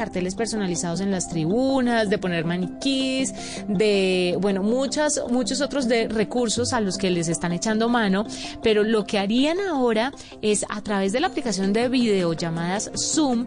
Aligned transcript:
carteles 0.00 0.34
personalizados 0.34 1.02
en 1.02 1.10
las 1.10 1.28
tribunas, 1.28 2.08
de 2.08 2.16
poner 2.16 2.46
maniquís, 2.46 3.34
de, 3.68 4.34
bueno, 4.40 4.62
muchas, 4.62 5.20
muchos 5.28 5.60
otros 5.60 5.88
de 5.88 6.08
recursos 6.08 6.72
a 6.72 6.80
los 6.80 6.96
que 6.96 7.10
les 7.10 7.28
están 7.28 7.52
echando 7.52 7.90
mano, 7.90 8.24
pero 8.62 8.82
lo 8.82 9.04
que 9.04 9.18
harían 9.18 9.60
ahora 9.60 10.10
es 10.40 10.64
a 10.70 10.80
través 10.80 11.12
de 11.12 11.20
la 11.20 11.26
aplicación 11.26 11.74
de 11.74 11.90
videollamadas 11.90 12.90
Zoom, 12.96 13.46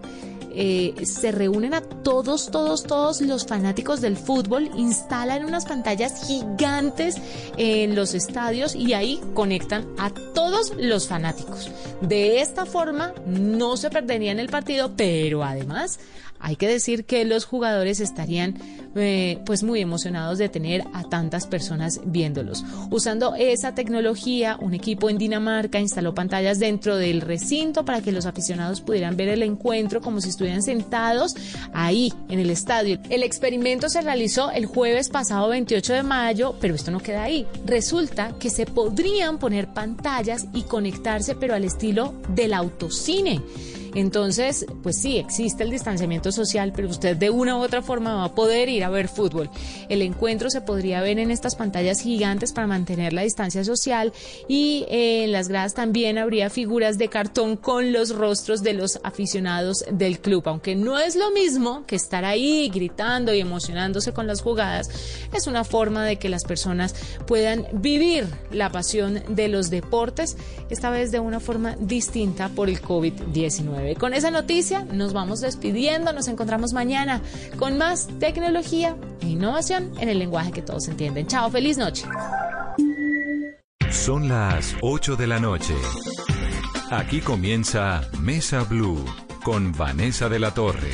eh, 0.55 0.93
se 1.05 1.31
reúnen 1.31 1.73
a 1.73 1.81
todos, 1.81 2.51
todos, 2.51 2.83
todos 2.83 3.21
los 3.21 3.47
fanáticos 3.47 3.99
del 4.01 4.15
fútbol, 4.15 4.69
instalan 4.77 5.45
unas 5.45 5.65
pantallas 5.65 6.27
gigantes 6.27 7.15
en 7.57 7.95
los 7.95 8.13
estadios 8.13 8.75
y 8.75 8.93
ahí 8.93 9.19
conectan 9.33 9.87
a 9.97 10.11
todos 10.11 10.73
los 10.77 11.07
fanáticos. 11.07 11.71
De 12.01 12.41
esta 12.41 12.67
forma 12.67 13.13
no 13.25 13.77
se 13.77 13.89
perderían 13.89 14.37
el 14.37 14.49
partido, 14.49 14.91
pero 14.95 15.43
además 15.43 15.99
hay 16.43 16.57
que 16.57 16.67
decir 16.67 17.05
que 17.05 17.23
los 17.23 17.45
jugadores 17.45 18.01
estarían 18.01 18.59
eh, 18.95 19.39
pues 19.45 19.63
muy 19.63 19.79
emocionados 19.79 20.37
de 20.37 20.49
tener 20.49 20.83
a 20.93 21.03
tantas 21.03 21.47
personas 21.47 22.01
viéndolos. 22.05 22.65
Usando 22.91 23.33
esa 23.33 23.73
tecnología, 23.73 24.57
un 24.59 24.73
equipo 24.73 25.09
en 25.09 25.17
Dinamarca 25.17 25.79
instaló 25.79 26.13
pantallas 26.13 26.59
dentro 26.59 26.97
del 26.97 27.21
recinto 27.21 27.85
para 27.85 28.01
que 28.01 28.11
los 28.11 28.25
aficionados 28.25 28.81
pudieran 28.81 29.15
ver 29.15 29.29
el 29.29 29.41
encuentro 29.41 30.01
como 30.01 30.19
si 30.19 30.29
estuvieran 30.29 30.61
sentados 30.61 31.33
ahí 31.73 32.13
en 32.27 32.39
el 32.39 32.49
estadio. 32.49 32.99
El 33.09 33.23
experimento 33.23 33.87
se 33.89 34.01
realizó 34.01 34.51
el 34.51 34.65
jueves 34.65 35.07
pasado 35.07 35.47
28 35.47 35.93
de 35.93 36.03
mayo, 36.03 36.55
pero 36.59 36.75
esto 36.75 36.91
no 36.91 36.99
queda 36.99 37.23
ahí. 37.23 37.47
Resulta 37.65 38.35
que 38.37 38.49
se 38.49 38.65
podrían 38.65 39.39
poner 39.39 39.73
pantallas 39.73 40.45
y 40.53 40.63
conectarse, 40.63 41.35
pero 41.35 41.55
al 41.55 41.63
estilo 41.63 42.13
del 42.27 42.53
autocine. 42.53 43.41
Entonces, 43.95 44.65
pues 44.81 44.97
sí, 44.97 45.17
existe 45.17 45.63
el 45.63 45.69
distanciamiento 45.69 46.31
social, 46.31 46.73
pero 46.75 46.89
usted 46.89 47.15
de 47.15 47.29
una 47.29 47.57
u 47.57 47.61
otra 47.61 47.81
forma 47.81 48.15
va 48.15 48.25
a 48.25 48.35
poder 48.35 48.69
ir 48.69 48.83
a 48.83 48.89
ver 48.89 49.07
fútbol. 49.07 49.49
El 49.89 50.01
encuentro 50.01 50.49
se 50.49 50.61
podría 50.61 51.01
ver 51.01 51.19
en 51.19 51.31
estas 51.31 51.55
pantallas 51.55 52.01
gigantes 52.01 52.53
para 52.53 52.67
mantener 52.67 53.13
la 53.13 53.21
distancia 53.21 53.63
social 53.63 54.13
y 54.47 54.85
eh, 54.89 55.23
en 55.25 55.31
las 55.31 55.47
gradas 55.47 55.73
también 55.73 56.17
habría 56.17 56.49
figuras 56.49 56.97
de 56.97 57.09
cartón 57.09 57.55
con 57.55 57.93
los 57.93 58.15
rostros 58.15 58.63
de 58.63 58.73
los 58.73 58.99
aficionados 59.03 59.85
del 59.91 60.19
club, 60.19 60.43
aunque 60.45 60.75
no 60.75 60.97
es 60.99 61.15
lo 61.15 61.31
mismo 61.31 61.85
que 61.85 61.95
estar 61.95 62.25
ahí 62.25 62.69
gritando 62.69 63.33
y 63.33 63.39
emocionándose 63.39 64.13
con 64.13 64.27
las 64.27 64.41
jugadas, 64.41 64.89
es 65.33 65.47
una 65.47 65.63
forma 65.63 66.05
de 66.05 66.17
que 66.17 66.29
las 66.29 66.43
personas 66.43 66.95
puedan 67.27 67.67
vivir 67.73 68.25
la 68.51 68.71
pasión 68.71 69.21
de 69.29 69.47
los 69.47 69.69
deportes, 69.69 70.37
esta 70.69 70.89
vez 70.89 71.11
de 71.11 71.19
una 71.19 71.39
forma 71.39 71.75
distinta 71.79 72.49
por 72.49 72.69
el 72.69 72.81
COVID-19. 72.81 73.82
Con 73.99 74.13
esa 74.13 74.31
noticia 74.31 74.85
nos 74.91 75.11
vamos 75.13 75.41
despidiendo, 75.41 76.13
nos 76.13 76.27
encontramos 76.27 76.73
mañana 76.73 77.21
con 77.57 77.77
más 77.77 78.07
tecnología 78.19 78.95
e 79.21 79.27
innovación 79.27 79.91
en 79.99 80.09
el 80.09 80.17
lenguaje 80.19 80.51
que 80.51 80.61
todos 80.61 80.87
entienden. 80.87 81.25
Chao, 81.27 81.49
feliz 81.51 81.77
noche. 81.77 82.05
Son 83.91 84.29
las 84.29 84.75
8 84.81 85.15
de 85.15 85.27
la 85.27 85.39
noche. 85.39 85.75
Aquí 86.89 87.21
comienza 87.21 88.01
Mesa 88.19 88.63
Blue 88.63 89.05
con 89.43 89.71
Vanessa 89.73 90.27
de 90.29 90.39
la 90.39 90.51
Torre. 90.53 90.91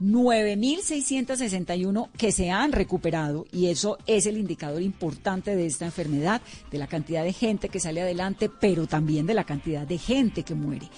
9.661 0.00 2.10
que 2.16 2.30
se 2.30 2.52
han 2.52 2.70
recuperado 2.70 3.46
y 3.50 3.66
eso 3.66 3.98
es 4.06 4.26
el 4.26 4.38
indicador 4.38 4.80
importante 4.80 5.56
de 5.56 5.66
esta 5.66 5.86
enfermedad, 5.86 6.40
de 6.70 6.78
la 6.78 6.86
cantidad 6.86 7.24
de 7.24 7.32
gente 7.32 7.68
que 7.68 7.80
sale 7.80 8.02
adelante, 8.02 8.48
pero 8.48 8.86
también 8.86 9.26
de 9.26 9.34
la 9.34 9.42
cantidad 9.42 9.88
de 9.88 9.98
gente 9.98 10.44
que 10.44 10.54
muere. 10.54 10.88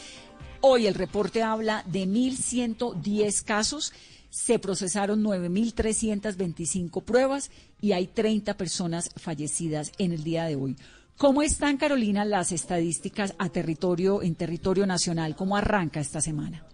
Hoy 0.60 0.86
el 0.86 0.92
reporte 0.92 1.42
habla 1.42 1.82
de 1.86 2.06
1.110 2.06 3.42
casos 3.42 3.94
se 4.30 4.58
procesaron 4.58 5.22
9.325 5.22 7.02
pruebas 7.02 7.50
y 7.80 7.92
hay 7.92 8.06
30 8.06 8.56
personas 8.56 9.10
fallecidas 9.16 9.92
en 9.98 10.12
el 10.12 10.24
día 10.24 10.44
de 10.44 10.56
hoy. 10.56 10.76
¿Cómo 11.18 11.42
están, 11.42 11.76
Carolina, 11.76 12.24
las 12.24 12.50
estadísticas 12.50 13.34
a 13.38 13.50
territorio, 13.50 14.22
en 14.22 14.36
territorio 14.36 14.86
nacional? 14.86 15.36
¿Cómo 15.36 15.56
arranca 15.56 16.00
esta 16.00 16.22
semana? 16.22 16.64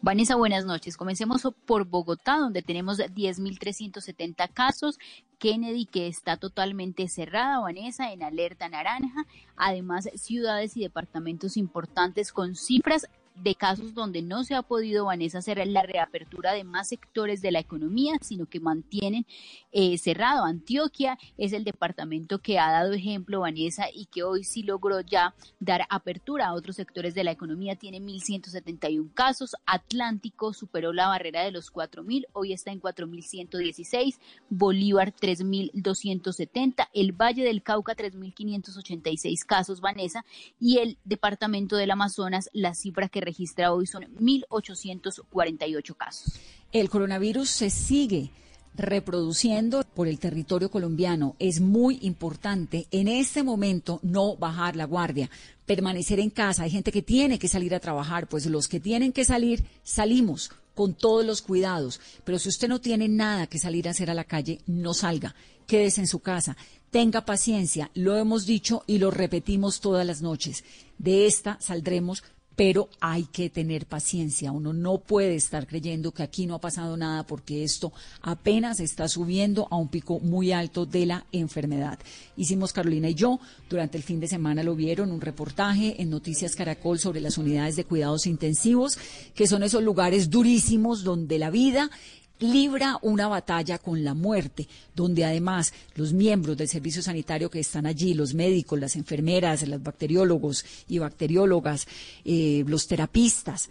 Vanessa, 0.00 0.36
buenas 0.36 0.64
noches. 0.64 0.96
Comencemos 0.96 1.42
por 1.66 1.84
Bogotá, 1.84 2.36
donde 2.36 2.62
tenemos 2.62 2.98
10.370 2.98 4.52
casos. 4.52 4.98
Kennedy, 5.38 5.86
que 5.86 6.06
está 6.06 6.36
totalmente 6.36 7.08
cerrada, 7.08 7.60
Vanessa, 7.60 8.12
en 8.12 8.22
alerta 8.22 8.68
naranja. 8.68 9.26
Además, 9.56 10.08
ciudades 10.14 10.76
y 10.76 10.82
departamentos 10.82 11.56
importantes 11.56 12.32
con 12.32 12.54
cifras 12.54 13.08
de 13.34 13.54
casos 13.54 13.94
donde 13.94 14.22
no 14.22 14.44
se 14.44 14.54
ha 14.54 14.62
podido, 14.62 15.06
Vanessa, 15.06 15.38
hacer 15.38 15.66
la 15.66 15.82
reapertura 15.82 16.52
de 16.52 16.64
más 16.64 16.88
sectores 16.88 17.40
de 17.42 17.52
la 17.52 17.58
economía, 17.58 18.18
sino 18.20 18.46
que 18.46 18.60
mantienen 18.60 19.26
eh, 19.72 19.98
cerrado. 19.98 20.44
Antioquia 20.44 21.18
es 21.38 21.52
el 21.52 21.64
departamento 21.64 22.40
que 22.40 22.58
ha 22.58 22.70
dado 22.70 22.92
ejemplo, 22.92 23.40
Vanessa, 23.40 23.86
y 23.92 24.06
que 24.06 24.22
hoy 24.22 24.44
sí 24.44 24.62
logró 24.62 25.00
ya 25.00 25.34
dar 25.60 25.86
apertura 25.88 26.48
a 26.48 26.54
otros 26.54 26.76
sectores 26.76 27.14
de 27.14 27.24
la 27.24 27.30
economía. 27.30 27.76
Tiene 27.76 28.00
1.171 28.00 29.12
casos. 29.14 29.56
Atlántico 29.66 30.52
superó 30.52 30.92
la 30.92 31.08
barrera 31.08 31.42
de 31.42 31.52
los 31.52 31.72
4.000, 31.72 32.26
hoy 32.32 32.52
está 32.52 32.70
en 32.72 32.80
4.116. 32.80 34.18
Bolívar 34.50 35.14
3.270. 35.14 36.88
El 36.92 37.12
Valle 37.12 37.44
del 37.44 37.62
Cauca 37.62 37.96
3.586 37.96 39.44
casos, 39.46 39.80
Vanessa. 39.80 40.24
Y 40.60 40.78
el 40.78 40.98
departamento 41.04 41.76
del 41.76 41.90
Amazonas, 41.90 42.50
la 42.52 42.74
cifra 42.74 43.08
que 43.08 43.21
registra 43.24 43.72
hoy 43.72 43.86
son 43.86 44.04
1.848 44.18 45.96
casos. 45.96 46.34
El 46.72 46.88
coronavirus 46.88 47.48
se 47.48 47.70
sigue 47.70 48.30
reproduciendo 48.74 49.82
por 49.94 50.08
el 50.08 50.18
territorio 50.18 50.70
colombiano. 50.70 51.36
Es 51.38 51.60
muy 51.60 51.98
importante 52.02 52.86
en 52.90 53.08
este 53.08 53.42
momento 53.42 54.00
no 54.02 54.36
bajar 54.36 54.76
la 54.76 54.84
guardia, 54.84 55.30
permanecer 55.66 56.20
en 56.20 56.30
casa. 56.30 56.64
Hay 56.64 56.70
gente 56.70 56.92
que 56.92 57.02
tiene 57.02 57.38
que 57.38 57.48
salir 57.48 57.74
a 57.74 57.80
trabajar, 57.80 58.28
pues 58.28 58.46
los 58.46 58.68
que 58.68 58.80
tienen 58.80 59.12
que 59.12 59.24
salir, 59.24 59.64
salimos 59.82 60.50
con 60.74 60.94
todos 60.94 61.24
los 61.24 61.42
cuidados. 61.42 62.00
Pero 62.24 62.38
si 62.38 62.48
usted 62.48 62.68
no 62.68 62.80
tiene 62.80 63.08
nada 63.08 63.46
que 63.46 63.58
salir 63.58 63.88
a 63.88 63.92
hacer 63.92 64.10
a 64.10 64.14
la 64.14 64.24
calle, 64.24 64.60
no 64.66 64.94
salga, 64.94 65.34
quédese 65.66 66.00
en 66.00 66.06
su 66.06 66.20
casa. 66.20 66.56
Tenga 66.90 67.24
paciencia, 67.24 67.90
lo 67.94 68.16
hemos 68.16 68.44
dicho 68.44 68.84
y 68.86 68.98
lo 68.98 69.10
repetimos 69.10 69.80
todas 69.80 70.06
las 70.06 70.20
noches. 70.20 70.64
De 70.98 71.26
esta 71.26 71.58
saldremos 71.60 72.22
pero 72.56 72.88
hay 73.00 73.24
que 73.24 73.50
tener 73.50 73.86
paciencia. 73.86 74.52
Uno 74.52 74.72
no 74.72 74.98
puede 74.98 75.34
estar 75.34 75.66
creyendo 75.66 76.12
que 76.12 76.22
aquí 76.22 76.46
no 76.46 76.54
ha 76.54 76.60
pasado 76.60 76.96
nada 76.96 77.24
porque 77.26 77.64
esto 77.64 77.92
apenas 78.20 78.80
está 78.80 79.08
subiendo 79.08 79.68
a 79.70 79.76
un 79.76 79.88
pico 79.88 80.20
muy 80.20 80.52
alto 80.52 80.86
de 80.86 81.06
la 81.06 81.26
enfermedad. 81.32 81.98
Hicimos 82.36 82.72
Carolina 82.72 83.08
y 83.08 83.14
yo, 83.14 83.40
durante 83.68 83.96
el 83.96 84.02
fin 84.02 84.20
de 84.20 84.28
semana 84.28 84.62
lo 84.62 84.74
vieron, 84.74 85.10
un 85.10 85.20
reportaje 85.20 86.00
en 86.00 86.10
Noticias 86.10 86.54
Caracol 86.54 86.98
sobre 86.98 87.20
las 87.20 87.38
unidades 87.38 87.76
de 87.76 87.84
cuidados 87.84 88.26
intensivos, 88.26 88.98
que 89.34 89.46
son 89.46 89.62
esos 89.62 89.82
lugares 89.82 90.30
durísimos 90.30 91.04
donde 91.04 91.38
la 91.38 91.50
vida 91.50 91.90
libra 92.38 92.98
una 93.02 93.28
batalla 93.28 93.78
con 93.78 94.04
la 94.04 94.14
muerte, 94.14 94.68
donde 94.94 95.24
además 95.24 95.72
los 95.94 96.12
miembros 96.12 96.56
del 96.56 96.68
servicio 96.68 97.02
sanitario 97.02 97.50
que 97.50 97.60
están 97.60 97.86
allí, 97.86 98.14
los 98.14 98.34
médicos, 98.34 98.80
las 98.80 98.96
enfermeras, 98.96 99.66
los 99.66 99.82
bacteriólogos 99.82 100.64
y 100.88 100.98
bacteriólogas, 100.98 101.86
eh, 102.24 102.64
los 102.66 102.86
terapistas, 102.86 103.70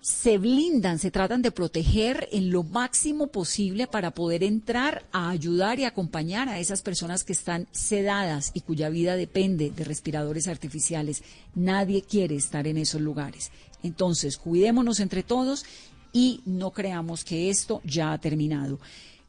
se 0.00 0.38
blindan, 0.38 0.98
se 0.98 1.10
tratan 1.10 1.42
de 1.42 1.50
proteger 1.50 2.26
en 2.32 2.50
lo 2.50 2.62
máximo 2.62 3.26
posible 3.26 3.86
para 3.86 4.12
poder 4.12 4.42
entrar 4.42 5.04
a 5.12 5.28
ayudar 5.28 5.78
y 5.78 5.84
acompañar 5.84 6.48
a 6.48 6.58
esas 6.58 6.80
personas 6.80 7.22
que 7.22 7.34
están 7.34 7.68
sedadas 7.70 8.50
y 8.54 8.62
cuya 8.62 8.88
vida 8.88 9.16
depende 9.16 9.70
de 9.70 9.84
respiradores 9.84 10.48
artificiales. 10.48 11.22
Nadie 11.54 12.00
quiere 12.02 12.34
estar 12.36 12.66
en 12.66 12.78
esos 12.78 13.02
lugares. 13.02 13.50
Entonces, 13.82 14.38
cuidémonos 14.38 15.00
entre 15.00 15.22
todos 15.22 15.64
y 16.12 16.40
no 16.44 16.70
creamos 16.70 17.24
que 17.24 17.50
esto 17.50 17.80
ya 17.84 18.12
ha 18.12 18.18
terminado. 18.18 18.78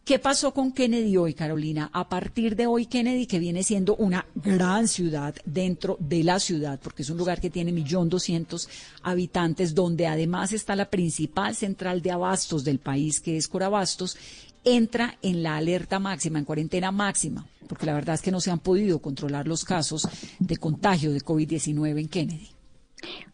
¿Qué 0.03 0.17
pasó 0.17 0.51
con 0.51 0.71
Kennedy 0.71 1.15
hoy, 1.15 1.35
Carolina? 1.35 1.91
A 1.93 2.09
partir 2.09 2.55
de 2.55 2.65
hoy, 2.65 2.87
Kennedy, 2.87 3.27
que 3.27 3.37
viene 3.37 3.61
siendo 3.61 3.95
una 3.97 4.25
gran 4.33 4.87
ciudad 4.87 5.35
dentro 5.45 5.95
de 5.99 6.23
la 6.23 6.39
ciudad, 6.39 6.79
porque 6.81 7.03
es 7.03 7.09
un 7.11 7.17
lugar 7.17 7.39
que 7.39 7.51
tiene 7.51 7.71
millón 7.71 8.09
doscientos 8.09 8.67
habitantes, 9.03 9.75
donde 9.75 10.07
además 10.07 10.53
está 10.53 10.75
la 10.75 10.89
principal 10.89 11.55
central 11.55 12.01
de 12.01 12.11
abastos 12.11 12.63
del 12.63 12.79
país, 12.79 13.21
que 13.21 13.37
es 13.37 13.47
Corabastos, 13.47 14.17
entra 14.63 15.19
en 15.21 15.43
la 15.43 15.57
alerta 15.57 15.99
máxima, 15.99 16.39
en 16.39 16.45
cuarentena 16.45 16.91
máxima, 16.91 17.45
porque 17.67 17.85
la 17.85 17.93
verdad 17.93 18.15
es 18.15 18.21
que 18.21 18.31
no 18.31 18.41
se 18.41 18.49
han 18.49 18.59
podido 18.59 18.99
controlar 18.99 19.47
los 19.47 19.63
casos 19.63 20.07
de 20.39 20.57
contagio 20.57 21.13
de 21.13 21.21
COVID-19 21.21 21.99
en 21.99 22.07
Kennedy. 22.07 22.49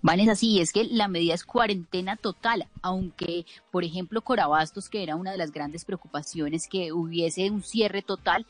Vanessa, 0.01 0.35
sí, 0.35 0.59
es 0.59 0.71
que 0.71 0.85
la 0.85 1.07
medida 1.07 1.33
es 1.33 1.43
cuarentena 1.43 2.15
total, 2.15 2.67
aunque, 2.81 3.45
por 3.71 3.83
ejemplo, 3.83 4.21
Corabastos, 4.21 4.89
que 4.89 5.03
era 5.03 5.15
una 5.15 5.31
de 5.31 5.37
las 5.37 5.51
grandes 5.51 5.85
preocupaciones 5.85 6.67
que 6.67 6.91
hubiese 6.91 7.49
un 7.51 7.63
cierre 7.63 8.01
total, 8.01 8.45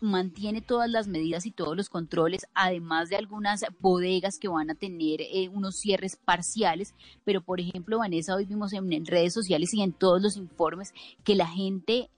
mantiene 0.00 0.60
todas 0.60 0.88
las 0.88 1.08
medidas 1.08 1.46
y 1.46 1.50
todos 1.50 1.76
los 1.76 1.88
controles, 1.88 2.46
además 2.54 3.08
de 3.08 3.16
algunas 3.16 3.64
bodegas 3.80 4.38
que 4.38 4.48
van 4.48 4.70
a 4.70 4.74
tener 4.74 5.20
eh, 5.20 5.48
unos 5.52 5.76
cierres 5.76 6.16
parciales, 6.16 6.94
pero 7.24 7.40
por 7.42 7.60
ejemplo, 7.60 7.98
Vanessa, 7.98 8.34
hoy 8.34 8.44
vimos 8.44 8.72
en, 8.72 9.06
redes 9.06 9.32
sociales 9.32 9.74
y 9.74 9.82
en 9.82 9.92
todos 9.92 10.22
los 10.22 10.36
informes 10.36 10.92
que 11.24 11.34
la 11.34 11.46
gente 11.46 12.10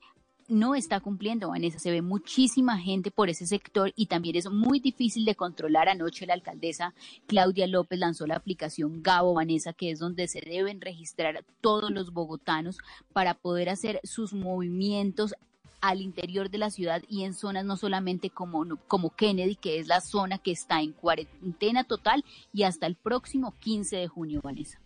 no 0.51 0.75
está 0.75 1.01
cumpliendo, 1.01 1.49
Vanessa. 1.49 1.79
Se 1.79 1.91
ve 1.91 2.03
muchísima 2.03 2.79
gente 2.79 3.11
por 3.11 3.31
ese 3.31 3.47
sector 3.47 3.93
y 3.97 4.07
también 4.07 4.37
es 4.37 4.51
muy 4.51 4.81
difícil 4.81 5.25
de 5.25 5.35
controlar. 5.35 5.89
Anoche 5.89 6.27
la 6.27 6.35
alcaldesa 6.35 6.95
Claudia 7.27 7.67
López 7.67 7.99
lanzó 7.99 8.27
la 8.27 8.37
aplicación 8.37 9.03
Gabo, 9.03 9.35
Vanessa, 9.35 9.73
que 9.73 9.91
es 9.91 9.99
donde 9.99 10.29
se 10.29 10.41
deben 10.41 10.81
registrar 10.81 11.45
todos 11.61 11.91
los 11.91 12.13
bogotanos 12.13 12.79
para 13.13 13.35
poder 13.35 13.69
hacer 13.69 14.01
sus 14.05 14.33
movimientos 14.33 15.35
al 15.81 16.03
interior 16.03 16.51
de 16.51 16.59
la 16.59 16.71
ciudad 16.71 17.03
y 17.09 17.25
en 17.25 17.35
zonas 17.35 17.65
no 17.65 17.77
solamente 17.77 18.31
como, 18.31 18.65
como 18.87 19.11
Kennedy, 19.11 19.57
que 19.57 19.79
es 19.79 19.87
la 19.87 20.01
zona 20.01 20.39
que 20.39 20.51
está 20.51 20.83
en 20.83 20.93
cuarentena 20.93 21.85
total 21.85 22.25
y 22.53 22.65
hasta 22.65 22.87
el 22.87 22.97
próximo 22.97 23.55
15 23.59 23.97
de 23.97 24.09
junio, 24.09 24.41
Vanessa. 24.43 24.79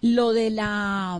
Lo 0.00 0.32
de 0.32 0.50
la, 0.50 1.18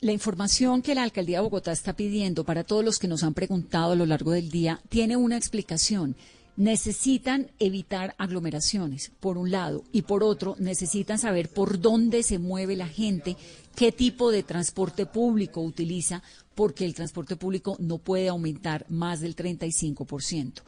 la 0.00 0.12
información 0.12 0.82
que 0.82 0.94
la 0.94 1.02
alcaldía 1.02 1.38
de 1.38 1.42
Bogotá 1.42 1.72
está 1.72 1.94
pidiendo 1.94 2.44
para 2.44 2.64
todos 2.64 2.84
los 2.84 2.98
que 2.98 3.08
nos 3.08 3.22
han 3.22 3.34
preguntado 3.34 3.92
a 3.92 3.96
lo 3.96 4.06
largo 4.06 4.32
del 4.32 4.50
día 4.50 4.80
tiene 4.88 5.16
una 5.16 5.36
explicación 5.36 6.16
necesitan 6.60 7.50
evitar 7.58 8.14
aglomeraciones, 8.18 9.12
por 9.18 9.38
un 9.38 9.50
lado, 9.50 9.82
y 9.92 10.02
por 10.02 10.22
otro, 10.22 10.56
necesitan 10.58 11.18
saber 11.18 11.48
por 11.48 11.80
dónde 11.80 12.22
se 12.22 12.38
mueve 12.38 12.76
la 12.76 12.86
gente, 12.86 13.38
qué 13.74 13.92
tipo 13.92 14.30
de 14.30 14.42
transporte 14.42 15.06
público 15.06 15.62
utiliza, 15.62 16.22
porque 16.54 16.84
el 16.84 16.94
transporte 16.94 17.36
público 17.36 17.76
no 17.78 17.96
puede 17.96 18.28
aumentar 18.28 18.84
más 18.90 19.20
del 19.20 19.36
35%. 19.36 20.60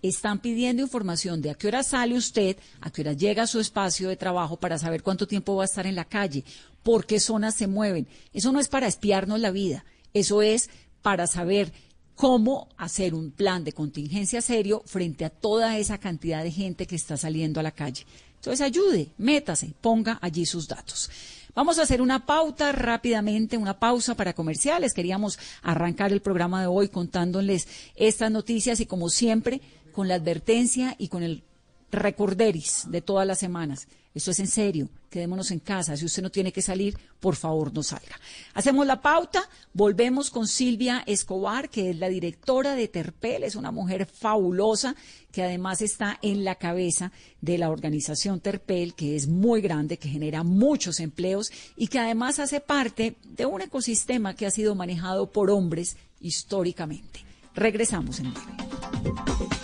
Están 0.00 0.38
pidiendo 0.40 0.82
información 0.82 1.42
de 1.42 1.50
a 1.50 1.54
qué 1.54 1.68
hora 1.68 1.82
sale 1.82 2.16
usted, 2.16 2.56
a 2.80 2.90
qué 2.90 3.02
hora 3.02 3.12
llega 3.12 3.42
a 3.42 3.46
su 3.46 3.60
espacio 3.60 4.08
de 4.08 4.16
trabajo 4.16 4.56
para 4.58 4.78
saber 4.78 5.02
cuánto 5.02 5.26
tiempo 5.26 5.56
va 5.56 5.64
a 5.64 5.66
estar 5.66 5.86
en 5.86 5.94
la 5.94 6.06
calle, 6.06 6.42
por 6.84 7.06
qué 7.06 7.18
zonas 7.18 7.56
se 7.56 7.66
mueven. 7.66 8.06
Eso 8.32 8.52
no 8.52 8.60
es 8.60 8.68
para 8.68 8.86
espiarnos 8.86 9.40
la 9.40 9.50
vida, 9.50 9.84
eso 10.12 10.42
es 10.42 10.70
para 11.02 11.26
saber 11.26 11.72
cómo 12.14 12.68
hacer 12.76 13.14
un 13.14 13.32
plan 13.32 13.64
de 13.64 13.72
contingencia 13.72 14.40
serio 14.40 14.82
frente 14.86 15.24
a 15.24 15.30
toda 15.30 15.76
esa 15.78 15.98
cantidad 15.98 16.44
de 16.44 16.52
gente 16.52 16.86
que 16.86 16.94
está 16.94 17.16
saliendo 17.16 17.58
a 17.58 17.64
la 17.64 17.72
calle. 17.72 18.06
Entonces 18.36 18.60
ayude, 18.60 19.08
métase, 19.18 19.74
ponga 19.80 20.18
allí 20.22 20.46
sus 20.46 20.68
datos. 20.68 21.10
Vamos 21.54 21.78
a 21.78 21.82
hacer 21.82 22.02
una 22.02 22.26
pauta 22.26 22.72
rápidamente, 22.72 23.56
una 23.56 23.78
pausa 23.78 24.14
para 24.14 24.34
comerciales. 24.34 24.92
Queríamos 24.92 25.38
arrancar 25.62 26.12
el 26.12 26.20
programa 26.20 26.60
de 26.60 26.66
hoy 26.66 26.88
contándoles 26.88 27.68
estas 27.94 28.30
noticias 28.30 28.80
y 28.80 28.86
como 28.86 29.08
siempre 29.08 29.60
con 29.92 30.08
la 30.08 30.16
advertencia 30.16 30.94
y 30.98 31.08
con 31.08 31.22
el 31.22 31.42
recorderis 31.90 32.86
de 32.88 33.00
todas 33.00 33.26
las 33.26 33.38
semanas. 33.38 33.88
Esto 34.14 34.30
es 34.30 34.38
en 34.38 34.46
serio, 34.46 34.88
quedémonos 35.10 35.50
en 35.50 35.58
casa. 35.58 35.96
Si 35.96 36.04
usted 36.04 36.22
no 36.22 36.30
tiene 36.30 36.52
que 36.52 36.62
salir, 36.62 36.96
por 37.18 37.34
favor 37.34 37.74
no 37.74 37.82
salga. 37.82 38.14
Hacemos 38.54 38.86
la 38.86 39.02
pauta, 39.02 39.42
volvemos 39.72 40.30
con 40.30 40.46
Silvia 40.46 41.02
Escobar, 41.04 41.68
que 41.68 41.90
es 41.90 41.98
la 41.98 42.08
directora 42.08 42.76
de 42.76 42.86
Terpel, 42.86 43.42
es 43.42 43.56
una 43.56 43.72
mujer 43.72 44.06
fabulosa 44.06 44.94
que 45.32 45.42
además 45.42 45.82
está 45.82 46.20
en 46.22 46.44
la 46.44 46.54
cabeza 46.54 47.10
de 47.40 47.58
la 47.58 47.70
organización 47.70 48.38
Terpel, 48.38 48.94
que 48.94 49.16
es 49.16 49.26
muy 49.26 49.60
grande, 49.60 49.98
que 49.98 50.08
genera 50.08 50.44
muchos 50.44 51.00
empleos 51.00 51.50
y 51.76 51.88
que 51.88 51.98
además 51.98 52.38
hace 52.38 52.60
parte 52.60 53.16
de 53.24 53.46
un 53.46 53.62
ecosistema 53.62 54.34
que 54.34 54.46
ha 54.46 54.52
sido 54.52 54.76
manejado 54.76 55.32
por 55.32 55.50
hombres 55.50 55.96
históricamente. 56.20 57.24
Regresamos 57.56 58.20
en 58.20 58.32
breve. 58.32 59.63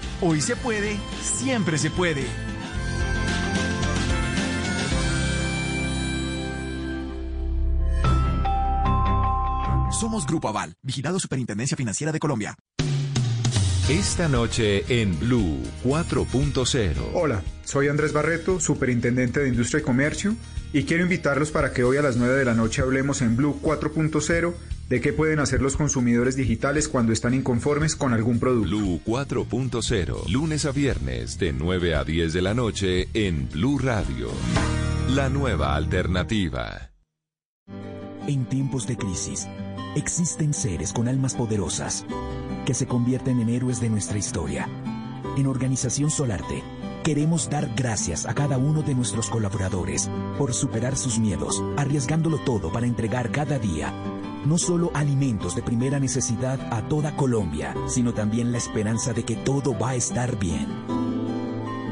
Hoy 0.23 0.39
se 0.39 0.55
puede, 0.55 0.99
siempre 1.19 1.79
se 1.79 1.89
puede. 1.89 2.23
Somos 9.99 10.27
Grupo 10.27 10.47
Aval, 10.47 10.75
vigilado 10.83 11.19
Superintendencia 11.19 11.75
Financiera 11.75 12.11
de 12.11 12.19
Colombia. 12.19 12.55
Esta 13.89 14.27
noche 14.27 15.01
en 15.01 15.19
Blue 15.19 15.59
4.0. 15.83 16.93
Hola, 17.15 17.41
soy 17.65 17.87
Andrés 17.87 18.13
Barreto, 18.13 18.59
Superintendente 18.59 19.39
de 19.39 19.49
Industria 19.49 19.79
y 19.79 19.83
Comercio, 19.83 20.35
y 20.71 20.83
quiero 20.83 21.01
invitarlos 21.01 21.49
para 21.49 21.73
que 21.73 21.83
hoy 21.83 21.97
a 21.97 22.03
las 22.03 22.15
9 22.15 22.35
de 22.35 22.45
la 22.45 22.53
noche 22.53 22.83
hablemos 22.83 23.23
en 23.23 23.35
Blue 23.35 23.59
4.0 23.59 24.53
de 24.91 24.99
qué 24.99 25.13
pueden 25.13 25.39
hacer 25.39 25.61
los 25.61 25.77
consumidores 25.77 26.35
digitales 26.35 26.89
cuando 26.89 27.13
están 27.13 27.33
inconformes 27.33 27.95
con 27.95 28.11
algún 28.11 28.39
producto. 28.39 28.75
Blue 28.75 28.99
4.0, 29.05 30.27
lunes 30.27 30.65
a 30.65 30.73
viernes 30.73 31.39
de 31.39 31.53
9 31.53 31.95
a 31.95 32.03
10 32.03 32.33
de 32.33 32.41
la 32.41 32.53
noche 32.53 33.07
en 33.13 33.47
Blue 33.47 33.79
Radio. 33.79 34.27
La 35.11 35.29
nueva 35.29 35.77
alternativa. 35.77 36.91
En 38.27 38.43
tiempos 38.43 38.85
de 38.85 38.97
crisis, 38.97 39.47
existen 39.95 40.53
seres 40.53 40.91
con 40.91 41.07
almas 41.07 41.35
poderosas 41.35 42.05
que 42.65 42.73
se 42.73 42.85
convierten 42.85 43.39
en 43.39 43.47
héroes 43.47 43.79
de 43.79 43.89
nuestra 43.89 44.17
historia. 44.17 44.67
En 45.37 45.47
Organización 45.47 46.11
Solarte, 46.11 46.63
queremos 47.05 47.49
dar 47.49 47.69
gracias 47.77 48.25
a 48.25 48.33
cada 48.33 48.57
uno 48.57 48.81
de 48.81 48.93
nuestros 48.93 49.29
colaboradores 49.29 50.09
por 50.37 50.53
superar 50.53 50.97
sus 50.97 51.17
miedos, 51.17 51.63
arriesgándolo 51.77 52.39
todo 52.39 52.73
para 52.73 52.87
entregar 52.87 53.31
cada 53.31 53.57
día 53.57 53.93
no 54.45 54.57
solo 54.57 54.91
alimentos 54.93 55.55
de 55.55 55.61
primera 55.61 55.99
necesidad 55.99 56.59
a 56.73 56.87
toda 56.87 57.15
Colombia, 57.15 57.75
sino 57.87 58.13
también 58.13 58.51
la 58.51 58.57
esperanza 58.57 59.13
de 59.13 59.23
que 59.23 59.35
todo 59.35 59.77
va 59.77 59.91
a 59.91 59.95
estar 59.95 60.37
bien. 60.39 60.67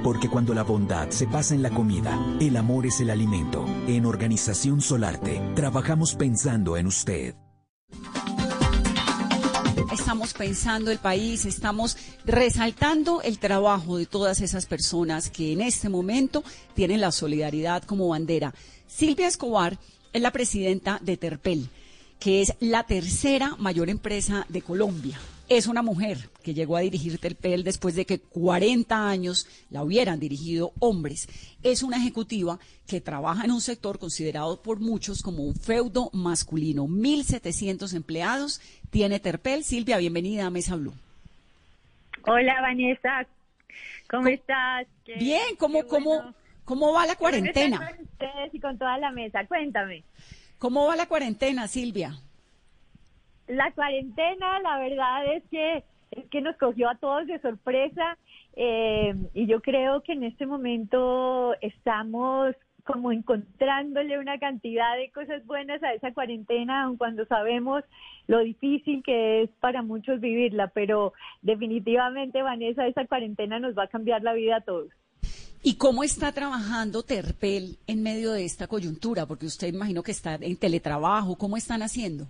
Porque 0.04 0.30
cuando 0.30 0.54
la 0.54 0.64
bondad 0.64 1.10
se 1.10 1.28
pasa 1.28 1.54
en 1.54 1.62
la 1.62 1.70
comida, 1.70 2.18
el 2.40 2.58
amor 2.58 2.86
es 2.86 3.02
el 3.02 3.10
alimento. 3.10 3.66
En 3.88 4.06
Organización 4.06 4.82
Solarte, 4.82 5.42
trabajamos 5.56 6.16
pensando 6.16 6.78
en 6.78 6.88
usted. 6.88 7.36
Estamos 9.92 10.34
pensando 10.34 10.92
el 10.92 11.00
país, 11.00 11.46
estamos 11.46 11.98
resaltando 12.26 13.22
el 13.22 13.40
trabajo 13.40 13.98
de 13.98 14.06
todas 14.06 14.40
esas 14.42 14.66
personas 14.66 15.30
que 15.30 15.52
en 15.52 15.62
este 15.62 15.90
momento 15.90 16.44
tienen 16.76 17.02
la 17.02 17.12
solidaridad 17.12 17.84
como 17.84 18.08
bandera. 18.08 18.54
Silvia 18.88 19.28
Escobar 19.28 19.78
es 20.14 20.22
la 20.22 20.32
presidenta 20.32 21.00
de 21.04 21.18
Terpel 21.18 21.70
que 22.20 22.42
es 22.42 22.56
la 22.60 22.84
tercera 22.84 23.56
mayor 23.58 23.90
empresa 23.90 24.46
de 24.50 24.62
Colombia. 24.62 25.18
Es 25.48 25.66
una 25.66 25.82
mujer 25.82 26.30
que 26.44 26.54
llegó 26.54 26.78
a 26.78 26.82
dirigir 26.82 27.18
Terpel 27.18 27.64
después 27.64 27.96
de 27.96 28.06
que 28.06 28.20
40 28.20 29.10
años 29.10 29.48
la 29.72 29.84
hubieran 29.84 30.20
dirigido 30.20 30.74
hombres. 30.80 31.28
Es 31.64 31.82
una 31.82 31.98
ejecutiva 31.98 32.60
que 32.86 33.02
trabaja 33.02 33.46
en 33.46 33.52
un 33.52 33.62
sector 33.62 33.98
considerado 33.98 34.62
por 34.62 34.80
muchos 34.80 35.24
como 35.24 35.44
un 35.44 35.56
feudo 35.56 36.12
masculino. 36.14 36.86
1.700 36.86 37.96
empleados 37.96 38.62
tiene 38.92 39.20
Terpel. 39.20 39.64
Silvia, 39.64 39.98
bienvenida 39.98 40.46
a 40.46 40.52
Mesa 40.52 40.76
Blue. 40.76 40.94
Hola, 42.28 42.62
Vanessa. 42.62 43.26
¿Cómo 44.08 44.28
estás? 44.28 44.86
Bien, 45.18 45.56
¿cómo, 45.58 45.88
cómo, 45.88 46.36
¿cómo 46.64 46.94
va 46.94 47.08
la 47.08 47.16
cuarentena? 47.16 47.78
Con 47.78 48.06
ustedes 48.06 48.54
y 48.54 48.60
con 48.60 48.78
toda 48.78 49.00
la 49.00 49.10
mesa. 49.12 49.46
Cuéntame. 49.48 50.04
¿Cómo 50.60 50.86
va 50.88 50.96
la 50.96 51.08
cuarentena, 51.08 51.68
Silvia? 51.68 52.12
La 53.48 53.72
cuarentena, 53.72 54.60
la 54.60 54.78
verdad 54.78 55.34
es 55.34 55.44
que 55.50 55.84
es 56.12 56.26
que 56.30 56.42
nos 56.42 56.58
cogió 56.58 56.90
a 56.90 56.96
todos 56.96 57.28
de 57.28 57.40
sorpresa 57.40 58.18
eh, 58.56 59.14
y 59.34 59.46
yo 59.46 59.62
creo 59.62 60.02
que 60.02 60.14
en 60.14 60.24
este 60.24 60.46
momento 60.46 61.56
estamos 61.62 62.56
como 62.84 63.12
encontrándole 63.12 64.18
una 64.18 64.40
cantidad 64.40 64.98
de 64.98 65.12
cosas 65.12 65.46
buenas 65.46 65.84
a 65.84 65.94
esa 65.94 66.12
cuarentena, 66.12 66.84
aun 66.84 66.98
cuando 66.98 67.26
sabemos 67.26 67.84
lo 68.28 68.40
difícil 68.40 69.04
que 69.04 69.44
es 69.44 69.50
para 69.60 69.84
muchos 69.84 70.20
vivirla, 70.20 70.68
pero 70.68 71.14
definitivamente, 71.44 72.42
Vanessa, 72.42 72.88
esa 72.88 73.06
cuarentena 73.06 73.60
nos 73.60 73.78
va 73.78 73.84
a 73.84 73.88
cambiar 73.88 74.24
la 74.24 74.34
vida 74.34 74.58
a 74.58 74.62
todos. 74.62 74.90
¿Y 75.62 75.74
cómo 75.76 76.04
está 76.04 76.32
trabajando 76.32 77.04
Terpel 77.04 77.80
en 77.86 78.02
medio 78.02 78.32
de 78.32 78.46
esta 78.46 78.68
coyuntura? 78.68 79.26
Porque 79.26 79.46
usted 79.46 79.68
imagino 79.68 80.04
que 80.04 80.12
está 80.12 80.36
en 80.36 80.56
teletrabajo. 80.56 81.36
¿Cómo 81.36 81.58
están 81.58 81.82
haciendo? 81.82 82.28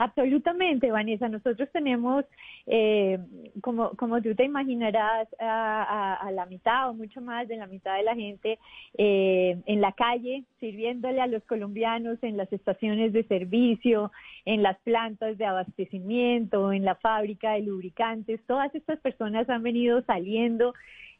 Absolutamente, 0.00 0.90
Vanessa. 0.90 1.28
Nosotros 1.28 1.68
tenemos, 1.74 2.24
eh, 2.66 3.18
como, 3.60 3.90
como 3.98 4.22
tú 4.22 4.34
te 4.34 4.44
imaginarás, 4.44 5.28
a, 5.38 6.30
la 6.32 6.46
mitad 6.46 6.88
o 6.88 6.94
mucho 6.94 7.20
más 7.20 7.46
de 7.48 7.56
la 7.58 7.66
mitad 7.66 7.98
de 7.98 8.04
la 8.04 8.14
gente 8.14 8.58
eh, 8.96 9.60
en 9.66 9.80
la 9.82 9.92
calle, 9.92 10.44
sirviéndole 10.58 11.20
a 11.20 11.26
los 11.26 11.44
colombianos 11.44 12.16
en 12.22 12.38
las 12.38 12.50
estaciones 12.50 13.12
de 13.12 13.24
servicio, 13.24 14.10
en 14.46 14.62
las 14.62 14.78
plantas 14.78 15.36
de 15.36 15.44
abastecimiento, 15.44 16.72
en 16.72 16.86
la 16.86 16.94
fábrica 16.94 17.52
de 17.52 17.60
lubricantes. 17.60 18.40
Todas 18.46 18.74
estas 18.74 18.98
personas 19.00 19.50
han 19.50 19.62
venido 19.62 20.00
saliendo 20.06 20.72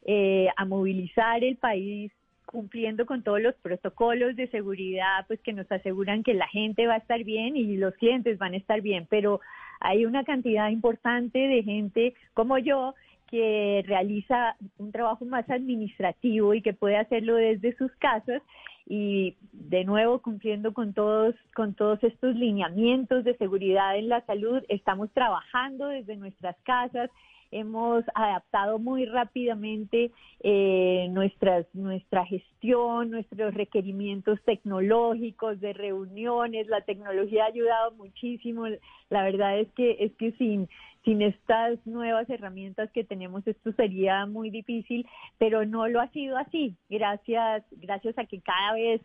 eh, 0.05 0.47
a 0.57 0.65
movilizar 0.65 1.43
el 1.43 1.57
país 1.57 2.11
cumpliendo 2.51 3.05
con 3.05 3.23
todos 3.23 3.41
los 3.41 3.55
protocolos 3.55 4.35
de 4.35 4.47
seguridad, 4.47 5.25
pues 5.27 5.39
que 5.41 5.53
nos 5.53 5.71
aseguran 5.71 6.23
que 6.23 6.33
la 6.33 6.47
gente 6.47 6.85
va 6.87 6.95
a 6.95 6.97
estar 6.97 7.23
bien 7.23 7.55
y 7.55 7.77
los 7.77 7.95
clientes 7.95 8.37
van 8.37 8.53
a 8.53 8.57
estar 8.57 8.81
bien, 8.81 9.07
pero 9.09 9.39
hay 9.79 10.05
una 10.05 10.23
cantidad 10.23 10.69
importante 10.69 11.39
de 11.39 11.63
gente 11.63 12.13
como 12.33 12.57
yo 12.57 12.93
que 13.27 13.83
realiza 13.87 14.57
un 14.77 14.91
trabajo 14.91 15.23
más 15.25 15.49
administrativo 15.49 16.53
y 16.53 16.61
que 16.61 16.73
puede 16.73 16.97
hacerlo 16.97 17.35
desde 17.35 17.75
sus 17.77 17.91
casas 17.93 18.41
y 18.85 19.37
de 19.53 19.85
nuevo 19.85 20.19
cumpliendo 20.21 20.73
con 20.73 20.93
todos 20.93 21.33
con 21.55 21.73
todos 21.73 22.03
estos 22.03 22.35
lineamientos 22.35 23.23
de 23.23 23.37
seguridad 23.37 23.97
en 23.97 24.09
la 24.09 24.21
salud, 24.25 24.61
estamos 24.67 25.09
trabajando 25.13 25.87
desde 25.87 26.17
nuestras 26.17 26.57
casas 26.63 27.09
hemos 27.51 28.03
adaptado 28.15 28.79
muy 28.79 29.05
rápidamente 29.05 30.11
eh, 30.39 31.07
nuestras, 31.11 31.65
nuestra 31.73 32.25
gestión, 32.25 33.11
nuestros 33.11 33.53
requerimientos 33.53 34.39
tecnológicos 34.45 35.59
de 35.59 35.73
reuniones. 35.73 36.67
La 36.67 36.81
tecnología 36.81 37.43
ha 37.43 37.47
ayudado 37.47 37.91
muchísimo. 37.91 38.65
La 39.09 39.23
verdad 39.23 39.59
es 39.59 39.67
que 39.73 39.97
es 39.99 40.13
que 40.13 40.31
sin 40.33 40.69
sin 41.03 41.23
estas 41.23 41.79
nuevas 41.87 42.29
herramientas 42.29 42.91
que 42.91 43.03
tenemos 43.03 43.45
esto 43.47 43.71
sería 43.73 44.27
muy 44.27 44.51
difícil, 44.51 45.07
pero 45.39 45.65
no 45.65 45.87
lo 45.87 45.99
ha 45.99 46.07
sido 46.09 46.37
así. 46.37 46.75
Gracias 46.89 47.63
gracias 47.71 48.17
a 48.17 48.25
que 48.25 48.39
cada 48.39 48.73
vez 48.73 49.01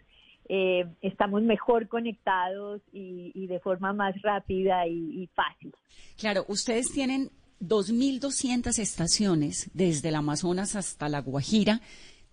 eh, 0.49 0.87
estamos 1.01 1.43
mejor 1.43 1.89
conectados 1.89 2.81
y, 2.93 3.47
de 3.47 3.59
forma 3.61 3.93
más 3.93 4.15
rápida 4.23 4.87
y, 4.87 5.23
y 5.23 5.27
fácil. 5.29 5.73
Claro, 6.19 6.45
ustedes 6.49 6.93
tienen 6.93 7.31
2.200 7.61 8.79
estaciones 8.79 9.71
desde 9.73 10.11
el 10.11 10.17
Amazonas 10.17 10.77
hasta 10.77 11.09
la 11.09 11.21
Guajira. 11.21 11.81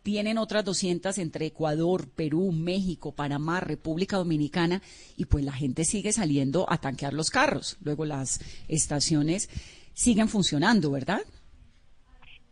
Tienen 0.02 0.38
otras 0.38 0.66
200 0.66 1.18
entre 1.18 1.46
Ecuador, 1.46 2.10
Perú, 2.14 2.52
México, 2.52 3.14
Panamá, 3.16 3.62
República 3.62 4.18
Dominicana 4.18 4.82
y 5.16 5.26
pues 5.26 5.46
la 5.46 5.54
gente 5.54 5.86
sigue 5.86 6.12
saliendo 6.12 6.66
a 6.70 6.78
tanquear 6.78 7.14
los 7.14 7.30
carros. 7.30 7.78
Luego 7.82 8.04
las 8.04 8.42
estaciones 8.68 9.50
siguen 9.94 10.28
funcionando, 10.28 10.92
¿verdad? 10.92 11.22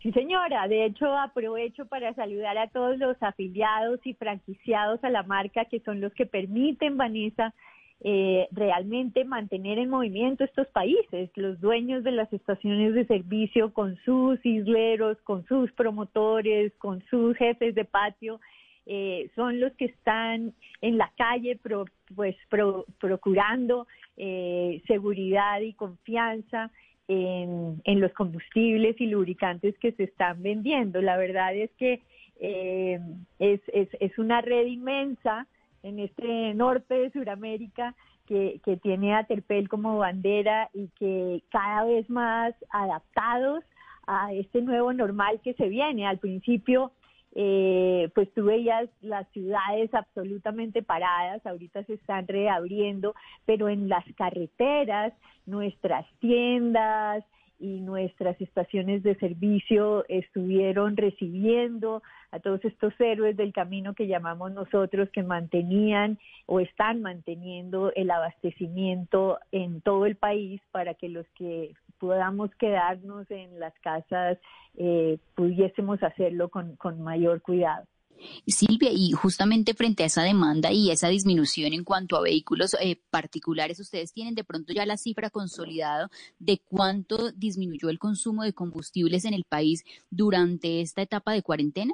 Sí, 0.01 0.11
señora. 0.13 0.67
De 0.67 0.85
hecho, 0.85 1.05
aprovecho 1.15 1.85
para 1.85 2.13
saludar 2.15 2.57
a 2.57 2.69
todos 2.69 2.97
los 2.97 3.15
afiliados 3.21 3.99
y 4.03 4.13
franquiciados 4.15 5.03
a 5.03 5.09
la 5.09 5.23
marca 5.23 5.65
que 5.65 5.79
son 5.81 6.01
los 6.01 6.11
que 6.13 6.25
permiten, 6.25 6.97
Vanessa, 6.97 7.53
eh, 8.03 8.48
realmente 8.51 9.24
mantener 9.25 9.77
en 9.77 9.91
movimiento 9.91 10.43
estos 10.43 10.65
países. 10.70 11.29
Los 11.36 11.62
dueños 11.62 12.03
de 12.03 12.10
las 12.10 12.34
estaciones 12.34 12.96
de 12.96 13.05
servicio 13.05 13.72
con 13.74 13.96
sus 13.98 14.43
isleros, 14.43 15.20
con 15.22 15.46
sus 15.46 15.72
promotores, 15.74 16.74
con 16.79 17.03
sus 17.12 17.38
jefes 17.38 17.75
de 17.75 17.86
patio, 17.86 18.39
eh, 18.88 19.29
son 19.36 19.60
los 19.60 19.72
que 19.74 19.86
están 19.86 20.51
en 20.81 20.98
la 20.98 21.12
calle 21.15 21.60
pues 22.15 22.36
procurando 23.00 23.86
eh, 24.17 24.81
seguridad 24.88 25.62
y 25.62 25.74
confianza 25.74 26.72
en, 27.08 27.81
los 27.86 28.12
combustibles 28.13 29.00
y 29.00 29.05
lubricantes 29.05 29.77
que 29.77 29.91
se 29.91 30.05
están 30.05 30.41
vendiendo. 30.41 31.03
La 31.03 31.17
verdad 31.17 31.53
es 31.53 31.70
que 31.77 32.01
es, 32.39 33.62
es, 33.67 33.89
es 34.00 34.17
una 34.17 34.41
red 34.41 34.65
inmensa 34.65 35.46
en 35.83 36.00
este 36.00 36.53
norte 36.53 36.93
de 36.93 37.11
Sudamérica 37.11 37.95
que, 38.27 38.61
que 38.63 38.77
tiene 38.77 39.15
a 39.15 39.23
Terpel 39.23 39.69
como 39.69 39.97
bandera 39.97 40.69
y 40.73 40.88
que 41.00 41.43
cada 41.50 41.85
vez 41.85 42.09
más 42.09 42.53
adaptados 42.69 43.63
a 44.07 44.33
este 44.33 44.61
nuevo 44.61 44.93
normal 44.93 45.39
que 45.43 45.53
se 45.53 45.69
viene. 45.69 46.05
Al 46.05 46.19
principio, 46.19 46.91
eh, 47.33 48.09
pues 48.13 48.31
tú 48.33 48.45
veías 48.45 48.89
las 49.01 49.27
ciudades 49.29 49.93
absolutamente 49.93 50.83
paradas, 50.83 51.45
ahorita 51.45 51.83
se 51.85 51.93
están 51.93 52.27
reabriendo, 52.27 53.15
pero 53.45 53.69
en 53.69 53.88
las 53.88 54.03
carreteras, 54.15 55.13
nuestras 55.45 56.05
tiendas, 56.19 57.23
y 57.61 57.79
nuestras 57.79 58.39
estaciones 58.41 59.03
de 59.03 59.15
servicio 59.15 60.03
estuvieron 60.09 60.97
recibiendo 60.97 62.01
a 62.31 62.39
todos 62.39 62.63
estos 62.65 62.93
héroes 62.99 63.37
del 63.37 63.53
camino 63.53 63.93
que 63.93 64.07
llamamos 64.07 64.51
nosotros 64.51 65.09
que 65.11 65.21
mantenían 65.21 66.17
o 66.47 66.59
están 66.59 67.01
manteniendo 67.01 67.93
el 67.95 68.09
abastecimiento 68.09 69.37
en 69.51 69.81
todo 69.81 70.07
el 70.07 70.15
país 70.15 70.59
para 70.71 70.95
que 70.95 71.07
los 71.07 71.27
que 71.35 71.73
podamos 71.99 72.49
quedarnos 72.55 73.29
en 73.29 73.59
las 73.59 73.77
casas 73.79 74.39
eh, 74.75 75.19
pudiésemos 75.35 76.01
hacerlo 76.01 76.49
con, 76.49 76.75
con 76.77 77.01
mayor 77.01 77.41
cuidado. 77.41 77.85
Silvia, 78.47 78.89
y 78.93 79.11
justamente 79.11 79.73
frente 79.73 80.03
a 80.03 80.07
esa 80.07 80.23
demanda 80.23 80.71
y 80.71 80.91
esa 80.91 81.09
disminución 81.09 81.73
en 81.73 81.83
cuanto 81.83 82.17
a 82.17 82.21
vehículos 82.21 82.75
eh, 82.81 82.97
particulares, 83.09 83.79
¿ustedes 83.79 84.13
tienen 84.13 84.35
de 84.35 84.43
pronto 84.43 84.73
ya 84.73 84.85
la 84.85 84.97
cifra 84.97 85.29
consolidada 85.29 86.09
de 86.39 86.59
cuánto 86.65 87.31
disminuyó 87.31 87.89
el 87.89 87.99
consumo 87.99 88.43
de 88.43 88.53
combustibles 88.53 89.25
en 89.25 89.33
el 89.33 89.43
país 89.47 89.83
durante 90.09 90.81
esta 90.81 91.01
etapa 91.01 91.33
de 91.33 91.41
cuarentena? 91.41 91.93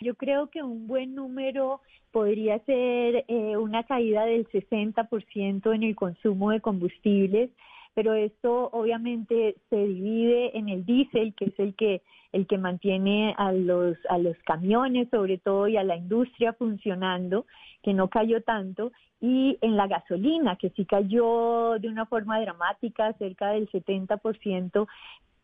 Yo 0.00 0.14
creo 0.14 0.50
que 0.50 0.62
un 0.62 0.86
buen 0.86 1.14
número 1.14 1.80
podría 2.10 2.58
ser 2.64 3.24
eh, 3.28 3.56
una 3.56 3.84
caída 3.84 4.24
del 4.24 4.46
60% 4.48 5.74
en 5.74 5.82
el 5.82 5.96
consumo 5.96 6.50
de 6.50 6.60
combustibles, 6.60 7.50
pero 7.94 8.14
esto 8.14 8.68
obviamente 8.72 9.56
se 9.70 9.76
divide 9.76 10.56
en 10.58 10.68
el 10.68 10.84
diésel, 10.84 11.34
que 11.34 11.46
es 11.46 11.58
el 11.58 11.74
que 11.74 12.02
el 12.32 12.48
que 12.48 12.58
mantiene 12.58 13.32
a 13.38 13.52
los, 13.52 13.96
a 14.08 14.18
los 14.18 14.36
camiones 14.38 15.08
sobre 15.08 15.38
todo 15.38 15.68
y 15.68 15.76
a 15.76 15.84
la 15.84 15.96
industria 15.96 16.52
funcionando, 16.52 17.46
que 17.80 17.94
no 17.94 18.08
cayó 18.08 18.42
tanto, 18.42 18.90
y 19.20 19.56
en 19.60 19.76
la 19.76 19.86
gasolina, 19.86 20.56
que 20.56 20.70
sí 20.70 20.84
cayó 20.84 21.78
de 21.78 21.88
una 21.88 22.06
forma 22.06 22.40
dramática, 22.40 23.12
cerca 23.14 23.50
del 23.50 23.70
70%, 23.70 24.88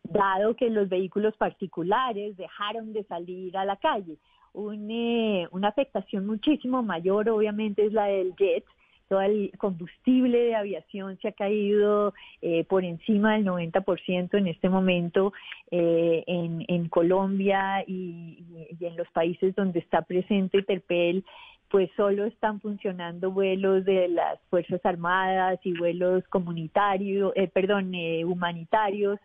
dado 0.03 0.55
que 0.57 0.69
los 0.69 0.89
vehículos 0.89 1.35
particulares 1.37 2.35
dejaron 2.35 2.91
de 2.91 3.05
salir 3.05 3.55
a 3.55 3.63
la 3.63 3.77
calle. 3.77 4.17
Eh, 4.53 5.47
una 5.51 5.69
afectación 5.69 6.25
muchísimo 6.25 6.83
mayor, 6.83 7.29
obviamente, 7.29 7.85
es 7.85 7.93
la 7.93 8.05
del 8.05 8.35
jet, 8.35 8.65
todo 9.11 9.19
el 9.19 9.51
combustible 9.57 10.39
de 10.39 10.55
aviación 10.55 11.17
se 11.17 11.27
ha 11.27 11.31
caído 11.33 12.13
eh, 12.41 12.63
por 12.63 12.85
encima 12.85 13.33
del 13.33 13.43
90% 13.43 14.37
en 14.37 14.47
este 14.47 14.69
momento 14.69 15.33
eh, 15.69 16.23
en, 16.27 16.63
en, 16.69 16.87
Colombia 16.87 17.83
y, 17.85 18.41
en 18.79 18.95
los 18.95 19.09
países 19.09 19.53
donde 19.53 19.79
está 19.79 20.03
presente 20.03 20.63
Terpel 20.63 21.25
pues 21.67 21.89
solo 21.97 22.23
están 22.23 22.61
funcionando 22.61 23.31
vuelos 23.31 23.83
de 23.83 24.07
las 24.07 24.39
Fuerzas 24.49 24.79
Armadas 24.85 25.59
y 25.65 25.77
vuelos 25.77 26.23
comunitarios, 26.29 27.33
eh, 27.35 27.49
perdón, 27.49 27.91
humanitarios. 28.25 29.19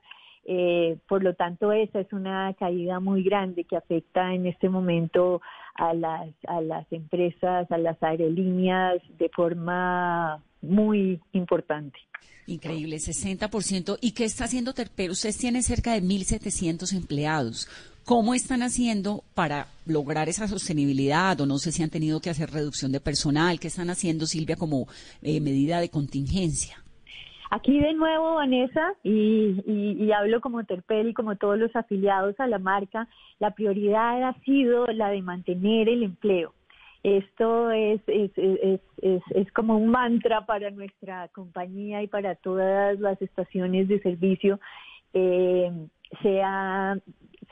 Eh, 0.49 0.97
por 1.09 1.25
lo 1.25 1.35
tanto, 1.35 1.73
esa 1.73 1.99
es 1.99 2.13
una 2.13 2.55
caída 2.55 3.01
muy 3.01 3.25
grande 3.25 3.65
que 3.65 3.77
afecta 3.77 4.33
en 4.33 4.47
este 4.47 4.69
momento 4.69 5.41
a 5.75 5.93
las, 5.93 6.29
a 6.47 6.61
las 6.61 6.91
empresas, 6.93 7.71
a 7.71 7.79
las 7.79 8.01
aerolíneas 8.01 9.03
de 9.19 9.29
forma 9.31 10.41
muy 10.63 11.21
importante. 11.33 11.99
Increíble, 12.47 12.99
60%. 12.99 13.99
¿Y 14.01 14.13
qué 14.13 14.25
está 14.25 14.45
haciendo 14.45 14.73
Terpel? 14.73 15.11
Ustedes 15.11 15.37
tienen 15.37 15.65
cerca 15.65 15.95
de 15.95 16.03
1.700 16.03 16.93
empleados. 16.93 17.69
¿Cómo 18.05 18.35
están 18.35 18.63
haciendo 18.63 19.25
para 19.35 19.67
lograr 19.85 20.29
esa 20.29 20.47
sostenibilidad? 20.47 21.41
O 21.41 21.47
no 21.47 21.59
sé 21.59 21.73
si 21.73 21.83
han 21.83 21.91
tenido 21.91 22.21
que 22.21 22.31
hacer 22.31 22.53
reducción 22.53 22.93
de 22.93 23.01
personal. 23.01 23.59
¿Qué 23.59 23.67
están 23.67 23.91
haciendo, 23.91 24.27
Silvia, 24.27 24.55
como 24.55 24.87
eh, 25.23 25.41
medida 25.41 25.81
de 25.81 25.89
contingencia? 25.89 26.86
Aquí 27.51 27.79
de 27.81 27.95
nuevo, 27.95 28.35
Vanessa, 28.35 28.95
y, 29.05 30.11
hablo 30.13 30.41
como 30.41 30.65
Terpel 30.65 31.09
y 31.09 31.15
como 31.15 31.37
todos 31.37 31.59
los 31.59 31.75
afiliados 31.77 32.39
a 32.41 32.47
la 32.47 32.59
marca, 32.59 33.09
la 33.39 33.53
prioridad 33.53 34.23
ha 34.25 34.35
sido 34.41 34.87
la 34.89 35.11
de 35.11 35.23
mantener 35.23 35.89
el 35.89 36.03
empleo. 36.03 36.53
Esto 37.03 37.71
es, 37.71 38.01
es, 38.09 38.33
es, 38.37 38.81
es, 39.31 39.53
como 39.53 39.77
un 39.77 39.91
mantra 39.91 40.45
para 40.45 40.71
nuestra 40.71 41.29
compañía 41.29 42.03
y 42.03 42.09
para 42.09 42.35
todas 42.35 42.99
las 42.99 43.21
estaciones 43.23 43.87
de 43.87 44.01
servicio. 44.01 44.59
Eh, 45.15 45.71
se, 46.21 46.43
ha, 46.43 46.99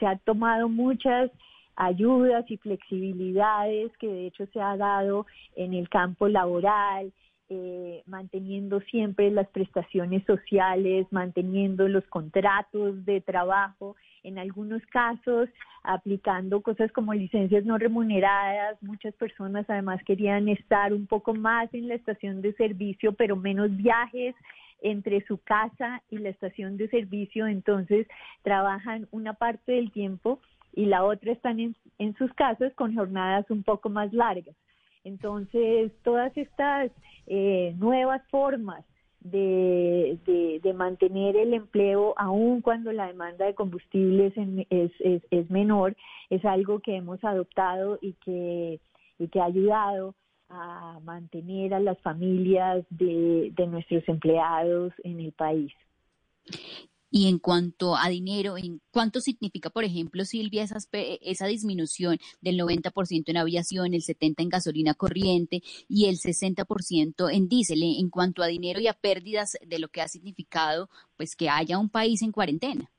se 0.00 0.06
ha 0.06 0.16
tomado 0.18 0.68
muchas 0.68 1.30
ayudas 1.76 2.44
y 2.50 2.56
flexibilidades 2.56 3.96
que 3.98 4.08
de 4.08 4.26
hecho 4.26 4.46
se 4.46 4.60
ha 4.60 4.76
dado 4.76 5.26
en 5.56 5.74
el 5.74 5.88
campo 5.88 6.28
laboral, 6.28 7.12
eh, 7.50 8.02
manteniendo 8.06 8.80
siempre 8.80 9.30
las 9.30 9.48
prestaciones 9.48 10.24
sociales, 10.24 11.06
manteniendo 11.10 11.88
los 11.88 12.04
contratos 12.06 13.04
de 13.04 13.20
trabajo, 13.20 13.96
en 14.22 14.38
algunos 14.38 14.80
casos 14.86 15.48
aplicando 15.82 16.62
cosas 16.62 16.90
como 16.92 17.12
licencias 17.12 17.64
no 17.64 17.76
remuneradas. 17.76 18.82
Muchas 18.82 19.14
personas 19.14 19.66
además 19.68 20.02
querían 20.04 20.48
estar 20.48 20.94
un 20.94 21.06
poco 21.06 21.34
más 21.34 21.72
en 21.74 21.88
la 21.88 21.94
estación 21.94 22.40
de 22.40 22.54
servicio, 22.54 23.12
pero 23.12 23.36
menos 23.36 23.76
viajes 23.76 24.34
entre 24.80 25.24
su 25.26 25.38
casa 25.38 26.02
y 26.10 26.18
la 26.18 26.30
estación 26.30 26.76
de 26.76 26.88
servicio, 26.88 27.46
entonces 27.46 28.06
trabajan 28.42 29.08
una 29.10 29.34
parte 29.34 29.72
del 29.72 29.90
tiempo 29.92 30.40
y 30.74 30.86
la 30.86 31.04
otra 31.04 31.32
están 31.32 31.60
en, 31.60 31.76
en 31.98 32.14
sus 32.16 32.32
casas 32.34 32.72
con 32.74 32.94
jornadas 32.94 33.50
un 33.50 33.62
poco 33.62 33.88
más 33.88 34.12
largas. 34.12 34.54
Entonces, 35.04 35.92
todas 36.02 36.36
estas 36.36 36.90
eh, 37.26 37.74
nuevas 37.78 38.22
formas 38.30 38.84
de, 39.20 40.18
de, 40.62 40.72
mantener 40.74 41.36
el 41.36 41.54
empleo, 41.54 42.14
aun 42.16 42.60
cuando 42.60 42.92
la 42.92 43.06
demanda 43.06 43.46
de 43.46 43.54
combustibles 43.54 44.34
es, 44.36 44.92
es, 45.00 45.22
es, 45.30 45.50
menor, 45.50 45.96
es 46.28 46.44
algo 46.44 46.80
que 46.80 46.96
hemos 46.96 47.22
adoptado 47.24 47.98
y 48.02 48.14
que, 48.14 48.80
y 49.18 49.28
que 49.28 49.40
ha 49.40 49.46
ayudado 49.46 50.14
a 50.50 51.00
mantener 51.04 51.72
a 51.72 51.80
las 51.80 51.98
familias 52.00 52.84
de, 52.90 53.50
de 53.54 53.66
nuestros 53.66 54.06
empleados 54.08 54.92
en 55.04 55.20
el 55.20 55.32
país. 55.32 55.72
Y 57.16 57.28
en 57.28 57.38
cuanto 57.38 57.96
a 57.96 58.08
dinero, 58.08 58.58
¿en 58.58 58.80
cuánto 58.90 59.20
significa, 59.20 59.70
por 59.70 59.84
ejemplo, 59.84 60.24
Silvia, 60.24 60.64
esa 60.64 61.46
disminución 61.46 62.18
del 62.40 62.58
90% 62.58 63.30
en 63.30 63.36
aviación, 63.36 63.94
el 63.94 64.02
70% 64.02 64.34
en 64.38 64.48
gasolina 64.48 64.94
corriente 64.94 65.62
y 65.88 66.06
el 66.06 66.16
60% 66.18 67.32
en 67.32 67.48
diésel? 67.48 67.84
En 67.84 68.10
cuanto 68.10 68.42
a 68.42 68.48
dinero 68.48 68.80
y 68.80 68.88
a 68.88 68.94
pérdidas 68.94 69.56
de 69.64 69.78
lo 69.78 69.90
que 69.90 70.00
ha 70.00 70.08
significado, 70.08 70.90
pues 71.16 71.36
que 71.36 71.48
haya 71.48 71.78
un 71.78 71.88
país 71.88 72.20
en 72.20 72.32
cuarentena. 72.32 72.90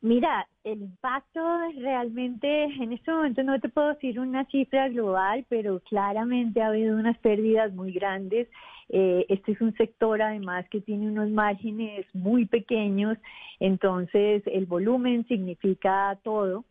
Mira, 0.00 0.46
el 0.62 0.82
impacto 0.82 1.40
realmente, 1.76 2.64
en 2.64 2.92
este 2.92 3.10
momento 3.10 3.42
no 3.42 3.58
te 3.58 3.68
puedo 3.68 3.88
decir 3.88 4.20
una 4.20 4.44
cifra 4.44 4.88
global, 4.88 5.44
pero 5.48 5.80
claramente 5.80 6.62
ha 6.62 6.68
habido 6.68 6.96
unas 6.96 7.18
pérdidas 7.18 7.72
muy 7.72 7.92
grandes. 7.92 8.48
Eh, 8.90 9.26
este 9.28 9.52
es 9.52 9.60
un 9.60 9.74
sector 9.76 10.22
además 10.22 10.68
que 10.70 10.80
tiene 10.80 11.08
unos 11.08 11.30
márgenes 11.30 12.06
muy 12.14 12.46
pequeños, 12.46 13.18
entonces 13.58 14.42
el 14.46 14.66
volumen 14.66 15.26
significa 15.26 16.16
todo. 16.22 16.64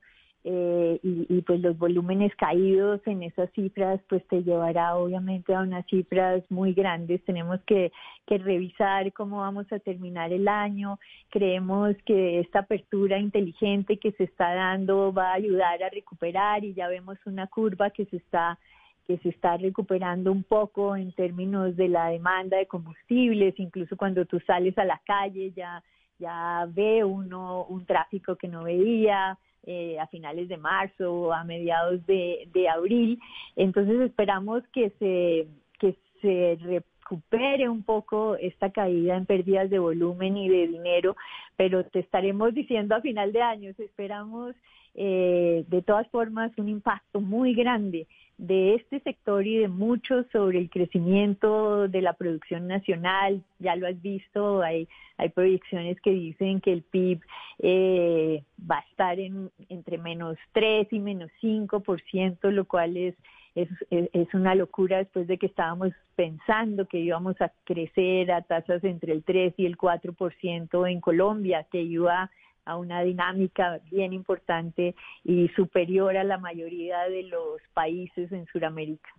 Eh, 0.50 1.00
y, 1.04 1.42
pues 1.42 1.60
los 1.60 1.78
volúmenes 1.78 2.34
caídos 2.38 3.02
en 3.06 3.22
esas 3.22 3.52
cifras 3.52 4.00
pues 4.08 4.26
te 4.30 4.44
llevará 4.44 4.96
obviamente 4.96 5.54
a 5.54 5.60
unas 5.60 5.86
cifras 5.88 6.42
muy 6.50 6.72
grandes. 6.72 7.22
Tenemos 7.26 7.60
que, 7.68 7.92
que 8.26 8.38
revisar 8.38 9.12
cómo 9.12 9.40
vamos 9.40 9.70
a 9.74 9.80
terminar 9.80 10.32
el 10.32 10.48
año. 10.48 11.00
Creemos 11.32 11.98
que 12.06 12.40
esta 12.40 12.60
apertura 12.60 13.20
inteligente 13.20 13.98
que 13.98 14.14
se 14.14 14.24
está 14.24 14.56
dando 14.56 15.12
va 15.12 15.32
a 15.32 15.34
ayudar 15.34 15.84
a 15.84 15.90
recuperar 15.90 16.64
y 16.64 16.74
ya 16.74 16.88
vemos 16.88 17.18
una 17.26 17.48
curva 17.48 17.90
que 17.90 18.06
se 18.06 18.16
está 18.16 18.58
que 19.06 19.18
se 19.18 19.30
está 19.30 19.58
recuperando 19.58 20.32
un 20.32 20.44
poco 20.44 20.96
en 20.96 21.12
términos 21.12 21.76
de 21.76 21.90
la 21.90 22.08
demanda 22.08 22.58
de 22.58 22.68
combustibles, 22.68 23.54
incluso 23.58 23.98
cuando 23.98 24.26
tú 24.26 24.40
sales 24.42 24.78
a 24.78 24.86
la 24.86 25.02
calle 25.06 25.52
ya 25.52 25.84
ya 26.20 26.66
ve 26.70 27.04
uno 27.04 27.66
un 27.66 27.86
tráfico 27.86 28.38
que 28.38 28.48
no 28.48 28.64
veía, 28.64 29.38
eh, 29.70 30.00
a 30.00 30.08
finales 30.08 30.48
de 30.48 30.56
marzo 30.56 31.14
o 31.14 31.34
a 31.34 31.44
mediados 31.44 32.00
de, 32.08 32.70
abril. 32.74 33.20
Entonces 33.58 34.00
esperamos 34.00 34.64
que 34.74 34.92
se, 34.92 35.48
que 35.78 35.96
se 36.22 36.58
recupere 36.64 37.68
un 37.68 37.84
poco 37.84 38.38
esta 38.38 38.72
caída 38.72 39.18
en 39.18 39.26
pérdidas 39.26 39.70
de 39.70 39.80
volumen 39.80 40.38
y 40.38 40.48
de 40.48 40.68
dinero, 40.68 41.18
pero 41.58 41.84
te 41.84 42.00
estaremos 42.00 42.54
diciendo 42.54 42.96
a 42.96 43.02
final 43.02 43.34
de 43.34 43.42
año, 43.42 43.72
esperamos 43.78 44.56
eh, 44.96 45.66
de 45.68 45.82
todas 45.82 46.08
formas 46.08 46.58
un 46.58 46.70
impacto 46.70 47.20
muy 47.20 47.54
grande 47.54 48.08
de 48.38 48.76
este 48.76 49.00
sector 49.00 49.46
y 49.48 49.58
de 49.58 49.68
muchos 49.68 50.26
sobre 50.32 50.60
el 50.60 50.70
crecimiento 50.70 51.88
de 51.88 52.02
la 52.02 52.14
producción 52.14 52.68
nacional. 52.68 53.44
Ya 53.60 53.76
lo 53.76 53.88
has 53.88 54.00
visto, 54.02 54.62
hay, 54.62 54.88
hay 55.18 55.30
proyecciones 55.30 56.00
que 56.02 56.12
dicen 56.12 56.62
que 56.62 56.74
el 56.74 56.84
PIB 56.84 57.22
eh, 57.60 58.44
va 58.70 58.78
a 58.78 58.90
estar 58.92 59.20
en, 59.20 59.50
entre 59.70 59.98
menos 59.98 60.38
3 60.54 60.88
y 60.92 61.00
menos 61.00 61.32
5%, 61.42 62.52
lo 62.52 62.66
cual 62.66 62.96
es, 62.96 63.16
es, 63.56 63.70
es 63.90 64.34
una 64.36 64.54
locura 64.54 64.98
después 64.98 65.28
de 65.28 65.40
que 65.40 65.48
estábamos 65.48 65.92
pensando 66.16 66.88
que 66.88 67.00
íbamos 67.00 67.40
a 67.42 67.52
crecer 67.64 68.32
a 68.32 68.44
tasas 68.44 68.84
entre 68.84 69.14
el 69.14 69.24
3 69.24 69.56
y 69.58 69.66
el 69.66 69.78
4% 69.78 70.92
en 70.92 71.02
Colombia, 71.02 71.66
que 71.72 71.82
iba 71.82 72.24
a 72.24 72.32
una 72.76 73.02
dinámica 73.02 73.80
bien 73.90 74.14
importante 74.14 74.96
y 75.24 75.48
superior 75.50 76.18
a 76.18 76.24
la 76.24 76.38
mayoría 76.38 77.04
de 77.10 77.24
los 77.24 77.62
países 77.74 78.32
en 78.32 78.46
Sudamérica. 78.48 79.10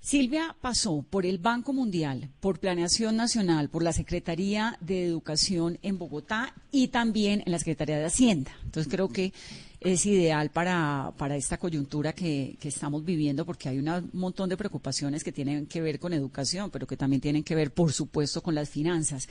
Silvia 0.00 0.54
pasó 0.60 1.04
por 1.08 1.26
el 1.26 1.38
Banco 1.38 1.72
Mundial, 1.72 2.28
por 2.38 2.60
Planeación 2.60 3.16
Nacional, 3.16 3.70
por 3.70 3.82
la 3.82 3.92
Secretaría 3.92 4.76
de 4.80 5.04
Educación 5.04 5.78
en 5.82 5.98
Bogotá 5.98 6.54
y 6.70 6.88
también 6.88 7.42
en 7.44 7.50
la 7.50 7.58
Secretaría 7.58 7.98
de 7.98 8.04
Hacienda. 8.04 8.52
Entonces 8.64 8.92
creo 8.92 9.08
que 9.08 9.32
es 9.80 10.06
ideal 10.06 10.50
para, 10.50 11.12
para 11.16 11.36
esta 11.36 11.58
coyuntura 11.58 12.12
que, 12.12 12.56
que, 12.60 12.68
estamos 12.68 13.04
viviendo 13.04 13.44
porque 13.44 13.68
hay 13.68 13.78
un 13.78 14.10
montón 14.12 14.48
de 14.48 14.56
preocupaciones 14.56 15.24
que 15.24 15.32
tienen 15.32 15.66
que 15.66 15.80
ver 15.80 15.98
con 15.98 16.12
educación, 16.12 16.70
pero 16.70 16.86
que 16.86 16.96
también 16.96 17.20
tienen 17.20 17.42
que 17.42 17.54
ver, 17.54 17.72
por 17.72 17.92
supuesto, 17.92 18.42
con 18.42 18.54
las 18.54 18.70
finanzas. 18.70 19.28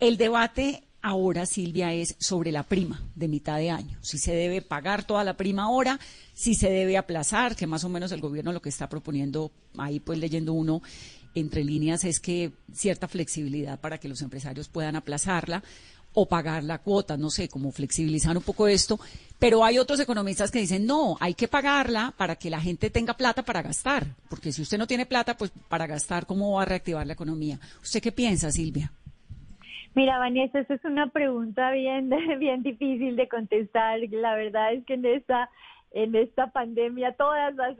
El 0.00 0.16
debate 0.16 0.84
ahora, 1.04 1.44
Silvia, 1.44 1.92
es 1.92 2.16
sobre 2.18 2.50
la 2.50 2.62
prima 2.62 3.02
de 3.14 3.28
mitad 3.28 3.58
de 3.58 3.70
año. 3.70 3.98
Si 4.00 4.16
se 4.16 4.34
debe 4.34 4.62
pagar 4.62 5.06
toda 5.06 5.22
la 5.22 5.36
prima 5.36 5.64
ahora, 5.64 6.00
si 6.32 6.54
se 6.54 6.70
debe 6.70 6.96
aplazar, 6.96 7.54
que 7.54 7.66
más 7.66 7.84
o 7.84 7.90
menos 7.90 8.10
el 8.10 8.22
gobierno 8.22 8.54
lo 8.54 8.62
que 8.62 8.70
está 8.70 8.88
proponiendo, 8.88 9.52
ahí 9.76 10.00
pues 10.00 10.18
leyendo 10.18 10.54
uno 10.54 10.82
entre 11.34 11.62
líneas, 11.62 12.04
es 12.04 12.20
que 12.20 12.52
cierta 12.72 13.06
flexibilidad 13.06 13.78
para 13.78 13.98
que 13.98 14.08
los 14.08 14.22
empresarios 14.22 14.68
puedan 14.68 14.96
aplazarla 14.96 15.62
o 16.14 16.26
pagar 16.26 16.64
la 16.64 16.78
cuota, 16.78 17.18
no 17.18 17.28
sé, 17.28 17.48
como 17.48 17.70
flexibilizar 17.70 18.34
un 18.34 18.42
poco 18.42 18.66
esto. 18.66 18.98
Pero 19.38 19.62
hay 19.62 19.78
otros 19.78 20.00
economistas 20.00 20.50
que 20.50 20.60
dicen, 20.60 20.86
no, 20.86 21.18
hay 21.20 21.34
que 21.34 21.48
pagarla 21.48 22.14
para 22.16 22.36
que 22.36 22.48
la 22.48 22.62
gente 22.62 22.88
tenga 22.88 23.14
plata 23.14 23.44
para 23.44 23.60
gastar, 23.60 24.16
porque 24.30 24.52
si 24.52 24.62
usted 24.62 24.78
no 24.78 24.86
tiene 24.86 25.04
plata, 25.04 25.36
pues 25.36 25.52
para 25.68 25.86
gastar, 25.86 26.24
¿cómo 26.24 26.52
va 26.52 26.62
a 26.62 26.66
reactivar 26.66 27.06
la 27.06 27.12
economía? 27.12 27.60
¿Usted 27.82 28.00
qué 28.00 28.10
piensa, 28.10 28.50
Silvia? 28.50 28.90
Mira, 29.94 30.18
Vanessa, 30.18 30.58
esa 30.58 30.74
es 30.74 30.84
una 30.84 31.06
pregunta 31.06 31.70
bien, 31.70 32.10
bien 32.40 32.62
difícil 32.64 33.14
de 33.14 33.28
contestar. 33.28 34.00
La 34.10 34.34
verdad 34.34 34.72
es 34.72 34.84
que 34.84 34.94
en 34.94 35.04
esta, 35.04 35.50
en 35.92 36.16
esta 36.16 36.48
pandemia 36.48 37.12
todas 37.12 37.54
las, 37.54 37.76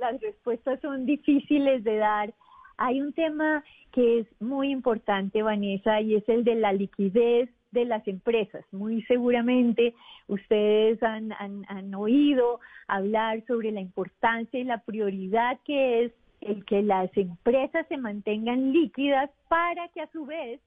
las, 0.00 0.20
respuestas 0.22 0.80
son 0.80 1.04
difíciles 1.04 1.84
de 1.84 1.96
dar. 1.96 2.32
Hay 2.78 3.02
un 3.02 3.12
tema 3.12 3.62
que 3.92 4.20
es 4.20 4.26
muy 4.40 4.70
importante, 4.70 5.42
Vanessa, 5.42 6.00
y 6.00 6.14
es 6.14 6.26
el 6.28 6.44
de 6.44 6.54
la 6.54 6.72
liquidez 6.72 7.50
de 7.72 7.84
las 7.84 8.06
empresas. 8.08 8.64
Muy 8.72 9.02
seguramente 9.02 9.94
ustedes 10.26 11.02
han, 11.02 11.32
han, 11.32 11.66
han, 11.68 11.94
oído 11.94 12.60
hablar 12.86 13.44
sobre 13.46 13.72
la 13.72 13.80
importancia 13.80 14.58
y 14.58 14.64
la 14.64 14.78
prioridad 14.78 15.58
que 15.66 16.04
es 16.04 16.12
el 16.40 16.64
que 16.64 16.82
las 16.82 17.14
empresas 17.14 17.86
se 17.88 17.98
mantengan 17.98 18.72
líquidas 18.72 19.28
para 19.48 19.88
que 19.88 20.00
a 20.00 20.10
su 20.12 20.24
vez 20.24 20.60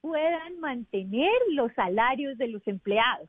puedan 0.00 0.60
mantener 0.60 1.32
los 1.50 1.72
salarios 1.74 2.38
de 2.38 2.48
los 2.48 2.66
empleados. 2.66 3.28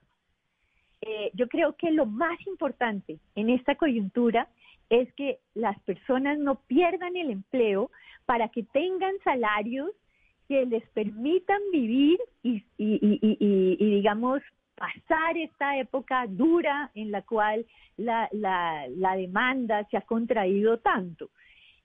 Eh, 1.01 1.31
yo 1.33 1.47
creo 1.47 1.75
que 1.75 1.91
lo 1.91 2.05
más 2.05 2.39
importante 2.45 3.19
en 3.35 3.49
esta 3.49 3.75
coyuntura 3.75 4.49
es 4.89 5.11
que 5.13 5.39
las 5.53 5.79
personas 5.81 6.37
no 6.39 6.55
pierdan 6.61 7.15
el 7.15 7.29
empleo 7.29 7.89
para 8.25 8.49
que 8.49 8.63
tengan 8.63 9.13
salarios 9.23 9.91
que 10.47 10.65
les 10.65 10.87
permitan 10.89 11.61
vivir 11.71 12.19
y, 12.43 12.63
digamos, 13.77 14.41
pasar 14.75 15.37
esta 15.37 15.77
época 15.77 16.25
dura 16.27 16.89
en 16.95 17.11
la 17.11 17.21
cual 17.21 17.65
la, 17.97 18.27
la 18.31 19.15
demanda 19.15 19.87
se 19.91 19.97
ha 19.97 20.01
contraído 20.01 20.79
tanto. 20.79 21.29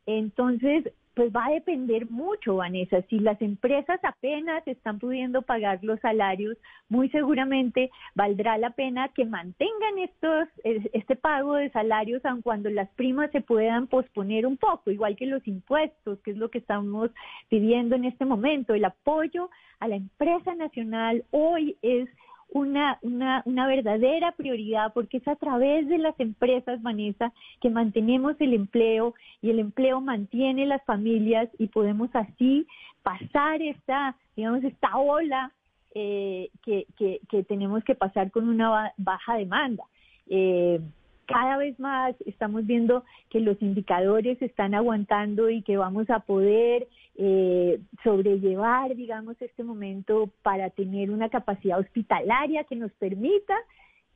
Entonces, 0.06 0.84
pues 1.14 1.30
va 1.32 1.46
a 1.46 1.52
depender 1.52 2.10
mucho, 2.10 2.56
Vanessa. 2.56 3.02
Si 3.02 3.20
las 3.20 3.40
empresas 3.40 4.00
apenas 4.02 4.66
están 4.66 4.98
pudiendo 4.98 5.42
pagar 5.42 5.78
los 5.82 6.00
salarios, 6.00 6.56
muy 6.88 7.08
seguramente 7.10 7.90
valdrá 8.14 8.58
la 8.58 8.70
pena 8.70 9.08
que 9.08 9.24
mantengan 9.24 9.98
estos, 9.98 10.48
este 10.64 11.14
pago 11.14 11.54
de 11.54 11.70
salarios 11.70 12.24
aun 12.24 12.42
cuando 12.42 12.68
las 12.68 12.88
primas 12.90 13.30
se 13.30 13.40
puedan 13.40 13.86
posponer 13.86 14.44
un 14.44 14.56
poco, 14.56 14.90
igual 14.90 15.16
que 15.16 15.26
los 15.26 15.46
impuestos, 15.46 16.18
que 16.20 16.32
es 16.32 16.36
lo 16.36 16.50
que 16.50 16.58
estamos 16.58 17.10
pidiendo 17.48 17.94
en 17.94 18.04
este 18.04 18.24
momento. 18.24 18.74
El 18.74 18.84
apoyo 18.84 19.50
a 19.78 19.88
la 19.88 19.96
empresa 19.96 20.54
nacional 20.54 21.24
hoy 21.30 21.76
es 21.82 22.08
una, 22.50 22.98
una, 23.02 23.42
una 23.44 23.66
verdadera 23.66 24.32
prioridad 24.32 24.92
porque 24.92 25.18
es 25.18 25.28
a 25.28 25.36
través 25.36 25.88
de 25.88 25.98
las 25.98 26.18
empresas, 26.20 26.82
Vanessa, 26.82 27.32
que 27.60 27.70
mantenemos 27.70 28.36
el 28.40 28.54
empleo 28.54 29.14
y 29.42 29.50
el 29.50 29.58
empleo 29.58 30.00
mantiene 30.00 30.66
las 30.66 30.82
familias 30.84 31.48
y 31.58 31.68
podemos 31.68 32.10
así 32.14 32.66
pasar 33.02 33.60
esta, 33.62 34.16
digamos, 34.36 34.64
esta 34.64 34.96
ola 34.96 35.52
eh, 35.94 36.50
que, 36.64 36.86
que, 36.96 37.20
que, 37.28 37.44
tenemos 37.44 37.84
que 37.84 37.94
pasar 37.94 38.30
con 38.30 38.48
una 38.48 38.92
baja 38.96 39.36
demanda. 39.36 39.84
Eh, 40.28 40.80
cada 41.26 41.56
vez 41.56 41.78
más 41.78 42.14
estamos 42.26 42.66
viendo 42.66 43.04
que 43.30 43.40
los 43.40 43.60
indicadores 43.62 44.40
están 44.42 44.74
aguantando 44.74 45.50
y 45.50 45.62
que 45.62 45.76
vamos 45.76 46.08
a 46.10 46.20
poder 46.20 46.88
eh, 47.16 47.80
sobrellevar, 48.02 48.94
digamos, 48.96 49.40
este 49.40 49.62
momento 49.62 50.30
para 50.42 50.70
tener 50.70 51.10
una 51.10 51.28
capacidad 51.28 51.78
hospitalaria 51.78 52.64
que 52.64 52.76
nos 52.76 52.92
permita 52.92 53.54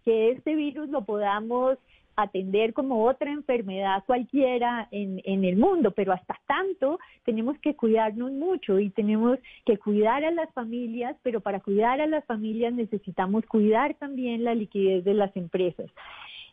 que 0.04 0.30
este 0.30 0.54
virus 0.54 0.88
lo 0.88 1.04
podamos 1.04 1.78
atender 2.16 2.72
como 2.72 3.04
otra 3.04 3.30
enfermedad 3.30 4.02
cualquiera 4.04 4.88
en, 4.90 5.20
en, 5.24 5.44
el 5.44 5.56
mundo, 5.56 5.92
pero 5.92 6.12
hasta 6.12 6.36
tanto 6.48 6.98
tenemos 7.24 7.56
que 7.60 7.76
cuidarnos 7.76 8.32
mucho 8.32 8.80
y 8.80 8.90
tenemos 8.90 9.38
que 9.64 9.78
cuidar 9.78 10.24
a 10.24 10.32
las 10.32 10.52
familias, 10.52 11.16
pero 11.22 11.40
para 11.40 11.60
cuidar 11.60 12.00
a 12.00 12.08
las 12.08 12.24
familias 12.24 12.72
necesitamos 12.72 13.46
cuidar 13.46 13.94
también 13.94 14.42
la 14.42 14.56
liquidez 14.56 15.04
de 15.04 15.14
las 15.14 15.34
empresas. 15.36 15.88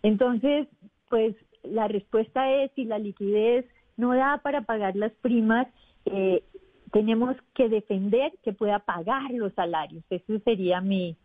Entonces, 0.06 0.68
pues 1.10 1.36
la 1.64 1.88
respuesta 1.88 2.52
es 2.52 2.72
si 2.76 2.86
la 2.86 3.00
liquidez 3.00 3.66
no 3.98 4.14
da 4.14 4.40
para 4.44 4.62
pagar 4.62 4.96
las 4.96 5.12
primas, 5.14 5.68
eh, 6.06 6.44
tenemos 6.92 7.36
que 7.56 7.70
defender 7.70 8.32
que 8.44 8.54
pueda 8.54 8.78
pagar 8.78 9.32
los 9.32 9.52
salarios. 9.54 10.04
Ese 10.12 10.40
sería 10.42 10.80
mi, 10.80 11.18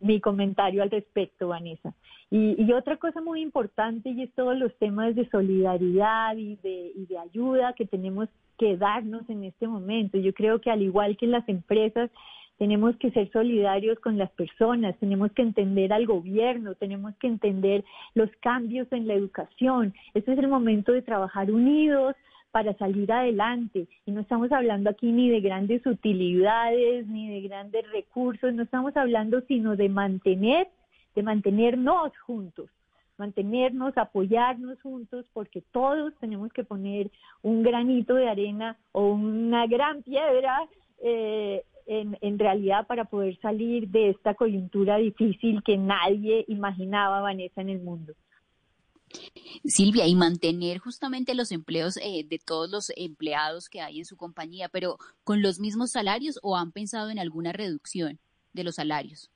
mi 0.00 0.20
comentario 0.20 0.82
al 0.82 0.90
respecto, 0.90 1.46
Vanessa. 1.46 1.94
Y, 2.28 2.60
y, 2.60 2.72
otra 2.72 2.96
cosa 2.96 3.20
muy 3.20 3.40
importante 3.42 4.10
y 4.10 4.22
es 4.22 4.34
todos 4.34 4.58
los 4.58 4.74
temas 4.78 5.14
de 5.14 5.30
solidaridad 5.30 6.36
y 6.36 6.56
de, 6.56 6.90
y 6.96 7.06
de 7.06 7.18
ayuda 7.18 7.74
que 7.74 7.86
tenemos 7.86 8.28
que 8.58 8.76
darnos 8.76 9.22
en 9.30 9.44
este 9.44 9.68
momento. 9.68 10.18
Yo 10.18 10.34
creo 10.34 10.60
que 10.60 10.72
al 10.72 10.82
igual 10.82 11.16
que 11.16 11.28
las 11.28 11.48
empresas, 11.48 12.10
tenemos 12.58 12.96
que 12.96 13.10
ser 13.10 13.30
solidarios 13.30 13.98
con 14.00 14.18
las 14.18 14.30
personas, 14.30 14.96
tenemos 14.98 15.32
que 15.32 15.42
entender 15.42 15.92
al 15.92 16.06
gobierno, 16.06 16.74
tenemos 16.74 17.14
que 17.16 17.26
entender 17.26 17.84
los 18.14 18.30
cambios 18.40 18.86
en 18.92 19.06
la 19.06 19.14
educación. 19.14 19.94
Este 20.14 20.32
es 20.32 20.38
el 20.38 20.48
momento 20.48 20.92
de 20.92 21.02
trabajar 21.02 21.50
unidos 21.50 22.16
para 22.50 22.72
salir 22.74 23.12
adelante. 23.12 23.86
Y 24.06 24.10
no 24.12 24.22
estamos 24.22 24.50
hablando 24.52 24.88
aquí 24.88 25.12
ni 25.12 25.28
de 25.28 25.40
grandes 25.40 25.84
utilidades, 25.84 27.06
ni 27.06 27.28
de 27.28 27.48
grandes 27.48 27.84
recursos, 27.92 28.54
no 28.54 28.62
estamos 28.62 28.96
hablando 28.96 29.42
sino 29.42 29.76
de 29.76 29.88
mantener, 29.88 30.68
de 31.14 31.22
mantenernos 31.22 32.16
juntos 32.18 32.70
mantenernos, 33.18 33.96
apoyarnos 33.96 34.80
juntos, 34.82 35.24
porque 35.32 35.62
todos 35.72 36.14
tenemos 36.20 36.52
que 36.52 36.64
poner 36.64 37.10
un 37.42 37.62
granito 37.62 38.14
de 38.14 38.28
arena 38.28 38.76
o 38.92 39.06
una 39.06 39.66
gran 39.66 40.02
piedra 40.02 40.68
eh, 41.02 41.62
en, 41.86 42.18
en, 42.20 42.38
realidad 42.38 42.86
para 42.86 43.04
poder 43.04 43.38
salir 43.40 43.88
de 43.88 44.10
esta 44.10 44.34
coyuntura 44.34 44.96
difícil 44.96 45.62
que 45.62 45.76
nadie 45.76 46.44
imaginaba, 46.48 47.20
Vanessa, 47.20 47.60
en 47.60 47.70
el 47.70 47.80
mundo. 47.80 48.14
Silvia, 49.64 50.06
y 50.06 50.14
mantener 50.14 50.78
justamente 50.78 51.34
los 51.34 51.52
empleos 51.52 51.96
eh, 51.98 52.24
de 52.28 52.38
todos 52.38 52.70
los 52.70 52.92
empleados 52.96 53.68
que 53.68 53.80
hay 53.80 53.98
en 53.98 54.04
su 54.04 54.16
compañía, 54.16 54.68
pero 54.68 54.98
con 55.24 55.42
los 55.42 55.58
mismos 55.60 55.92
salarios 55.92 56.38
o 56.42 56.56
han 56.56 56.72
pensado 56.72 57.10
en 57.10 57.18
alguna 57.18 57.52
reducción 57.52 58.18
de 58.52 58.64
los 58.64 58.76
salarios? 58.76 59.30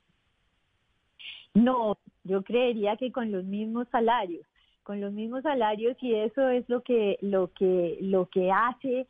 No, 1.55 1.99
yo 2.25 2.43
creería 2.43 2.97
que 2.97 3.13
con 3.13 3.31
los 3.31 3.45
mismos 3.45 3.89
salarios, 3.91 4.47
con 4.83 5.01
los 5.01 5.13
mismos 5.13 5.43
salarios 5.43 5.97
y 6.01 6.15
eso 6.15 6.49
es 6.49 6.69
lo 6.69 6.83
que 6.83 7.19
lo 7.21 7.53
que 7.53 7.99
lo 8.01 8.27
que 8.27 8.51
hace 8.51 9.07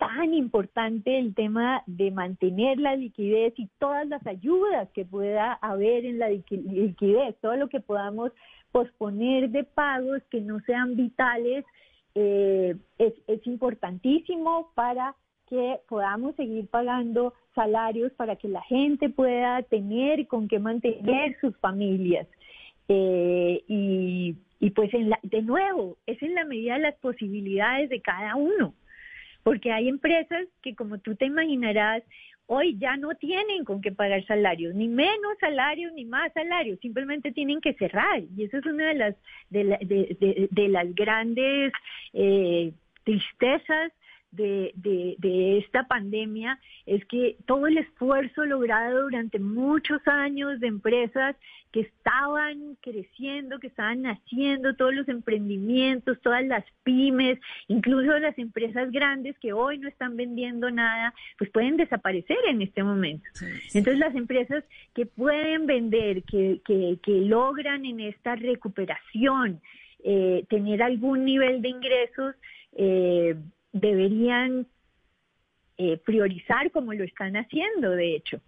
tan 0.00 0.32
importante 0.32 1.18
el 1.18 1.34
tema 1.34 1.82
de 1.86 2.10
mantener 2.10 2.78
la 2.80 2.96
liquidez 2.96 3.52
y 3.58 3.68
todas 3.78 4.08
las 4.08 4.26
ayudas 4.26 4.88
que 4.94 5.04
pueda 5.04 5.52
haber 5.60 6.06
en 6.06 6.18
la 6.18 6.30
liquidez, 6.30 7.36
todo 7.42 7.54
lo 7.56 7.68
que 7.68 7.80
podamos 7.80 8.32
posponer 8.72 9.50
de 9.50 9.62
pagos 9.64 10.22
que 10.30 10.40
no 10.40 10.58
sean 10.60 10.96
vitales, 10.96 11.66
eh, 12.14 12.76
es, 12.96 13.46
importantísimo 13.46 14.70
para 14.74 15.14
que 15.46 15.80
podamos 15.86 16.34
seguir 16.34 16.66
pagando 16.68 17.34
salarios 17.54 18.10
para 18.12 18.36
que 18.36 18.48
la 18.48 18.62
gente 18.62 19.10
pueda 19.10 19.62
tener 19.64 20.26
con 20.28 20.48
qué 20.48 20.58
mantener 20.58 21.36
sus 21.42 21.54
familias. 21.58 22.26
Eh, 22.88 23.62
y, 23.68 24.34
y 24.60 24.70
pues 24.70 24.94
en 24.94 25.10
la, 25.10 25.18
de 25.22 25.42
nuevo, 25.42 25.98
es 26.06 26.22
en 26.22 26.34
la 26.34 26.46
medida 26.46 26.74
de 26.74 26.80
las 26.80 26.94
posibilidades 26.96 27.90
de 27.90 28.00
cada 28.00 28.36
uno 28.36 28.72
porque 29.50 29.72
hay 29.72 29.88
empresas 29.88 30.46
que 30.62 30.76
como 30.76 30.98
tú 30.98 31.16
te 31.16 31.24
imaginarás, 31.24 32.04
hoy 32.46 32.78
ya 32.78 32.96
no 32.96 33.16
tienen 33.16 33.64
con 33.64 33.80
qué 33.80 33.90
pagar 33.90 34.24
salarios, 34.24 34.76
ni 34.76 34.86
menos 34.86 35.36
salarios, 35.40 35.92
ni 35.92 36.04
más 36.04 36.32
salarios, 36.34 36.78
simplemente 36.78 37.32
tienen 37.32 37.60
que 37.60 37.74
cerrar. 37.74 38.22
Y 38.36 38.44
eso 38.44 38.58
es 38.58 38.66
una 38.66 38.86
de 38.90 38.94
las, 38.94 39.16
de, 39.48 40.48
de, 40.52 40.68
las 40.68 40.94
grandes 40.94 41.72
eh, 42.12 42.72
tristezas 43.02 43.90
de, 44.32 44.72
de, 44.76 45.16
de, 45.18 45.58
esta 45.58 45.86
pandemia 45.88 46.58
es 46.86 47.04
que 47.06 47.36
todo 47.46 47.66
el 47.66 47.78
esfuerzo 47.78 48.44
logrado 48.44 49.02
durante 49.02 49.38
muchos 49.38 50.00
años 50.06 50.60
de 50.60 50.68
empresas 50.68 51.36
que 51.72 51.80
estaban 51.80 52.76
creciendo, 52.80 53.58
que 53.60 53.68
estaban 53.68 54.02
naciendo, 54.02 54.74
todos 54.74 54.94
los 54.94 55.08
emprendimientos, 55.08 56.20
todas 56.20 56.44
las 56.44 56.64
pymes, 56.82 57.38
incluso 57.68 58.18
las 58.18 58.36
empresas 58.38 58.90
grandes 58.90 59.38
que 59.38 59.52
hoy 59.52 59.78
no 59.78 59.88
están 59.88 60.16
vendiendo 60.16 60.70
nada, 60.70 61.14
pues 61.38 61.50
pueden 61.50 61.76
desaparecer 61.76 62.38
en 62.48 62.62
este 62.62 62.82
momento. 62.82 63.28
Entonces 63.72 63.98
las 63.98 64.14
empresas 64.14 64.64
que 64.94 65.06
pueden 65.06 65.66
vender, 65.66 66.24
que, 66.24 66.60
que, 66.64 66.98
que 67.02 67.20
logran 67.20 67.84
en 67.84 68.00
esta 68.00 68.34
recuperación 68.34 69.60
eh, 70.02 70.44
tener 70.48 70.82
algún 70.82 71.24
nivel 71.24 71.62
de 71.62 71.68
ingresos, 71.68 72.34
eh, 72.72 73.36
deberían 73.72 74.66
eh, 75.78 75.98
priorizar 76.04 76.70
como 76.70 76.92
lo 76.92 77.04
están 77.04 77.36
haciendo, 77.36 77.90
de 77.90 78.16
hecho. 78.16 78.40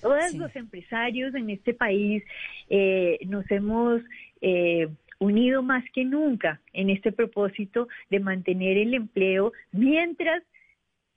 Todos 0.00 0.34
los 0.34 0.54
empresarios 0.56 1.34
en 1.34 1.50
este 1.50 1.74
país 1.74 2.24
eh, 2.70 3.18
nos 3.26 3.48
hemos 3.50 4.00
eh, 4.40 4.88
unido 5.18 5.62
más 5.62 5.84
que 5.92 6.04
nunca 6.04 6.60
en 6.72 6.90
este 6.90 7.12
propósito 7.12 7.88
de 8.10 8.20
mantener 8.20 8.78
el 8.78 8.94
empleo 8.94 9.52
mientras 9.70 10.42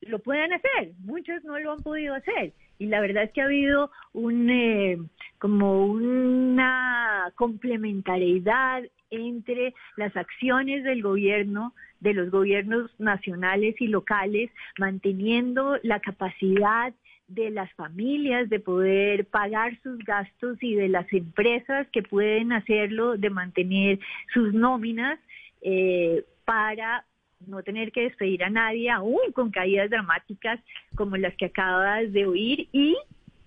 lo 0.02 0.20
puedan 0.20 0.54
hacer. 0.54 0.92
Muchos 1.00 1.44
no 1.46 1.58
lo 1.60 1.72
han 1.72 1.82
podido 1.82 2.14
hacer 2.14 2.54
y 2.78 2.88
la 2.88 3.00
verdad 3.00 3.24
es 3.24 3.32
que 3.32 3.42
ha 3.42 3.46
habido 3.46 3.92
un 4.14 5.10
como 5.40 5.86
una 5.86 7.32
complementariedad 7.36 8.84
entre 9.10 9.74
las 9.96 10.16
acciones 10.16 10.84
del 10.84 11.02
gobierno 11.02 11.74
de 12.06 12.14
los 12.14 12.30
gobiernos 12.30 12.92
nacionales 13.00 13.76
y 13.82 13.88
locales, 13.88 14.52
manteniendo 14.78 15.78
la 15.82 16.00
capacidad 16.00 16.94
de 17.28 17.50
las 17.50 17.74
familias 17.74 18.48
de 18.50 18.60
poder 18.60 19.26
pagar 19.26 19.78
sus 19.82 19.98
gastos 20.06 20.62
y 20.62 20.76
de 20.76 20.88
las 20.88 21.12
empresas 21.12 21.88
que 21.92 22.04
pueden 22.04 22.52
hacerlo 22.52 23.18
de 23.18 23.32
mantener 23.32 24.00
sus 24.32 24.54
nóminas 24.54 25.20
eh, 25.62 26.24
para 26.46 27.04
no 27.48 27.64
tener 27.64 27.92
que 27.92 28.04
despedir 28.04 28.44
a 28.44 28.52
nadie 28.52 28.92
aún 28.92 29.32
con 29.34 29.50
caídas 29.50 29.90
dramáticas 29.90 30.60
como 30.96 31.18
las 31.18 31.36
que 31.36 31.46
acabas 31.46 32.14
de 32.14 32.28
oír 32.28 32.70
y 32.72 32.96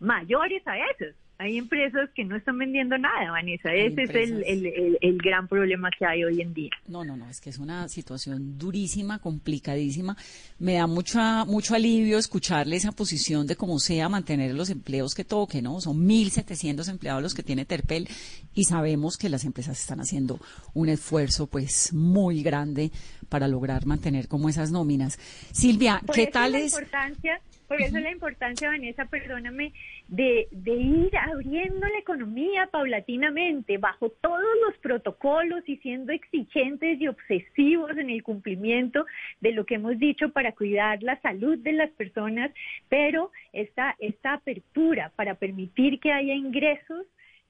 mayores 0.00 0.66
a 0.66 0.76
esas 0.78 1.14
hay 1.38 1.56
empresas 1.56 2.10
que 2.16 2.24
no 2.24 2.34
están 2.34 2.58
vendiendo 2.58 2.98
nada, 2.98 3.30
Vanessa. 3.30 3.72
Ese 3.72 4.02
es 4.02 4.10
el, 4.10 4.98
el, 5.00 5.18
gran 5.18 5.46
problema 5.46 5.88
que 5.96 6.04
hay 6.04 6.24
hoy 6.24 6.40
en 6.40 6.52
día. 6.52 6.70
No, 6.88 7.04
no, 7.04 7.16
no, 7.16 7.30
es 7.30 7.40
que 7.40 7.50
es 7.50 7.58
una 7.58 7.88
situación 7.88 8.58
durísima, 8.58 9.20
complicadísima. 9.20 10.16
Me 10.58 10.74
da 10.74 10.88
mucha, 10.88 11.44
mucho 11.44 11.76
alivio 11.76 12.18
escucharle 12.18 12.74
esa 12.74 12.90
posición 12.90 13.46
de 13.46 13.54
cómo 13.54 13.78
sea 13.78 14.08
mantener 14.08 14.52
los 14.52 14.68
empleos 14.68 15.14
que 15.14 15.24
toque, 15.24 15.62
¿no? 15.62 15.80
Son 15.80 16.08
1.700 16.08 16.88
empleados 16.88 17.22
los 17.22 17.34
que 17.34 17.44
tiene 17.44 17.64
Terpel 17.64 18.08
y 18.52 18.64
sabemos 18.64 19.16
que 19.16 19.28
las 19.28 19.44
empresas 19.44 19.78
están 19.78 20.00
haciendo 20.00 20.40
un 20.74 20.88
esfuerzo 20.88 21.46
pues 21.46 21.92
muy 21.92 22.42
grande 22.42 22.90
para 23.28 23.46
lograr 23.46 23.86
mantener 23.86 24.26
como 24.26 24.48
esas 24.48 24.72
nóminas. 24.72 25.20
Silvia, 25.52 26.02
¿qué 26.12 26.26
tal 26.26 26.52
la 26.52 26.58
es? 26.58 26.72
Importancia 26.72 27.40
Por 27.68 27.82
eso 27.82 27.98
la 27.98 28.10
importancia, 28.10 28.70
Vanessa, 28.70 29.04
perdóname, 29.04 29.74
de, 30.08 30.48
de 30.50 30.72
ir 30.72 31.14
abriendo 31.18 31.86
la 31.86 31.98
economía 31.98 32.66
paulatinamente, 32.72 33.76
bajo 33.76 34.08
todos 34.08 34.48
los 34.66 34.78
protocolos 34.78 35.62
y 35.68 35.76
siendo 35.76 36.12
exigentes 36.14 36.98
y 36.98 37.08
obsesivos 37.08 37.90
en 37.98 38.08
el 38.08 38.22
cumplimiento 38.22 39.04
de 39.42 39.52
lo 39.52 39.66
que 39.66 39.74
hemos 39.74 39.98
dicho 39.98 40.30
para 40.30 40.52
cuidar 40.52 41.02
la 41.02 41.20
salud 41.20 41.58
de 41.58 41.72
las 41.72 41.90
personas, 41.90 42.50
pero 42.88 43.32
esta, 43.52 43.94
esta 43.98 44.32
apertura 44.32 45.12
para 45.14 45.34
permitir 45.34 46.00
que 46.00 46.10
haya 46.10 46.32
ingresos 46.32 47.06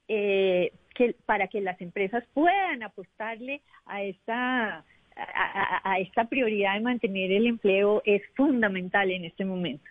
eh, 0.08 0.72
que, 0.96 1.14
para 1.26 1.46
que 1.46 1.60
las 1.60 1.80
empresas 1.80 2.24
puedan 2.34 2.82
apostarle 2.82 3.60
a 3.86 4.02
esta, 4.02 4.84
a, 5.14 5.92
a 5.92 5.98
esta 6.00 6.24
prioridad 6.24 6.74
de 6.74 6.80
mantener 6.80 7.30
el 7.30 7.46
empleo 7.46 8.02
es 8.04 8.22
fundamental 8.34 9.12
en 9.12 9.24
este 9.24 9.44
momento. 9.44 9.88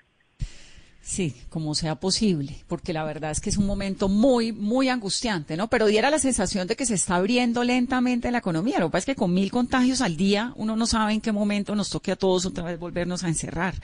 Sí, 1.07 1.33
como 1.49 1.73
sea 1.73 1.95
posible, 1.95 2.65
porque 2.67 2.91
la 2.91 3.05
verdad 3.05 3.31
es 3.31 3.39
que 3.39 3.49
es 3.49 3.55
un 3.55 3.65
momento 3.65 4.09
muy, 4.09 4.51
muy 4.51 4.89
angustiante, 4.89 5.55
¿no? 5.55 5.69
Pero 5.69 5.85
diera 5.85 6.09
la 6.09 6.19
sensación 6.19 6.67
de 6.67 6.75
que 6.75 6.85
se 6.85 6.95
está 6.95 7.15
abriendo 7.15 7.63
lentamente 7.63 8.29
la 8.29 8.39
economía. 8.39 8.79
Lo 8.79 8.87
que 8.87 8.91
pasa 8.91 8.99
es 8.99 9.05
que 9.05 9.15
con 9.15 9.33
mil 9.33 9.49
contagios 9.49 10.01
al 10.01 10.17
día, 10.17 10.51
uno 10.57 10.75
no 10.75 10.85
sabe 10.85 11.13
en 11.13 11.21
qué 11.21 11.31
momento 11.31 11.75
nos 11.75 11.89
toque 11.89 12.11
a 12.11 12.17
todos 12.17 12.45
otra 12.45 12.65
vez 12.65 12.77
volvernos 12.77 13.23
a 13.23 13.29
encerrar. 13.29 13.75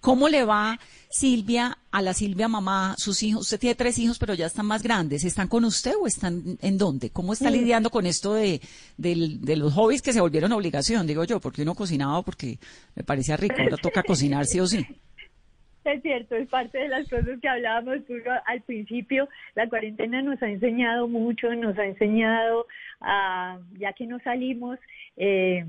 ¿Cómo 0.00 0.28
le 0.28 0.44
va, 0.44 0.78
Silvia, 1.10 1.78
a 1.90 2.00
la 2.00 2.14
Silvia 2.14 2.46
mamá, 2.46 2.94
sus 2.96 3.24
hijos? 3.24 3.42
Usted 3.42 3.58
tiene 3.58 3.74
tres 3.74 3.98
hijos, 3.98 4.16
pero 4.20 4.34
ya 4.34 4.46
están 4.46 4.66
más 4.66 4.84
grandes. 4.84 5.24
¿Están 5.24 5.48
con 5.48 5.64
usted 5.64 5.94
o 6.00 6.06
están 6.06 6.58
en 6.62 6.78
dónde? 6.78 7.10
¿Cómo 7.10 7.32
está 7.32 7.50
lidiando 7.50 7.90
con 7.90 8.06
esto 8.06 8.34
de, 8.34 8.60
de, 8.96 9.56
los 9.56 9.72
hobbies 9.72 10.00
que 10.00 10.12
se 10.12 10.20
volvieron 10.20 10.52
obligación, 10.52 11.08
digo 11.08 11.24
yo? 11.24 11.40
Porque 11.40 11.62
uno 11.62 11.74
cocinaba 11.74 12.22
porque 12.22 12.60
me 12.94 13.02
parecía 13.02 13.36
rico, 13.36 13.56
ahora 13.58 13.78
toca 13.78 14.04
cocinar 14.04 14.46
sí 14.46 14.60
o 14.60 14.68
sí. 14.68 14.86
Es 15.84 16.02
cierto, 16.02 16.34
es 16.36 16.48
parte 16.48 16.78
de 16.78 16.88
las 16.88 17.08
cosas 17.08 17.40
que 17.40 17.48
hablábamos 17.48 17.98
al 18.46 18.60
principio. 18.62 19.28
La 19.54 19.68
cuarentena 19.68 20.20
nos 20.22 20.42
ha 20.42 20.48
enseñado 20.48 21.08
mucho, 21.08 21.54
nos 21.54 21.78
ha 21.78 21.86
enseñado, 21.86 22.66
a, 23.00 23.58
ya 23.78 23.92
que 23.92 24.06
no 24.06 24.18
salimos, 24.20 24.78
eh, 25.16 25.64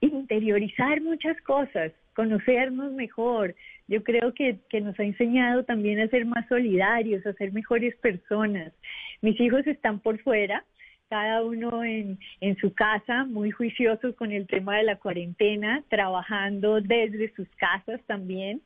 interiorizar 0.00 1.00
muchas 1.02 1.40
cosas, 1.42 1.92
conocernos 2.14 2.92
mejor. 2.92 3.54
Yo 3.86 4.02
creo 4.02 4.32
que, 4.34 4.58
que 4.68 4.80
nos 4.80 4.98
ha 4.98 5.04
enseñado 5.04 5.64
también 5.64 6.00
a 6.00 6.08
ser 6.08 6.24
más 6.24 6.48
solidarios, 6.48 7.24
a 7.26 7.32
ser 7.34 7.52
mejores 7.52 7.94
personas. 7.96 8.72
Mis 9.20 9.38
hijos 9.40 9.66
están 9.66 10.00
por 10.00 10.18
fuera, 10.20 10.64
cada 11.10 11.42
uno 11.42 11.84
en, 11.84 12.18
en 12.40 12.56
su 12.58 12.72
casa, 12.72 13.24
muy 13.24 13.50
juiciosos 13.50 14.14
con 14.14 14.32
el 14.32 14.46
tema 14.46 14.78
de 14.78 14.84
la 14.84 14.96
cuarentena, 14.96 15.82
trabajando 15.88 16.80
desde 16.80 17.32
sus 17.34 17.48
casas 17.56 18.00
también 18.06 18.62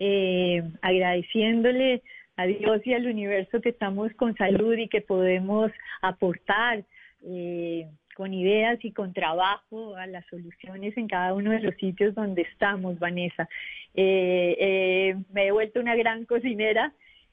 eh, 0.00 0.62
agradeciéndole 0.82 2.02
a 2.36 2.46
Dios 2.46 2.80
y 2.86 2.94
al 2.94 3.06
universo 3.06 3.60
que 3.60 3.68
estamos 3.68 4.12
con 4.14 4.34
salud 4.36 4.74
y 4.76 4.88
que 4.88 5.02
podemos 5.02 5.70
aportar 6.00 6.82
eh, 7.22 7.86
con 8.16 8.32
ideas 8.32 8.78
y 8.82 8.92
con 8.92 9.12
trabajo 9.12 9.94
a 9.96 10.06
las 10.06 10.24
soluciones 10.26 10.96
en 10.96 11.06
cada 11.06 11.34
uno 11.34 11.50
de 11.50 11.60
los 11.60 11.74
sitios 11.76 12.14
donde 12.14 12.42
estamos, 12.42 12.98
Vanessa. 12.98 13.48
Eh, 13.94 14.56
eh, 14.58 15.16
me 15.32 15.46
he 15.46 15.52
vuelto 15.52 15.80
una 15.80 15.96
gran 15.96 16.24
cocinera, 16.24 16.92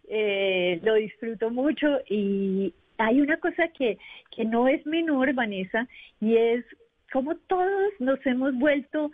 lo 0.09 0.93
disfruto 0.95 1.49
mucho 1.51 1.99
y 2.09 2.73
hay 2.97 3.21
una 3.21 3.37
cosa 3.37 3.67
que, 3.69 3.97
que 4.35 4.45
no 4.45 4.67
es 4.67 4.85
menor, 4.85 5.33
Vanessa, 5.33 5.87
y 6.21 6.35
es 6.35 6.65
como 7.11 7.35
todos 7.35 7.91
nos 7.99 8.25
hemos 8.25 8.53
vuelto 8.55 9.11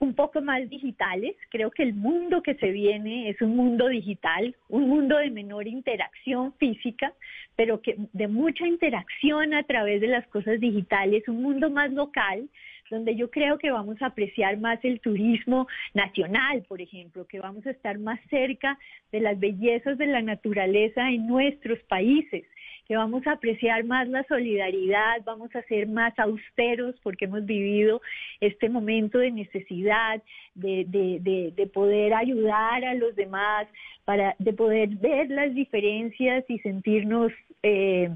un 0.00 0.14
poco 0.14 0.40
más 0.40 0.68
digitales. 0.68 1.36
Creo 1.50 1.70
que 1.70 1.82
el 1.82 1.94
mundo 1.94 2.42
que 2.42 2.54
se 2.54 2.70
viene 2.70 3.28
es 3.28 3.40
un 3.42 3.54
mundo 3.54 3.88
digital, 3.88 4.56
un 4.68 4.88
mundo 4.88 5.18
de 5.18 5.30
menor 5.30 5.68
interacción 5.68 6.54
física, 6.54 7.12
pero 7.54 7.82
que 7.82 7.96
de 8.14 8.26
mucha 8.26 8.66
interacción 8.66 9.52
a 9.54 9.62
través 9.62 10.00
de 10.00 10.08
las 10.08 10.26
cosas 10.28 10.58
digitales, 10.58 11.28
un 11.28 11.42
mundo 11.42 11.70
más 11.70 11.92
local, 11.92 12.48
donde 12.90 13.14
yo 13.14 13.30
creo 13.30 13.58
que 13.58 13.70
vamos 13.70 14.00
a 14.02 14.06
apreciar 14.06 14.58
más 14.58 14.82
el 14.84 15.00
turismo 15.00 15.68
nacional, 15.94 16.64
por 16.66 16.80
ejemplo, 16.80 17.26
que 17.26 17.38
vamos 17.38 17.64
a 17.66 17.70
estar 17.70 17.98
más 17.98 18.18
cerca 18.30 18.78
de 19.12 19.20
las 19.20 19.38
bellezas 19.38 19.96
de 19.98 20.06
la 20.06 20.22
naturaleza 20.22 21.08
en 21.10 21.26
nuestros 21.26 21.78
países 21.84 22.44
que 22.90 22.96
vamos 22.96 23.24
a 23.28 23.34
apreciar 23.34 23.84
más 23.84 24.08
la 24.08 24.24
solidaridad, 24.24 25.22
vamos 25.24 25.54
a 25.54 25.62
ser 25.62 25.86
más 25.86 26.12
austeros 26.18 26.96
porque 27.04 27.26
hemos 27.26 27.46
vivido 27.46 28.02
este 28.40 28.68
momento 28.68 29.18
de 29.18 29.30
necesidad, 29.30 30.20
de, 30.56 31.70
poder 31.72 32.12
ayudar 32.14 32.84
a 32.84 32.94
los 32.94 33.14
demás, 33.14 33.68
para, 34.04 34.34
de 34.40 34.52
poder 34.54 34.88
ver 34.96 35.30
las 35.30 35.54
diferencias 35.54 36.44
y 36.48 36.58
sentirnos 36.58 37.30
eh, 37.62 38.10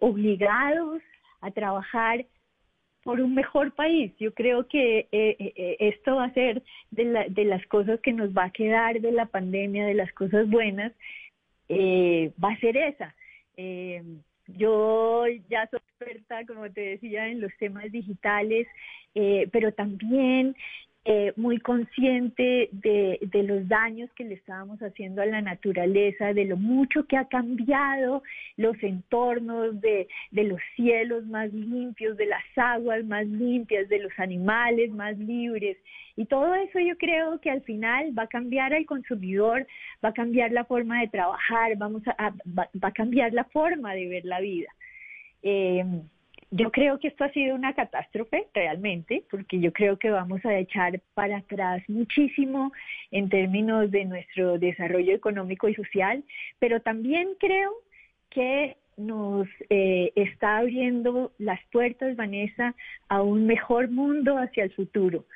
obligados 0.00 1.00
a 1.40 1.52
trabajar 1.52 2.26
por 3.04 3.20
un 3.20 3.32
mejor 3.32 3.76
país. 3.76 4.12
Yo 4.18 4.34
creo 4.34 4.66
que 4.66 5.06
eh, 5.12 5.36
eh, 5.38 5.76
esto 5.78 6.16
va 6.16 6.24
a 6.24 6.34
ser 6.34 6.64
de, 6.90 7.26
de, 7.28 7.44
las 7.44 7.64
cosas 7.66 8.00
que 8.00 8.12
nos 8.12 8.36
va 8.36 8.46
a 8.46 8.50
quedar 8.50 9.00
de 9.00 9.12
la 9.12 9.26
pandemia, 9.26 9.86
de 9.86 9.94
las 9.94 10.12
cosas 10.14 10.50
buenas, 10.50 10.92
va 11.70 12.50
a 12.50 12.58
ser 12.58 12.76
esa. 12.76 13.14
Eh, 13.56 14.02
yo 14.46 15.24
ya 15.48 15.68
soy 15.70 15.80
experta, 15.80 16.46
como 16.46 16.70
te 16.70 16.80
decía, 16.80 17.28
en 17.28 17.40
los 17.40 17.52
temas 17.58 17.90
digitales, 17.90 18.66
eh, 19.14 19.48
pero 19.52 19.72
también 19.72 20.54
eh, 21.08 21.32
muy 21.36 21.60
consciente 21.60 22.68
de, 22.72 23.20
de, 23.22 23.42
los 23.44 23.68
daños 23.68 24.10
que 24.16 24.24
le 24.24 24.34
estábamos 24.34 24.80
haciendo 24.80 25.22
a 25.22 25.26
la 25.26 25.40
naturaleza, 25.40 26.32
de 26.32 26.46
lo 26.46 26.56
mucho 26.56 27.06
que 27.06 27.16
ha 27.16 27.26
cambiado 27.26 28.24
los 28.56 28.76
entornos, 28.82 29.80
de, 29.80 30.08
de 30.32 30.42
los 30.42 30.58
cielos 30.74 31.24
más 31.26 31.52
limpios, 31.52 32.16
de 32.16 32.26
las 32.26 32.42
aguas 32.56 33.04
más 33.04 33.24
limpias, 33.24 33.88
de 33.88 34.00
los 34.00 34.10
animales 34.18 34.90
más 34.90 35.16
libres. 35.16 35.76
Y 36.16 36.24
todo 36.24 36.52
eso 36.56 36.80
yo 36.80 36.98
creo 36.98 37.40
que 37.40 37.52
al 37.52 37.62
final 37.62 38.12
va 38.18 38.24
a 38.24 38.28
cambiar 38.28 38.74
al 38.74 38.84
consumidor, 38.84 39.64
va 40.04 40.08
a 40.08 40.12
cambiar 40.12 40.50
la 40.50 40.64
forma 40.64 41.02
de 41.02 41.06
trabajar, 41.06 41.76
vamos 41.76 42.02
a, 42.18 42.32
va, 42.58 42.68
a 42.82 42.90
cambiar 42.90 43.32
la 43.32 43.44
forma 43.44 43.94
de 43.94 44.08
ver 44.08 44.24
la 44.24 44.40
vida. 44.40 44.70
Eh, 45.44 45.84
yo 46.50 46.70
creo 46.70 46.98
que 46.98 47.08
esto 47.08 47.24
ha 47.24 47.32
sido 47.32 47.54
una 47.54 47.74
catástrofe 47.74 48.46
realmente, 48.54 49.24
porque 49.30 49.58
yo 49.58 49.72
creo 49.72 49.98
que 49.98 50.10
vamos 50.10 50.44
a 50.44 50.56
echar 50.56 51.00
para 51.14 51.38
atrás 51.38 51.82
muchísimo 51.88 52.72
en 53.10 53.28
términos 53.28 53.90
de 53.90 54.04
nuestro 54.04 54.58
desarrollo 54.58 55.14
económico 55.14 55.68
y 55.68 55.74
social, 55.74 56.24
pero 56.58 56.80
también 56.80 57.30
creo 57.40 57.72
que 58.30 58.76
nos 58.96 59.46
eh, 59.70 60.12
está 60.14 60.58
abriendo 60.58 61.32
las 61.38 61.60
puertas, 61.70 62.16
Vanessa, 62.16 62.74
a 63.08 63.22
un 63.22 63.46
mejor 63.46 63.90
mundo 63.90 64.38
hacia 64.38 64.64
el 64.64 64.72
futuro. 64.72 65.26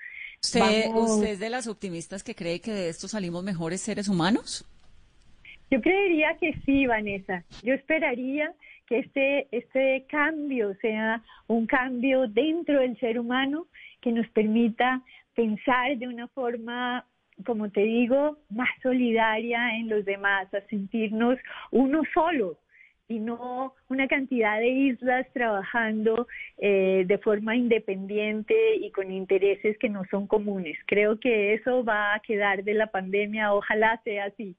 ¿Usted, 0.43 0.87
¿Usted 0.95 1.33
es 1.33 1.39
de 1.39 1.51
las 1.51 1.67
optimistas 1.67 2.23
que 2.23 2.35
cree 2.35 2.61
que 2.61 2.73
de 2.73 2.89
esto 2.89 3.09
salimos 3.09 3.45
mejores 3.45 3.81
seres 3.81 4.09
humanos? 4.09 4.65
Yo 5.71 5.81
creería 5.81 6.37
que 6.39 6.55
sí, 6.65 6.87
Vanessa. 6.87 7.45
Yo 7.63 7.75
esperaría 7.75 8.53
que 8.91 8.99
este, 8.99 9.49
este 9.53 10.05
cambio 10.09 10.75
sea 10.83 11.23
un 11.47 11.67
cambio 11.67 12.27
dentro 12.27 12.81
del 12.81 12.99
ser 12.99 13.19
humano 13.19 13.69
que 14.03 14.11
nos 14.13 14.29
permita 14.31 15.01
pensar 15.35 15.97
de 15.97 16.09
una 16.09 16.27
forma 16.29 17.07
como 17.47 17.71
te 17.71 17.81
digo, 17.81 18.37
más 18.51 18.69
solidaria 18.83 19.77
en 19.77 19.89
los 19.89 20.05
demás, 20.05 20.53
a 20.53 20.61
sentirnos 20.69 21.39
uno 21.71 22.03
solo 22.13 22.59
y 23.09 23.19
no 23.19 23.75
una 23.89 24.07
cantidad 24.07 24.59
de 24.59 24.69
islas 24.69 25.27
trabajando 25.33 26.29
eh, 26.59 27.05
de 27.07 27.19
forma 27.19 27.57
independiente 27.57 28.55
y 28.77 28.91
con 28.91 29.11
intereses 29.11 29.79
que 29.79 29.89
no 29.89 30.05
son 30.11 30.27
comunes. 30.27 30.77
Creo 30.87 31.19
que 31.19 31.55
eso 31.55 31.83
va 31.83 32.15
a 32.15 32.21
quedar 32.21 32.63
de 32.63 32.75
la 32.75 32.89
pandemia, 32.89 33.55
ojalá 33.55 34.01
sea 34.05 34.27
así. 34.27 34.55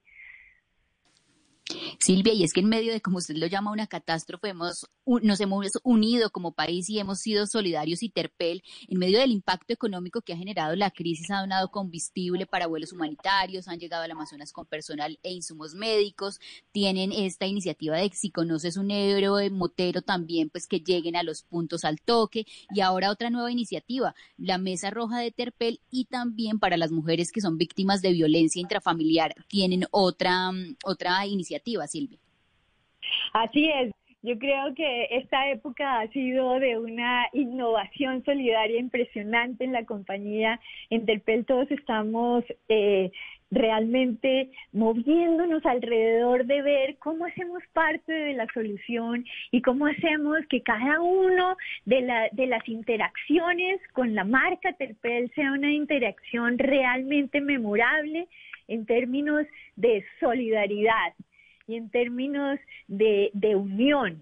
Silvia, 1.99 2.33
y 2.33 2.43
es 2.43 2.53
que 2.53 2.61
en 2.61 2.69
medio 2.69 2.91
de, 2.91 3.01
como 3.01 3.17
usted 3.17 3.35
lo 3.35 3.47
llama, 3.47 3.71
una 3.71 3.87
catástrofe, 3.87 4.49
hemos, 4.49 4.85
nos 5.05 5.39
hemos 5.39 5.67
unido 5.83 6.29
como 6.29 6.53
país 6.53 6.89
y 6.89 6.99
hemos 6.99 7.19
sido 7.19 7.45
solidarios 7.45 8.03
y 8.03 8.09
terpel. 8.09 8.63
En 8.87 8.99
medio 8.99 9.19
del 9.19 9.31
impacto 9.31 9.73
económico 9.73 10.21
que 10.21 10.33
ha 10.33 10.37
generado 10.37 10.75
la 10.75 10.91
crisis, 10.91 11.29
ha 11.31 11.41
donado 11.41 11.69
combustible 11.69 12.45
para 12.45 12.67
vuelos 12.67 12.93
humanitarios, 12.93 13.67
han 13.67 13.79
llegado 13.79 14.03
al 14.03 14.11
Amazonas 14.11 14.51
con 14.51 14.65
personal 14.65 15.19
e 15.23 15.31
insumos 15.31 15.73
médicos, 15.73 16.39
tienen 16.71 17.11
esta 17.11 17.45
iniciativa 17.45 17.97
de 17.97 18.09
si 18.13 18.31
conoces 18.31 18.77
un 18.77 18.91
héroe 18.91 19.49
motero 19.49 20.01
también, 20.01 20.49
pues 20.49 20.67
que 20.67 20.79
lleguen 20.79 21.15
a 21.15 21.23
los 21.23 21.43
puntos 21.43 21.85
al 21.85 22.01
toque. 22.01 22.45
Y 22.73 22.81
ahora 22.81 23.11
otra 23.11 23.29
nueva 23.29 23.51
iniciativa, 23.51 24.15
la 24.37 24.57
Mesa 24.57 24.89
Roja 24.89 25.19
de 25.19 25.31
Terpel 25.31 25.81
y 25.89 26.05
también 26.05 26.59
para 26.59 26.77
las 26.77 26.91
mujeres 26.91 27.31
que 27.31 27.41
son 27.41 27.57
víctimas 27.57 28.01
de 28.01 28.11
violencia 28.11 28.59
intrafamiliar, 28.61 29.35
tienen 29.47 29.85
otra, 29.91 30.51
otra 30.83 31.25
iniciativa 31.25 31.60
Silvia. 31.87 32.19
Así 33.33 33.69
es. 33.69 33.91
Yo 34.23 34.37
creo 34.37 34.75
que 34.75 35.07
esta 35.09 35.49
época 35.49 35.99
ha 35.99 36.07
sido 36.09 36.59
de 36.59 36.77
una 36.77 37.27
innovación 37.33 38.23
solidaria 38.23 38.79
impresionante 38.79 39.63
en 39.63 39.73
la 39.73 39.83
compañía. 39.85 40.59
En 40.91 41.07
Terpel 41.07 41.43
todos 41.43 41.71
estamos 41.71 42.43
eh, 42.69 43.11
realmente 43.49 44.51
moviéndonos 44.73 45.65
alrededor 45.65 46.45
de 46.45 46.61
ver 46.61 46.97
cómo 46.99 47.25
hacemos 47.25 47.63
parte 47.73 48.13
de 48.13 48.33
la 48.33 48.45
solución 48.53 49.25
y 49.49 49.63
cómo 49.63 49.87
hacemos 49.87 50.37
que 50.49 50.61
cada 50.61 51.01
uno 51.01 51.57
de, 51.85 52.01
la, 52.01 52.29
de 52.31 52.45
las 52.45 52.67
interacciones 52.69 53.81
con 53.91 54.13
la 54.13 54.23
marca 54.23 54.73
Terpel 54.73 55.31
sea 55.33 55.51
una 55.51 55.71
interacción 55.71 56.59
realmente 56.59 57.41
memorable 57.41 58.27
en 58.67 58.85
términos 58.85 59.47
de 59.75 60.05
solidaridad 60.19 61.13
y 61.71 61.75
en 61.75 61.89
términos 61.89 62.59
de, 62.87 63.31
unión. 63.55 64.21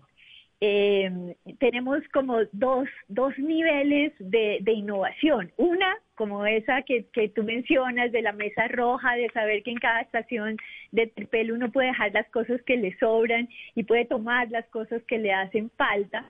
Eh, 0.62 1.36
tenemos 1.60 2.00
como 2.14 2.40
dos, 2.52 2.88
dos 3.08 3.38
niveles 3.40 4.14
de, 4.20 4.62
innovación. 4.72 5.52
Una, 5.58 5.96
como 6.16 6.46
esa 6.46 6.82
que, 6.84 7.06
que, 7.14 7.30
tú 7.30 7.44
mencionas 7.44 8.12
de 8.12 8.22
la 8.22 8.34
mesa 8.34 8.68
roja, 8.68 9.16
de 9.16 9.30
saber 9.30 9.64
que 9.64 9.72
en 9.72 9.80
cada 9.80 10.02
estación 10.02 10.58
de 10.92 11.08
Tripel 11.08 11.54
uno 11.54 11.72
puede 11.72 11.88
dejar 11.88 12.14
las 12.14 12.30
cosas 12.30 12.62
que 12.64 12.78
le 12.78 12.96
sobran 13.00 13.50
y 13.74 13.84
puede 13.84 14.06
tomar 14.06 14.50
las 14.52 14.68
cosas 14.68 15.02
que 15.08 15.18
le 15.18 15.34
hacen 15.34 15.72
falta 15.78 16.30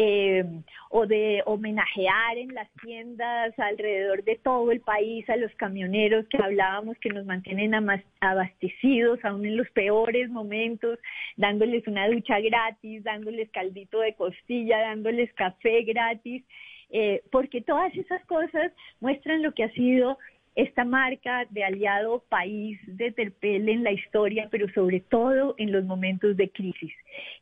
eh, 0.00 0.44
o 0.90 1.08
de 1.08 1.42
homenajear 1.44 2.38
en 2.38 2.54
las 2.54 2.70
tiendas 2.84 3.52
alrededor 3.58 4.22
de 4.22 4.36
todo 4.36 4.70
el 4.70 4.80
país 4.80 5.28
a 5.28 5.34
los 5.34 5.52
camioneros 5.56 6.24
que 6.28 6.38
hablábamos 6.40 6.96
que 6.98 7.08
nos 7.08 7.26
mantienen 7.26 7.74
abastecidos 8.20 9.18
aún 9.24 9.44
en 9.44 9.56
los 9.56 9.68
peores 9.70 10.30
momentos, 10.30 11.00
dándoles 11.36 11.84
una 11.88 12.06
ducha 12.06 12.38
gratis, 12.38 13.02
dándoles 13.02 13.50
caldito 13.50 13.98
de 13.98 14.14
costilla, 14.14 14.78
dándoles 14.78 15.32
café 15.34 15.82
gratis, 15.82 16.44
eh, 16.90 17.24
porque 17.32 17.60
todas 17.60 17.92
esas 17.96 18.24
cosas 18.26 18.70
muestran 19.00 19.42
lo 19.42 19.52
que 19.52 19.64
ha 19.64 19.72
sido 19.72 20.16
esta 20.58 20.84
marca 20.84 21.46
de 21.50 21.62
aliado 21.62 22.24
país 22.28 22.80
de 22.84 23.12
Terpel 23.12 23.68
en 23.68 23.84
la 23.84 23.92
historia, 23.92 24.48
pero 24.50 24.68
sobre 24.70 24.98
todo 24.98 25.54
en 25.56 25.70
los 25.70 25.84
momentos 25.84 26.36
de 26.36 26.50
crisis. 26.50 26.92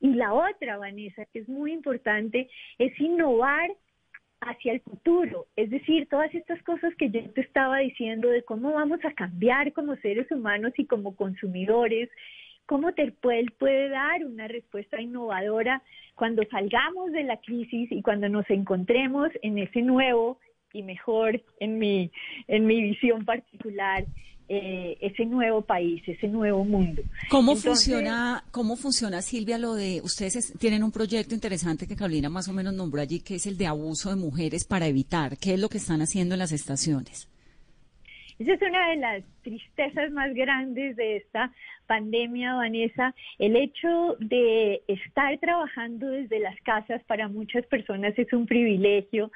Y 0.00 0.12
la 0.12 0.34
otra, 0.34 0.76
Vanessa, 0.76 1.24
que 1.32 1.38
es 1.38 1.48
muy 1.48 1.72
importante, 1.72 2.50
es 2.78 3.00
innovar 3.00 3.70
hacia 4.42 4.74
el 4.74 4.80
futuro, 4.80 5.46
es 5.56 5.70
decir, 5.70 6.06
todas 6.10 6.32
estas 6.34 6.62
cosas 6.62 6.94
que 6.96 7.08
yo 7.08 7.30
te 7.30 7.40
estaba 7.40 7.78
diciendo 7.78 8.28
de 8.28 8.42
cómo 8.42 8.74
vamos 8.74 9.02
a 9.02 9.14
cambiar 9.14 9.72
como 9.72 9.96
seres 9.96 10.30
humanos 10.30 10.74
y 10.76 10.84
como 10.84 11.16
consumidores, 11.16 12.10
cómo 12.66 12.92
Terpel 12.92 13.50
puede 13.52 13.88
dar 13.88 14.26
una 14.26 14.46
respuesta 14.46 15.00
innovadora 15.00 15.82
cuando 16.16 16.42
salgamos 16.50 17.12
de 17.12 17.24
la 17.24 17.38
crisis 17.38 17.90
y 17.90 18.02
cuando 18.02 18.28
nos 18.28 18.48
encontremos 18.50 19.30
en 19.40 19.56
ese 19.56 19.80
nuevo 19.80 20.38
y 20.72 20.82
mejor 20.82 21.42
en 21.60 21.78
mi, 21.78 22.10
en 22.48 22.66
mi 22.66 22.82
visión 22.82 23.24
particular 23.24 24.04
eh, 24.48 24.96
ese 25.00 25.26
nuevo 25.26 25.62
país, 25.62 26.02
ese 26.06 26.28
nuevo 26.28 26.64
mundo. 26.64 27.02
¿Cómo 27.30 27.56
funciona, 27.56 28.44
cómo 28.52 28.76
funciona 28.76 29.20
Silvia 29.20 29.58
lo 29.58 29.74
de 29.74 30.00
ustedes 30.04 30.56
tienen 30.60 30.84
un 30.84 30.92
proyecto 30.92 31.34
interesante 31.34 31.88
que 31.88 31.96
Carolina 31.96 32.28
más 32.28 32.46
o 32.46 32.52
menos 32.52 32.72
nombró 32.72 33.00
allí 33.00 33.20
que 33.20 33.36
es 33.36 33.46
el 33.46 33.58
de 33.58 33.66
abuso 33.66 34.10
de 34.10 34.16
mujeres 34.16 34.64
para 34.64 34.86
evitar? 34.86 35.36
¿Qué 35.36 35.54
es 35.54 35.60
lo 35.60 35.68
que 35.68 35.78
están 35.78 36.00
haciendo 36.00 36.36
en 36.36 36.38
las 36.38 36.52
estaciones? 36.52 37.28
Esa 38.38 38.52
es 38.52 38.62
una 38.62 38.90
de 38.90 38.96
las 38.96 39.24
tristezas 39.42 40.12
más 40.12 40.32
grandes 40.34 40.94
de 40.94 41.16
esta 41.16 41.50
pandemia, 41.88 42.54
Vanessa. 42.54 43.14
El 43.38 43.56
hecho 43.56 44.16
de 44.20 44.82
estar 44.86 45.36
trabajando 45.38 46.06
desde 46.06 46.38
las 46.38 46.60
casas 46.60 47.02
para 47.04 47.28
muchas 47.28 47.66
personas 47.66 48.16
es 48.16 48.32
un 48.32 48.46
privilegio 48.46 49.32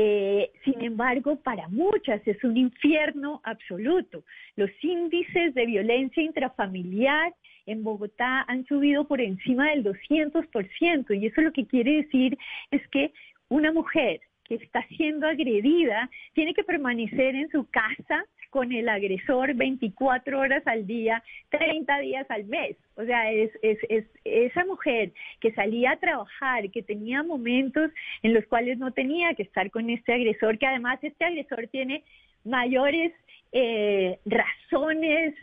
eh, 0.00 0.52
sin 0.62 0.80
embargo, 0.80 1.40
para 1.42 1.66
muchas 1.66 2.24
es 2.24 2.44
un 2.44 2.56
infierno 2.56 3.40
absoluto. 3.42 4.22
Los 4.54 4.70
índices 4.80 5.54
de 5.54 5.66
violencia 5.66 6.22
intrafamiliar 6.22 7.34
en 7.66 7.82
Bogotá 7.82 8.44
han 8.46 8.64
subido 8.66 9.08
por 9.08 9.20
encima 9.20 9.70
del 9.70 9.82
200% 9.82 11.20
y 11.20 11.26
eso 11.26 11.40
lo 11.40 11.52
que 11.52 11.66
quiere 11.66 12.02
decir 12.02 12.38
es 12.70 12.86
que 12.90 13.12
una 13.48 13.72
mujer 13.72 14.20
que 14.44 14.54
está 14.54 14.86
siendo 14.96 15.26
agredida 15.26 16.08
tiene 16.32 16.54
que 16.54 16.62
permanecer 16.62 17.34
en 17.34 17.50
su 17.50 17.68
casa 17.68 18.24
con 18.50 18.72
el 18.72 18.88
agresor 18.88 19.54
24 19.54 20.38
horas 20.38 20.66
al 20.66 20.86
día, 20.86 21.22
30 21.50 21.98
días 21.98 22.26
al 22.30 22.44
mes. 22.44 22.76
O 22.96 23.04
sea, 23.04 23.30
es, 23.30 23.50
es, 23.62 23.78
es, 23.88 24.04
esa 24.24 24.64
mujer 24.64 25.12
que 25.40 25.52
salía 25.52 25.92
a 25.92 25.96
trabajar, 25.98 26.70
que 26.70 26.82
tenía 26.82 27.22
momentos 27.22 27.90
en 28.22 28.34
los 28.34 28.44
cuales 28.46 28.78
no 28.78 28.92
tenía 28.92 29.34
que 29.34 29.42
estar 29.42 29.70
con 29.70 29.90
este 29.90 30.12
agresor, 30.12 30.58
que 30.58 30.66
además 30.66 30.98
este 31.02 31.24
agresor 31.24 31.68
tiene 31.68 32.02
mayores 32.44 33.12
eh, 33.50 34.18
razones, 34.26 35.34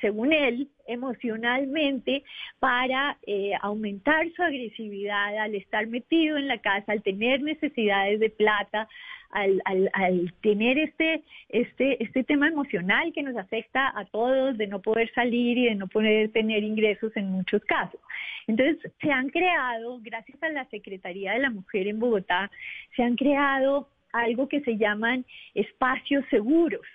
según 0.00 0.32
él, 0.32 0.68
emocionalmente, 0.86 2.22
para 2.60 3.18
eh, 3.26 3.52
aumentar 3.60 4.30
su 4.36 4.42
agresividad 4.42 5.36
al 5.38 5.54
estar 5.56 5.86
metido 5.88 6.36
en 6.36 6.46
la 6.46 6.58
casa, 6.58 6.92
al 6.92 7.02
tener 7.02 7.42
necesidades 7.42 8.20
de 8.20 8.30
plata, 8.30 8.88
al, 9.30 9.60
al, 9.64 9.90
al, 9.92 10.32
tener 10.40 10.78
este, 10.78 11.22
este, 11.48 12.02
este 12.02 12.24
tema 12.24 12.48
emocional 12.48 13.12
que 13.12 13.22
nos 13.22 13.36
afecta 13.36 13.92
a 13.98 14.04
todos 14.06 14.56
de 14.56 14.68
no 14.68 14.80
poder 14.80 15.12
salir 15.12 15.58
y 15.58 15.64
de 15.66 15.74
no 15.74 15.88
poder 15.88 16.30
tener 16.30 16.62
ingresos 16.62 17.14
en 17.16 17.30
muchos 17.30 17.62
casos. 17.64 18.00
Entonces, 18.46 18.78
se 19.00 19.10
han 19.10 19.28
creado, 19.28 19.98
gracias 20.00 20.42
a 20.42 20.48
la 20.48 20.64
Secretaría 20.66 21.32
de 21.32 21.40
la 21.40 21.50
Mujer 21.50 21.88
en 21.88 21.98
Bogotá, 21.98 22.50
se 22.96 23.02
han 23.02 23.16
creado 23.16 23.88
algo 24.12 24.48
que 24.48 24.60
se 24.62 24.76
llaman 24.76 25.24
espacios 25.54 26.24
seguros 26.30 26.86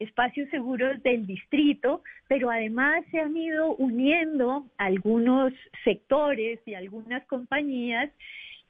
espacios 0.00 0.48
seguros 0.48 1.00
del 1.02 1.26
distrito, 1.26 2.02
pero 2.26 2.50
además 2.50 3.04
se 3.10 3.20
han 3.20 3.36
ido 3.36 3.74
uniendo 3.76 4.64
algunos 4.78 5.52
sectores 5.84 6.58
y 6.64 6.72
algunas 6.72 7.24
compañías 7.26 8.10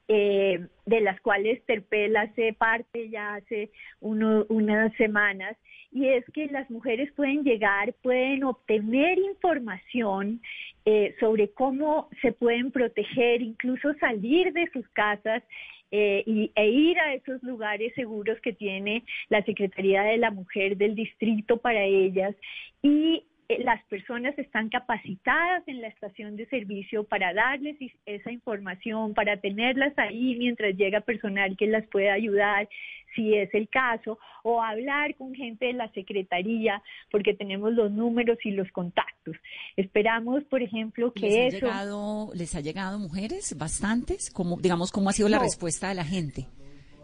eh, 0.09 0.67
de 0.85 1.01
las 1.01 1.21
cuales 1.21 1.65
Terpel 1.65 2.17
hace 2.17 2.51
parte 2.51 3.09
ya 3.09 3.35
hace 3.35 3.71
unas 4.01 4.93
semanas, 4.97 5.55
y 5.93 6.07
es 6.07 6.25
que 6.33 6.47
las 6.47 6.69
mujeres 6.69 7.11
pueden 7.13 7.43
llegar, 7.43 7.93
pueden 8.01 8.43
obtener 8.43 9.17
información 9.17 10.41
eh, 10.83 11.15
sobre 11.19 11.51
cómo 11.51 12.09
se 12.21 12.33
pueden 12.33 12.71
proteger, 12.71 13.41
incluso 13.41 13.93
salir 13.95 14.51
de 14.51 14.69
sus 14.73 14.87
casas 14.89 15.43
eh, 15.91 16.23
y, 16.25 16.51
e 16.55 16.69
ir 16.69 16.99
a 16.99 17.13
esos 17.13 17.43
lugares 17.43 17.93
seguros 17.95 18.39
que 18.41 18.53
tiene 18.53 19.03
la 19.29 19.43
Secretaría 19.43 20.03
de 20.03 20.17
la 20.17 20.31
Mujer 20.31 20.77
del 20.77 20.95
distrito 20.95 21.57
para 21.57 21.83
ellas. 21.83 22.35
Y 22.81 23.23
las 23.59 23.83
personas 23.85 24.37
están 24.37 24.69
capacitadas 24.69 25.63
en 25.67 25.81
la 25.81 25.87
estación 25.87 26.35
de 26.35 26.45
servicio 26.47 27.03
para 27.03 27.33
darles 27.33 27.77
esa 28.05 28.31
información, 28.31 29.13
para 29.13 29.37
tenerlas 29.37 29.93
ahí 29.97 30.35
mientras 30.35 30.75
llega 30.75 31.01
personal 31.01 31.55
que 31.57 31.67
las 31.67 31.85
pueda 31.87 32.13
ayudar, 32.13 32.67
si 33.15 33.35
es 33.35 33.53
el 33.53 33.67
caso, 33.69 34.17
o 34.43 34.61
hablar 34.61 35.15
con 35.15 35.33
gente 35.35 35.65
de 35.65 35.73
la 35.73 35.91
Secretaría, 35.91 36.81
porque 37.11 37.33
tenemos 37.33 37.73
los 37.73 37.91
números 37.91 38.37
y 38.43 38.51
los 38.51 38.71
contactos. 38.71 39.35
Esperamos, 39.75 40.43
por 40.45 40.61
ejemplo, 40.61 41.11
que 41.13 41.27
¿Les 41.27 41.53
eso... 41.53 41.65
Ha 41.65 41.69
llegado, 41.69 42.29
¿Les 42.33 42.55
ha 42.55 42.61
llegado 42.61 42.99
mujeres 42.99 43.57
bastantes? 43.57 44.31
¿Cómo, 44.31 44.57
digamos, 44.57 44.91
¿cómo 44.91 45.09
ha 45.09 45.13
sido 45.13 45.29
la 45.29 45.39
respuesta 45.39 45.89
de 45.89 45.95
la 45.95 46.05
gente? 46.05 46.47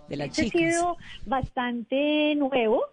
De 0.08 0.16
las 0.16 0.32
chicas? 0.32 0.56
Ha 0.56 0.58
sido 0.58 0.98
bastante 1.26 2.36
nuevo, 2.36 2.84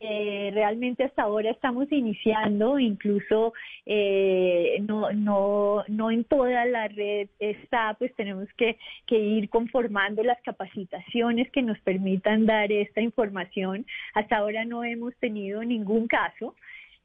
eh, 0.00 0.50
realmente 0.54 1.04
hasta 1.04 1.22
ahora 1.22 1.50
estamos 1.50 1.90
iniciando, 1.92 2.78
incluso 2.78 3.52
eh, 3.86 4.78
no, 4.86 5.12
no, 5.12 5.84
no 5.88 6.10
en 6.10 6.24
toda 6.24 6.64
la 6.64 6.88
red 6.88 7.28
está, 7.38 7.94
pues 7.98 8.14
tenemos 8.14 8.48
que, 8.56 8.78
que 9.06 9.18
ir 9.18 9.48
conformando 9.50 10.22
las 10.22 10.40
capacitaciones 10.42 11.50
que 11.50 11.62
nos 11.62 11.78
permitan 11.80 12.46
dar 12.46 12.72
esta 12.72 13.00
información. 13.00 13.86
Hasta 14.14 14.38
ahora 14.38 14.64
no 14.64 14.84
hemos 14.84 15.14
tenido 15.16 15.62
ningún 15.64 16.06
caso. 16.06 16.54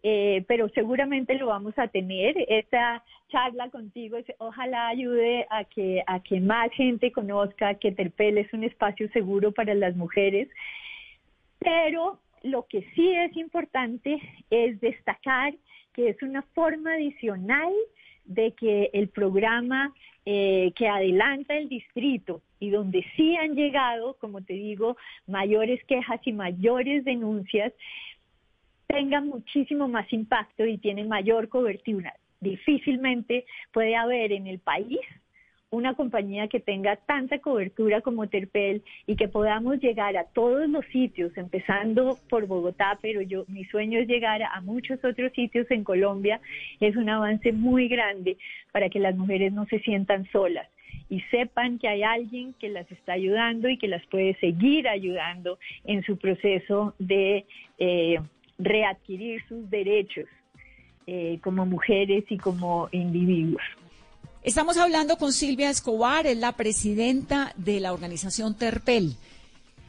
Eh, 0.08 0.45
pero 0.47 0.69
seguramente 0.69 1.34
lo 1.34 1.47
vamos 1.47 1.73
a 1.79 1.88
tener. 1.88 2.36
Esta 2.47 3.03
charla 3.29 3.71
contigo 3.71 4.17
ojalá 4.38 4.89
ayude 4.89 5.47
a 5.49 5.63
que, 5.63 6.03
a 6.05 6.19
que 6.19 6.39
más 6.39 6.71
gente 6.73 7.12
conozca 7.12 7.73
que 7.73 7.91
Terpel 7.91 8.38
es 8.38 8.53
un 8.53 8.63
espacio 8.63 9.10
seguro 9.10 9.51
para 9.51 9.73
las 9.73 9.95
mujeres, 9.95 10.47
pero 11.58 12.19
lo 12.45 12.67
que 12.67 12.88
sí 12.95 13.12
es 13.12 13.36
importante 13.36 14.21
es 14.49 14.79
destacar 14.79 15.53
que 15.93 16.10
es 16.10 16.21
una 16.21 16.41
forma 16.53 16.93
adicional 16.93 17.73
de 18.25 18.51
que 18.51 18.89
el 18.93 19.10
programa 19.10 19.93
eh, 20.26 20.72
que 20.76 20.88
adelanta 20.88 21.55
el 21.55 21.70
distrito 21.70 22.41
y 22.59 22.70
donde 22.70 23.05
sí 23.15 23.36
han 23.36 23.55
llegado, 23.55 24.15
como 24.15 24.41
te 24.43 24.53
digo, 24.53 24.97
mayores 25.28 25.84
quejas 25.86 26.20
y 26.26 26.34
mayores 26.34 27.03
denuncias, 27.03 27.74
tenga 28.88 29.22
muchísimo 29.22 29.88
más 29.88 30.11
impacto 30.13 30.65
y 30.65 30.78
tiene 30.78 31.03
mayor 31.05 31.49
cobertura. 31.49 32.13
Difícilmente 32.41 33.45
puede 33.72 33.95
haber 33.95 34.32
en 34.32 34.47
el 34.47 34.59
país 34.59 34.99
una 35.76 35.93
compañía 35.93 36.47
que 36.47 36.59
tenga 36.59 36.95
tanta 36.95 37.39
cobertura 37.39 38.01
como 38.01 38.28
Terpel 38.28 38.82
y 39.05 39.15
que 39.15 39.28
podamos 39.28 39.80
llegar 39.80 40.17
a 40.17 40.23
todos 40.23 40.69
los 40.69 40.86
sitios, 40.88 41.36
empezando 41.38 42.17
por 42.30 42.47
Bogotá, 42.47 42.97
pero 43.01 43.21
yo 43.21 43.45
mi 43.47 43.65
sueño 43.65 43.99
es 43.99 44.07
llegar 44.07 44.41
a 44.43 44.61
muchos 44.61 45.03
otros 45.03 45.32
sitios 45.34 45.69
en 45.69 45.84
Colombia, 45.84 46.39
es 46.80 46.95
un 46.95 47.09
avance 47.09 47.51
muy 47.51 47.88
grande 47.88 48.38
para 48.71 48.89
que 48.89 48.99
las 48.99 49.15
mujeres 49.15 49.51
no 49.53 49.65
se 49.65 49.80
sientan 49.80 50.26
solas 50.32 50.67
y 51.09 51.19
sepan 51.32 51.78
que 51.78 51.88
hay 51.88 52.03
alguien 52.03 52.53
que 52.53 52.69
las 52.69 52.89
está 52.91 53.13
ayudando 53.13 53.69
y 53.69 53.78
que 53.78 53.88
las 53.88 54.05
puede 54.07 54.36
seguir 54.39 54.88
ayudando 54.88 55.59
en 55.84 56.03
su 56.03 56.17
proceso 56.17 56.95
de 56.99 57.45
eh, 57.78 58.19
readquirir 58.57 59.43
sus 59.47 59.69
derechos 59.69 60.26
eh, 61.07 61.39
como 61.43 61.65
mujeres 61.65 62.23
y 62.30 62.38
como 62.38 62.89
individuos. 62.91 63.61
Estamos 64.46 64.78
hablando 64.78 65.18
con 65.18 65.34
Silvia 65.34 65.72
Escobar, 65.72 66.28
es 66.28 66.38
la 66.38 66.52
presidenta 66.52 67.52
de 67.58 67.80
la 67.80 67.93
organización 67.93 68.54
Terpel. 68.54 69.18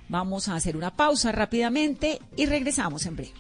Vamos 0.08 0.48
a 0.48 0.54
hacer 0.54 0.78
una 0.78 0.96
pausa 0.96 1.30
rápidamente 1.30 2.22
y 2.36 2.46
regresamos 2.46 3.04
en 3.04 3.16
breve. 3.16 3.34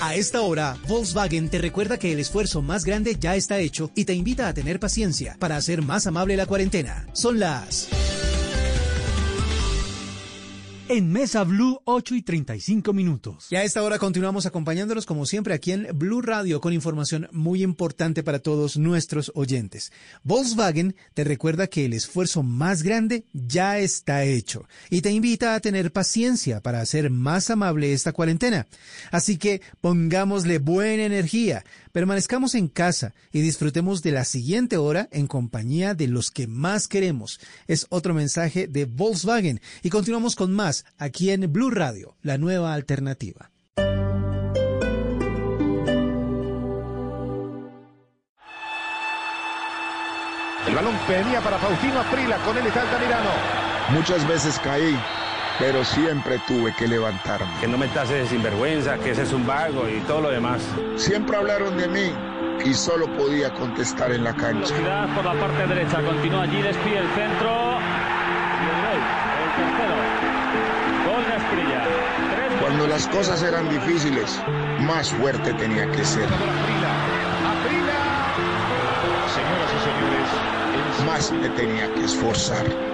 A 0.00 0.16
esta 0.16 0.42
hora, 0.42 0.76
Volkswagen 0.88 1.48
te 1.48 1.58
recuerda 1.58 1.96
que 1.96 2.10
el 2.10 2.18
esfuerzo 2.18 2.60
más 2.60 2.84
grande 2.84 3.16
ya 3.18 3.36
está 3.36 3.58
hecho 3.60 3.92
y 3.94 4.04
te 4.04 4.14
invita 4.14 4.48
a 4.48 4.52
tener 4.52 4.80
paciencia 4.80 5.36
para 5.38 5.56
hacer 5.56 5.80
más 5.80 6.08
amable 6.08 6.36
la 6.36 6.46
cuarentena. 6.46 7.06
Son 7.12 7.38
las 7.38 7.88
en 10.88 11.10
Mesa 11.10 11.44
Blue 11.44 11.80
8 11.84 12.14
y 12.14 12.22
35 12.22 12.92
minutos. 12.92 13.46
Y 13.50 13.56
a 13.56 13.64
esta 13.64 13.82
hora 13.82 13.98
continuamos 13.98 14.44
acompañándolos 14.44 15.06
como 15.06 15.24
siempre 15.24 15.54
aquí 15.54 15.72
en 15.72 15.88
Blue 15.94 16.20
Radio 16.20 16.60
con 16.60 16.72
información 16.72 17.28
muy 17.32 17.62
importante 17.62 18.22
para 18.22 18.40
todos 18.40 18.76
nuestros 18.76 19.32
oyentes. 19.34 19.92
Volkswagen 20.24 20.94
te 21.14 21.24
recuerda 21.24 21.68
que 21.68 21.86
el 21.86 21.94
esfuerzo 21.94 22.42
más 22.42 22.82
grande 22.82 23.24
ya 23.32 23.78
está 23.78 24.24
hecho 24.24 24.66
y 24.90 25.00
te 25.00 25.10
invita 25.10 25.54
a 25.54 25.60
tener 25.60 25.92
paciencia 25.92 26.60
para 26.60 26.80
hacer 26.80 27.10
más 27.10 27.50
amable 27.50 27.92
esta 27.92 28.12
cuarentena. 28.12 28.66
Así 29.10 29.38
que 29.38 29.62
pongámosle 29.80 30.58
buena 30.58 31.04
energía 31.04 31.64
Permanezcamos 31.94 32.56
en 32.56 32.66
casa 32.66 33.14
y 33.30 33.40
disfrutemos 33.40 34.02
de 34.02 34.10
la 34.10 34.24
siguiente 34.24 34.76
hora 34.78 35.08
en 35.12 35.28
compañía 35.28 35.94
de 35.94 36.08
los 36.08 36.32
que 36.32 36.48
más 36.48 36.88
queremos. 36.88 37.38
Es 37.68 37.86
otro 37.88 38.14
mensaje 38.14 38.66
de 38.66 38.84
Volkswagen 38.84 39.60
y 39.80 39.90
continuamos 39.90 40.34
con 40.34 40.52
más 40.52 40.84
aquí 40.98 41.30
en 41.30 41.52
Blue 41.52 41.70
Radio, 41.70 42.16
la 42.20 42.36
nueva 42.36 42.74
alternativa. 42.74 43.52
El 50.66 50.74
balón 50.74 50.96
venía 51.08 51.40
para 51.42 51.60
Faustino 51.60 52.00
Aprila, 52.00 52.38
con 52.38 52.58
él 52.58 52.66
está 52.66 52.82
Altamirano. 52.82 53.30
Muchas 53.90 54.26
veces 54.26 54.58
caí 54.64 54.98
pero 55.58 55.84
siempre 55.84 56.38
tuve 56.46 56.74
que 56.74 56.88
levantarme. 56.88 57.46
Que 57.60 57.68
no 57.68 57.78
me 57.78 57.86
tases 57.88 58.22
de 58.22 58.26
sinvergüenza, 58.26 58.98
que 58.98 59.10
ese 59.10 59.22
es 59.22 59.32
un 59.32 59.46
vago 59.46 59.88
y 59.88 60.00
todo 60.00 60.22
lo 60.22 60.30
demás. 60.30 60.62
Siempre 60.96 61.36
hablaron 61.36 61.76
de 61.76 61.88
mí 61.88 62.12
y 62.64 62.74
solo 62.74 63.06
podía 63.16 63.52
contestar 63.52 64.12
en 64.12 64.24
la 64.24 64.34
cancha. 64.34 64.74
por 65.14 65.24
la 65.24 65.34
parte 65.34 65.66
derecha, 65.66 66.02
continúa 66.02 66.42
allí, 66.42 66.62
despide 66.62 66.98
el 66.98 67.08
centro. 67.10 67.78
Y 68.60 68.66
el 68.66 68.76
gol, 68.82 69.00
el 69.44 69.50
tercero. 69.56 69.94
Gol 71.06 71.24
de 71.26 71.32
Asprilla. 71.34 71.84
Cuando 72.60 72.86
las 72.86 73.06
cosas 73.08 73.42
eran 73.42 73.68
difíciles, 73.68 74.40
más 74.80 75.10
fuerte 75.10 75.52
tenía 75.54 75.90
que 75.90 76.04
ser. 76.04 76.28
Señoras 79.34 79.70
y 79.70 79.80
señores, 79.84 81.06
más 81.06 81.32
me 81.32 81.48
tenía 81.50 81.92
que 81.92 82.04
esforzar. 82.04 82.93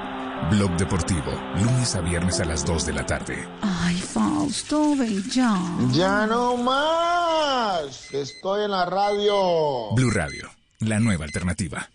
Blog 0.49 0.75
Deportivo, 0.75 1.31
lunes 1.55 1.95
a 1.95 2.01
viernes 2.01 2.39
a 2.39 2.45
las 2.45 2.65
2 2.65 2.85
de 2.85 2.93
la 2.93 3.05
tarde. 3.05 3.47
Ay, 3.61 3.95
Fausto, 3.95 4.95
ven 4.95 5.23
ya. 5.29 5.57
Ya 5.91 6.25
no 6.25 6.57
más. 6.57 8.11
Estoy 8.13 8.65
en 8.65 8.71
la 8.71 8.85
radio. 8.85 9.91
Blue 9.93 10.11
Radio, 10.11 10.49
la 10.79 10.99
nueva 10.99 11.25
alternativa. 11.25 11.89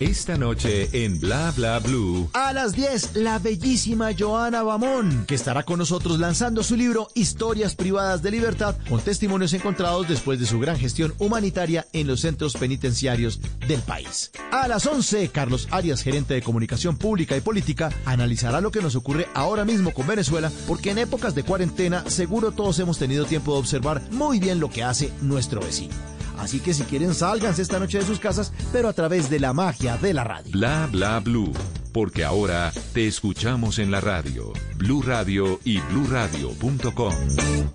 Esta 0.00 0.36
noche 0.36 0.88
en 1.04 1.20
Bla 1.20 1.52
Bla 1.52 1.78
Blue. 1.78 2.28
A 2.32 2.52
las 2.52 2.74
10, 2.74 3.14
la 3.14 3.38
bellísima 3.38 4.10
Joana 4.12 4.64
Bamón, 4.64 5.24
que 5.24 5.36
estará 5.36 5.62
con 5.62 5.78
nosotros 5.78 6.18
lanzando 6.18 6.64
su 6.64 6.74
libro 6.74 7.06
Historias 7.14 7.76
Privadas 7.76 8.20
de 8.20 8.32
Libertad, 8.32 8.74
con 8.88 9.00
testimonios 9.00 9.52
encontrados 9.52 10.08
después 10.08 10.40
de 10.40 10.46
su 10.46 10.58
gran 10.58 10.78
gestión 10.78 11.14
humanitaria 11.18 11.86
en 11.92 12.08
los 12.08 12.22
centros 12.22 12.54
penitenciarios 12.54 13.40
del 13.68 13.80
país. 13.82 14.32
A 14.50 14.66
las 14.66 14.84
11, 14.84 15.28
Carlos 15.28 15.68
Arias, 15.70 16.02
gerente 16.02 16.34
de 16.34 16.42
comunicación 16.42 16.96
pública 16.96 17.36
y 17.36 17.40
política, 17.40 17.92
analizará 18.04 18.60
lo 18.60 18.72
que 18.72 18.82
nos 18.82 18.96
ocurre 18.96 19.28
ahora 19.32 19.64
mismo 19.64 19.94
con 19.94 20.08
Venezuela, 20.08 20.50
porque 20.66 20.90
en 20.90 20.98
épocas 20.98 21.36
de 21.36 21.44
cuarentena 21.44 22.10
seguro 22.10 22.50
todos 22.50 22.80
hemos 22.80 22.98
tenido 22.98 23.26
tiempo 23.26 23.52
de 23.52 23.60
observar 23.60 24.02
muy 24.10 24.40
bien 24.40 24.58
lo 24.58 24.70
que 24.70 24.82
hace 24.82 25.12
nuestro 25.22 25.60
vecino. 25.60 26.13
Así 26.38 26.60
que 26.60 26.74
si 26.74 26.84
quieren, 26.84 27.14
sálganse 27.14 27.62
esta 27.62 27.78
noche 27.78 27.98
de 27.98 28.04
sus 28.04 28.18
casas, 28.18 28.52
pero 28.72 28.88
a 28.88 28.92
través 28.92 29.30
de 29.30 29.40
la 29.40 29.52
magia 29.52 29.96
de 29.96 30.14
la 30.14 30.24
radio. 30.24 30.52
Bla 30.52 30.88
bla 30.90 31.20
blue, 31.20 31.52
porque 31.92 32.24
ahora 32.24 32.72
te 32.92 33.06
escuchamos 33.06 33.78
en 33.78 33.90
la 33.90 34.00
radio. 34.00 34.52
Blue 34.76 35.02
Radio 35.02 35.60
y 35.64 35.78
bluradio.com. 35.80 37.14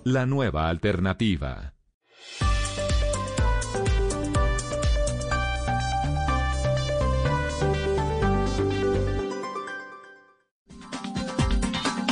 La 0.04 0.26
nueva 0.26 0.68
alternativa. 0.68 1.74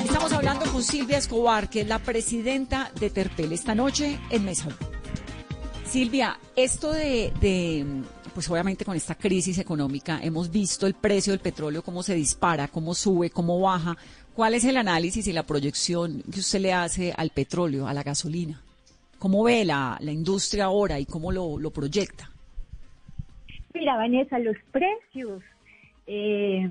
Estamos 0.04 0.32
hablando 0.32 0.66
con 0.72 0.82
Silvia 0.82 1.18
Escobar, 1.18 1.68
que 1.68 1.82
es 1.82 1.88
la 1.88 1.98
presidenta 1.98 2.90
de 2.98 3.10
Terpel 3.10 3.52
esta 3.52 3.74
noche 3.74 4.18
en 4.30 4.44
Mesa. 4.44 4.68
Silvia, 5.88 6.36
esto 6.54 6.92
de, 6.92 7.32
pues 8.34 8.50
obviamente 8.50 8.84
con 8.84 8.94
esta 8.94 9.14
crisis 9.14 9.58
económica 9.58 10.20
hemos 10.22 10.50
visto 10.50 10.86
el 10.86 10.92
precio 10.92 11.32
del 11.32 11.40
petróleo, 11.40 11.82
cómo 11.82 12.02
se 12.02 12.14
dispara, 12.14 12.68
cómo 12.68 12.92
sube, 12.92 13.30
cómo 13.30 13.58
baja. 13.58 13.96
¿Cuál 14.34 14.52
es 14.52 14.66
el 14.66 14.76
análisis 14.76 15.26
y 15.26 15.32
la 15.32 15.44
proyección 15.44 16.22
que 16.30 16.40
usted 16.40 16.60
le 16.60 16.74
hace 16.74 17.14
al 17.16 17.30
petróleo, 17.30 17.88
a 17.88 17.94
la 17.94 18.02
gasolina? 18.02 18.60
¿Cómo 19.18 19.42
ve 19.42 19.64
la, 19.64 19.96
la 20.00 20.12
industria 20.12 20.66
ahora 20.66 21.00
y 21.00 21.06
cómo 21.06 21.32
lo, 21.32 21.58
lo 21.58 21.70
proyecta? 21.70 22.30
Mira, 23.72 23.96
Vanessa, 23.96 24.38
los 24.40 24.56
precios 24.70 25.42
eh, 26.06 26.70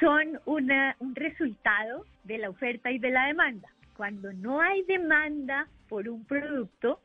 son 0.00 0.40
una, 0.46 0.96
un 1.00 1.14
resultado 1.14 2.06
de 2.24 2.38
la 2.38 2.48
oferta 2.48 2.90
y 2.90 2.98
de 2.98 3.10
la 3.10 3.26
demanda. 3.26 3.68
Cuando 3.94 4.32
no 4.32 4.62
hay 4.62 4.82
demanda 4.84 5.68
por 5.90 6.08
un 6.08 6.24
producto, 6.24 6.98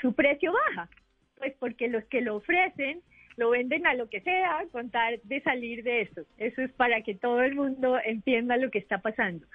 su 0.00 0.12
precio 0.12 0.52
baja, 0.52 0.88
pues 1.36 1.54
porque 1.58 1.88
los 1.88 2.04
que 2.04 2.20
lo 2.20 2.36
ofrecen 2.36 3.02
lo 3.38 3.50
venden 3.50 3.86
a 3.86 3.94
lo 3.94 4.10
que 4.10 4.20
sea, 4.20 4.64
contar 4.72 5.20
de 5.22 5.40
salir 5.42 5.84
de 5.84 6.02
eso. 6.02 6.22
Eso 6.38 6.60
es 6.60 6.72
para 6.72 7.02
que 7.02 7.14
todo 7.14 7.40
el 7.42 7.54
mundo 7.54 7.96
entienda 8.04 8.56
lo 8.56 8.68
que 8.70 8.78
está 8.78 8.98
pasando. 8.98 9.46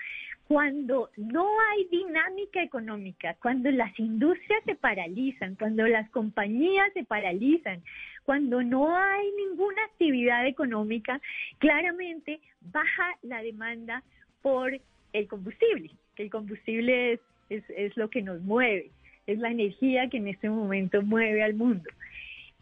Cuando 0.47 1.09
no 1.17 1.47
hay 1.69 1.85
dinámica 1.91 2.63
económica, 2.63 3.35
cuando 3.41 3.69
las 3.71 3.97
industrias 3.99 4.63
se 4.65 4.75
paralizan, 4.75 5.55
cuando 5.55 5.85
las 5.85 6.09
compañías 6.11 6.93
se 6.93 7.03
paralizan, 7.03 7.83
cuando 8.23 8.63
no 8.63 8.95
hay 8.95 9.29
ninguna 9.31 9.83
actividad 9.83 10.47
económica, 10.47 11.19
claramente 11.57 12.39
baja 12.61 13.17
la 13.21 13.41
demanda 13.41 14.01
por 14.41 14.79
el 15.11 15.27
combustible, 15.27 15.91
que 16.15 16.23
el 16.23 16.29
combustible 16.29 17.13
es, 17.13 17.19
es, 17.49 17.63
es 17.69 17.97
lo 17.97 18.09
que 18.09 18.21
nos 18.21 18.41
mueve 18.41 18.91
es 19.27 19.39
la 19.39 19.51
energía 19.51 20.09
que 20.09 20.17
en 20.17 20.27
este 20.27 20.49
momento 20.49 21.01
mueve 21.01 21.43
al 21.43 21.53
mundo. 21.53 21.89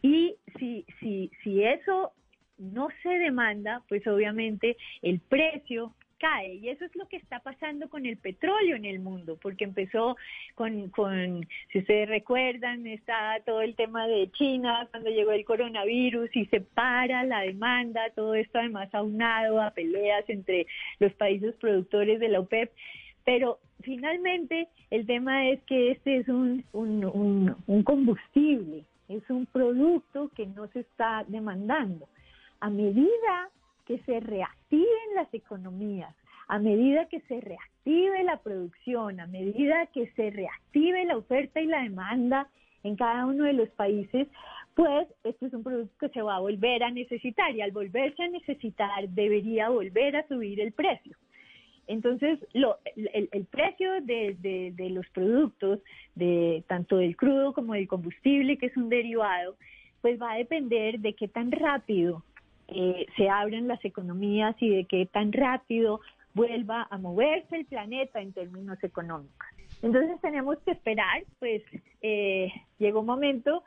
Y 0.01 0.36
si, 0.57 0.86
si, 0.99 1.32
si 1.43 1.64
eso 1.64 2.14
no 2.57 2.89
se 3.03 3.09
demanda, 3.09 3.84
pues 3.88 4.05
obviamente 4.07 4.78
el 5.01 5.20
precio 5.20 5.93
cae. 6.22 6.55
Y 6.55 6.70
eso 6.70 6.86
es 6.86 6.95
lo 6.95 7.07
que 7.07 7.18
está 7.18 7.39
pasando 7.39 7.89
con 7.89 8.05
el 8.05 8.18
petróleo 8.18 8.76
en 8.76 8.86
el 8.86 8.99
mundo, 8.99 9.38
porque 9.41 9.64
empezó 9.64 10.16
con, 10.53 10.89
con 10.89 11.47
si 11.72 11.80
ustedes 11.80 12.07
recuerdan, 12.07 12.86
está 12.86 13.41
todo 13.45 13.62
el 13.62 13.76
tema 13.76 14.07
de 14.07 14.30
China 14.32 14.88
cuando 14.91 15.09
llegó 15.09 15.32
el 15.32 15.45
coronavirus 15.45 16.30
y 16.36 16.45
se 16.45 16.62
para 16.62 17.24
la 17.24 17.41
demanda, 17.41 18.12
todo 18.16 18.36
esto 18.36 18.59
además 18.59 18.93
aunado 18.93 19.59
a 19.59 19.72
peleas 19.72 20.24
entre 20.30 20.68
los 20.99 21.12
países 21.14 21.55
productores 21.55 22.20
de 22.20 22.30
la 22.30 22.39
OPEP. 22.39 22.72
Pero 23.26 23.59
finalmente 23.82 24.67
el 24.89 25.05
tema 25.05 25.47
es 25.49 25.61
que 25.63 25.91
este 25.91 26.17
es 26.17 26.28
un, 26.28 26.63
un, 26.74 27.84
combustible, 27.84 28.84
es 29.09 29.30
un 29.30 29.45
producto 29.45 30.30
que 30.36 30.45
no 30.47 30.67
se 30.67 30.82
está 30.82 31.24
demandando. 31.28 32.07
A 32.59 32.69
medida 32.69 33.49
que 33.86 33.99
se 33.99 34.19
reactiven 34.19 35.15
las 35.15 35.34
economías, 35.34 36.15
a 36.47 36.59
medida 36.59 37.05
que 37.05 37.22
se 37.22 37.39
reactive 37.41 38.24
la 38.24 38.38
producción, 38.38 39.19
a 39.19 39.28
medida 39.28 39.88
que 39.88 40.07
se 40.11 40.30
reactive 40.30 41.05
la 41.05 41.17
oferta 41.17 41.61
y 41.61 41.65
la 41.65 41.84
demanda 41.84 42.47
en 42.84 42.95
cada 42.95 43.26
uno 43.26 43.45
de 43.45 43.53
los 43.53 43.69
países, 43.69 44.28
pues 44.76 45.07
este 45.24 45.47
es 45.47 45.53
un 45.53 45.63
producto 45.63 45.93
que 45.99 46.09
se 46.09 46.22
va 46.22 46.38
a 46.38 46.39
volver 46.39 46.84
a 46.84 46.91
necesitar 46.91 47.55
y 47.55 47.61
al 47.61 47.72
volverse 47.72 48.24
a 48.24 48.28
necesitar 48.28 49.07
debería 49.09 49.69
volver 49.69 50.15
a 50.15 50.28
subir 50.28 50.59
el 50.59 50.72
precio. 50.72 51.15
Entonces, 51.88 52.39
lo, 52.53 52.77
el, 52.95 53.45
precio 53.45 54.01
de, 54.01 54.36
de, 54.75 54.89
los 54.89 55.07
productos, 55.09 55.79
de 56.15 56.63
tanto 56.67 56.97
del 56.97 57.17
crudo 57.17 57.53
como 57.53 57.73
del 57.73 57.88
combustible, 57.88 58.57
que 58.57 58.67
es 58.67 58.77
un 58.77 58.89
derivado, 58.89 59.55
pues 60.01 60.21
va 60.21 60.32
a 60.34 60.38
depender 60.38 60.99
de 60.99 61.13
qué 61.13 61.27
tan 61.27 61.51
rápido 61.51 62.23
eh, 62.67 63.05
se 63.17 63.29
abren 63.29 63.67
las 63.67 63.84
economías 63.84 64.55
y 64.59 64.69
de 64.69 64.86
qué 64.86 65.05
tan 65.05 65.34
rápido 65.34 65.99
vuelva 66.34 66.88
a 66.89 66.97
moverse 66.97 67.57
el 67.57 67.65
planeta 67.65 68.21
en 68.21 68.32
términos 68.32 68.82
económicos. 68.84 69.47
Entonces 69.82 70.19
tenemos 70.21 70.57
que 70.59 70.71
esperar, 70.71 71.23
pues 71.39 71.63
eh, 72.01 72.49
llegó 72.77 73.01
un 73.01 73.07
momento 73.07 73.63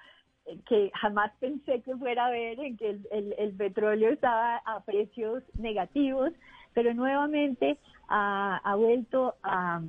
que 0.67 0.91
jamás 0.95 1.33
pensé 1.41 1.83
que 1.83 1.97
fuera 1.97 2.27
a 2.27 2.31
ver 2.31 2.61
en 2.61 2.77
que 2.77 2.99
el, 3.11 3.55
petróleo 3.57 4.11
estaba 4.11 4.57
a 4.65 4.85
precios 4.85 5.43
negativos, 5.55 6.33
pero 6.75 6.93
nuevamente 6.93 7.79
ha, 8.09 8.75
vuelto 8.77 9.37
a, 9.43 9.83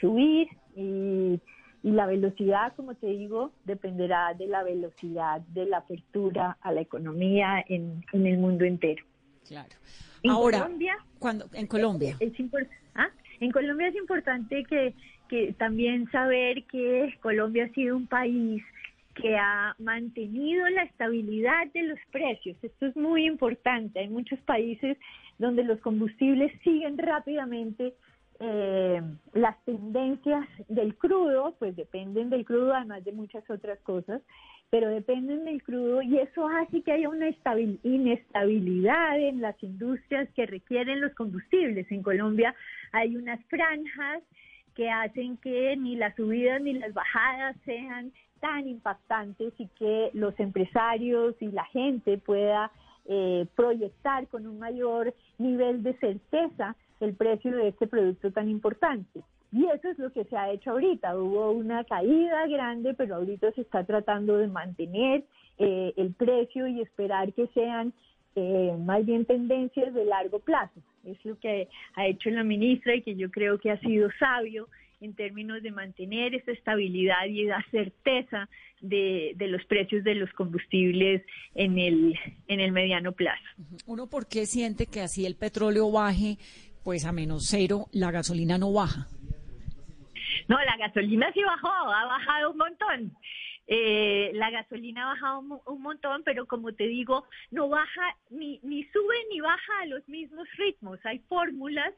subir 0.00 0.48
y, 0.74 1.38
y 1.84 1.90
la 1.90 2.06
velocidad, 2.06 2.72
como 2.76 2.94
te 2.94 3.08
digo, 3.08 3.52
dependerá 3.66 4.32
de 4.32 4.46
la 4.46 4.62
velocidad 4.62 5.42
de 5.42 5.66
la 5.66 5.78
apertura 5.78 6.56
a 6.62 6.72
la 6.72 6.80
economía 6.80 7.62
en, 7.68 8.02
el 8.12 8.38
mundo 8.38 8.64
entero. 8.64 9.04
Claro. 9.46 9.68
En 10.22 10.30
Ahora, 10.30 10.62
Colombia, 10.62 10.96
cuando, 11.18 11.44
en 11.52 11.66
Colombia. 11.66 12.16
Es, 12.20 12.32
¿ah? 12.94 13.08
En 13.38 13.50
Colombia 13.50 13.88
es 13.88 13.96
importante 13.96 14.64
que, 14.64 14.94
que 15.28 15.52
también 15.52 16.10
saber 16.10 16.64
que 16.64 17.14
Colombia 17.20 17.66
ha 17.66 17.74
sido 17.74 17.98
un 17.98 18.06
país 18.06 18.62
que 19.14 19.36
ha 19.36 19.74
mantenido 19.78 20.68
la 20.70 20.82
estabilidad 20.82 21.66
de 21.72 21.84
los 21.84 21.98
precios. 22.10 22.56
Esto 22.62 22.86
es 22.86 22.96
muy 22.96 23.26
importante. 23.26 24.00
Hay 24.00 24.08
muchos 24.08 24.38
países 24.40 24.96
donde 25.38 25.64
los 25.64 25.80
combustibles 25.80 26.52
siguen 26.62 26.98
rápidamente 26.98 27.94
eh, 28.40 29.00
las 29.32 29.64
tendencias 29.64 30.46
del 30.68 30.96
crudo, 30.96 31.54
pues 31.58 31.76
dependen 31.76 32.30
del 32.30 32.44
crudo, 32.44 32.74
además 32.74 33.04
de 33.04 33.12
muchas 33.12 33.48
otras 33.48 33.78
cosas, 33.80 34.22
pero 34.70 34.88
dependen 34.88 35.44
del 35.44 35.62
crudo 35.62 36.02
y 36.02 36.18
eso 36.18 36.48
hace 36.48 36.82
que 36.82 36.90
haya 36.92 37.08
una 37.08 37.30
inestabilidad 37.84 39.20
en 39.20 39.40
las 39.40 39.62
industrias 39.62 40.28
que 40.34 40.46
requieren 40.46 41.00
los 41.00 41.14
combustibles. 41.14 41.90
En 41.92 42.02
Colombia 42.02 42.54
hay 42.90 43.16
unas 43.16 43.42
franjas 43.46 44.22
que 44.74 44.90
hacen 44.90 45.36
que 45.36 45.76
ni 45.76 45.94
las 45.94 46.16
subidas 46.16 46.60
ni 46.60 46.72
las 46.72 46.92
bajadas 46.92 47.56
sean 47.64 48.12
tan 48.44 48.68
impactantes 48.68 49.54
y 49.58 49.68
que 49.68 50.10
los 50.12 50.38
empresarios 50.38 51.34
y 51.40 51.46
la 51.46 51.64
gente 51.64 52.18
pueda 52.18 52.70
eh, 53.06 53.46
proyectar 53.56 54.28
con 54.28 54.46
un 54.46 54.58
mayor 54.58 55.14
nivel 55.38 55.82
de 55.82 55.94
certeza 55.94 56.76
el 57.00 57.14
precio 57.14 57.56
de 57.56 57.68
este 57.68 57.86
producto 57.86 58.30
tan 58.32 58.50
importante. 58.50 59.22
Y 59.50 59.64
eso 59.64 59.88
es 59.88 59.98
lo 59.98 60.12
que 60.12 60.24
se 60.24 60.36
ha 60.36 60.50
hecho 60.50 60.72
ahorita. 60.72 61.16
Hubo 61.16 61.52
una 61.52 61.84
caída 61.84 62.46
grande, 62.46 62.92
pero 62.92 63.14
ahorita 63.14 63.50
se 63.52 63.62
está 63.62 63.82
tratando 63.84 64.36
de 64.36 64.48
mantener 64.48 65.24
eh, 65.56 65.94
el 65.96 66.12
precio 66.12 66.66
y 66.66 66.82
esperar 66.82 67.32
que 67.32 67.46
sean 67.54 67.94
eh, 68.36 68.76
más 68.78 69.06
bien 69.06 69.24
tendencias 69.24 69.94
de 69.94 70.04
largo 70.04 70.40
plazo. 70.40 70.82
Es 71.06 71.16
lo 71.24 71.38
que 71.38 71.68
ha 71.96 72.06
hecho 72.08 72.28
la 72.28 72.44
ministra 72.44 72.94
y 72.94 73.00
que 73.00 73.14
yo 73.14 73.30
creo 73.30 73.58
que 73.58 73.70
ha 73.70 73.80
sido 73.80 74.10
sabio 74.18 74.68
en 75.04 75.14
términos 75.14 75.62
de 75.62 75.70
mantener 75.70 76.34
esa 76.34 76.52
estabilidad 76.52 77.26
y 77.28 77.46
esa 77.46 77.64
certeza 77.70 78.48
de, 78.80 79.32
de, 79.36 79.48
los 79.48 79.64
precios 79.66 80.04
de 80.04 80.14
los 80.14 80.30
combustibles 80.32 81.22
en 81.54 81.78
el, 81.78 82.18
en 82.48 82.60
el 82.60 82.72
mediano 82.72 83.12
plazo. 83.12 83.44
Uno, 83.86 84.08
¿por 84.08 84.26
qué 84.28 84.46
siente 84.46 84.86
que 84.86 85.00
así 85.00 85.24
el 85.26 85.36
petróleo 85.36 85.90
baje 85.90 86.38
pues 86.84 87.06
a 87.06 87.12
menos 87.12 87.46
cero, 87.48 87.86
la 87.92 88.10
gasolina 88.10 88.58
no 88.58 88.72
baja. 88.72 89.08
No, 90.46 90.58
la 90.58 90.76
gasolina 90.76 91.32
sí 91.32 91.42
bajó, 91.42 91.68
ha 91.68 92.04
bajado 92.04 92.50
un 92.50 92.58
montón. 92.58 93.16
Eh, 93.66 94.30
la 94.34 94.50
gasolina 94.50 95.04
ha 95.04 95.14
bajado 95.14 95.62
un, 95.66 95.82
montón, 95.82 96.22
pero 96.22 96.46
como 96.46 96.74
te 96.74 96.86
digo, 96.86 97.24
no 97.50 97.70
baja, 97.70 98.16
ni, 98.28 98.60
ni 98.62 98.84
sube 98.84 99.16
ni 99.30 99.40
baja 99.40 99.72
a 99.80 99.86
los 99.86 100.06
mismos 100.06 100.46
ritmos. 100.58 101.00
Hay 101.04 101.20
fórmulas 101.20 101.94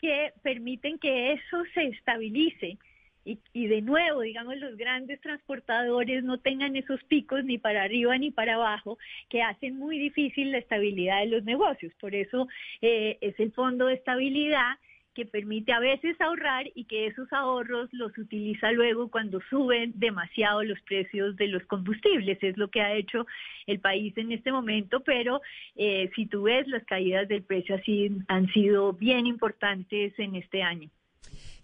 que 0.00 0.32
permiten 0.42 0.98
que 0.98 1.32
eso 1.32 1.62
se 1.74 1.86
estabilice. 1.86 2.78
Y, 3.26 3.38
y, 3.54 3.68
de 3.68 3.80
nuevo, 3.80 4.20
digamos, 4.20 4.58
los 4.58 4.76
grandes 4.76 5.18
transportadores 5.22 6.22
no 6.24 6.38
tengan 6.40 6.76
esos 6.76 7.02
picos 7.04 7.42
ni 7.42 7.56
para 7.56 7.82
arriba 7.82 8.18
ni 8.18 8.30
para 8.30 8.56
abajo 8.56 8.98
que 9.30 9.40
hacen 9.40 9.78
muy 9.78 9.98
difícil 9.98 10.52
la 10.52 10.58
estabilidad 10.58 11.20
de 11.20 11.28
los 11.28 11.44
negocios. 11.44 11.94
Por 11.98 12.14
eso 12.14 12.48
eh, 12.82 13.16
es 13.22 13.40
el 13.40 13.52
fondo 13.52 13.86
de 13.86 13.94
estabilidad 13.94 14.76
que 15.14 15.24
permite 15.24 15.72
a 15.72 15.80
veces 15.80 16.20
ahorrar 16.20 16.66
y 16.74 16.84
que 16.84 17.06
esos 17.06 17.32
ahorros 17.32 17.88
los 17.92 18.16
utiliza 18.18 18.72
luego 18.72 19.10
cuando 19.10 19.40
suben 19.48 19.92
demasiado 19.94 20.62
los 20.62 20.80
precios 20.82 21.36
de 21.36 21.48
los 21.48 21.64
combustibles. 21.64 22.38
Es 22.42 22.56
lo 22.56 22.68
que 22.68 22.80
ha 22.80 22.94
hecho 22.94 23.26
el 23.66 23.80
país 23.80 24.16
en 24.18 24.32
este 24.32 24.52
momento, 24.52 25.00
pero 25.00 25.40
eh, 25.76 26.10
si 26.14 26.26
tú 26.26 26.42
ves 26.42 26.66
las 26.68 26.84
caídas 26.84 27.28
del 27.28 27.42
precio 27.42 27.76
así 27.76 28.10
han 28.28 28.52
sido 28.52 28.92
bien 28.92 29.26
importantes 29.26 30.18
en 30.18 30.34
este 30.34 30.62
año. 30.62 30.90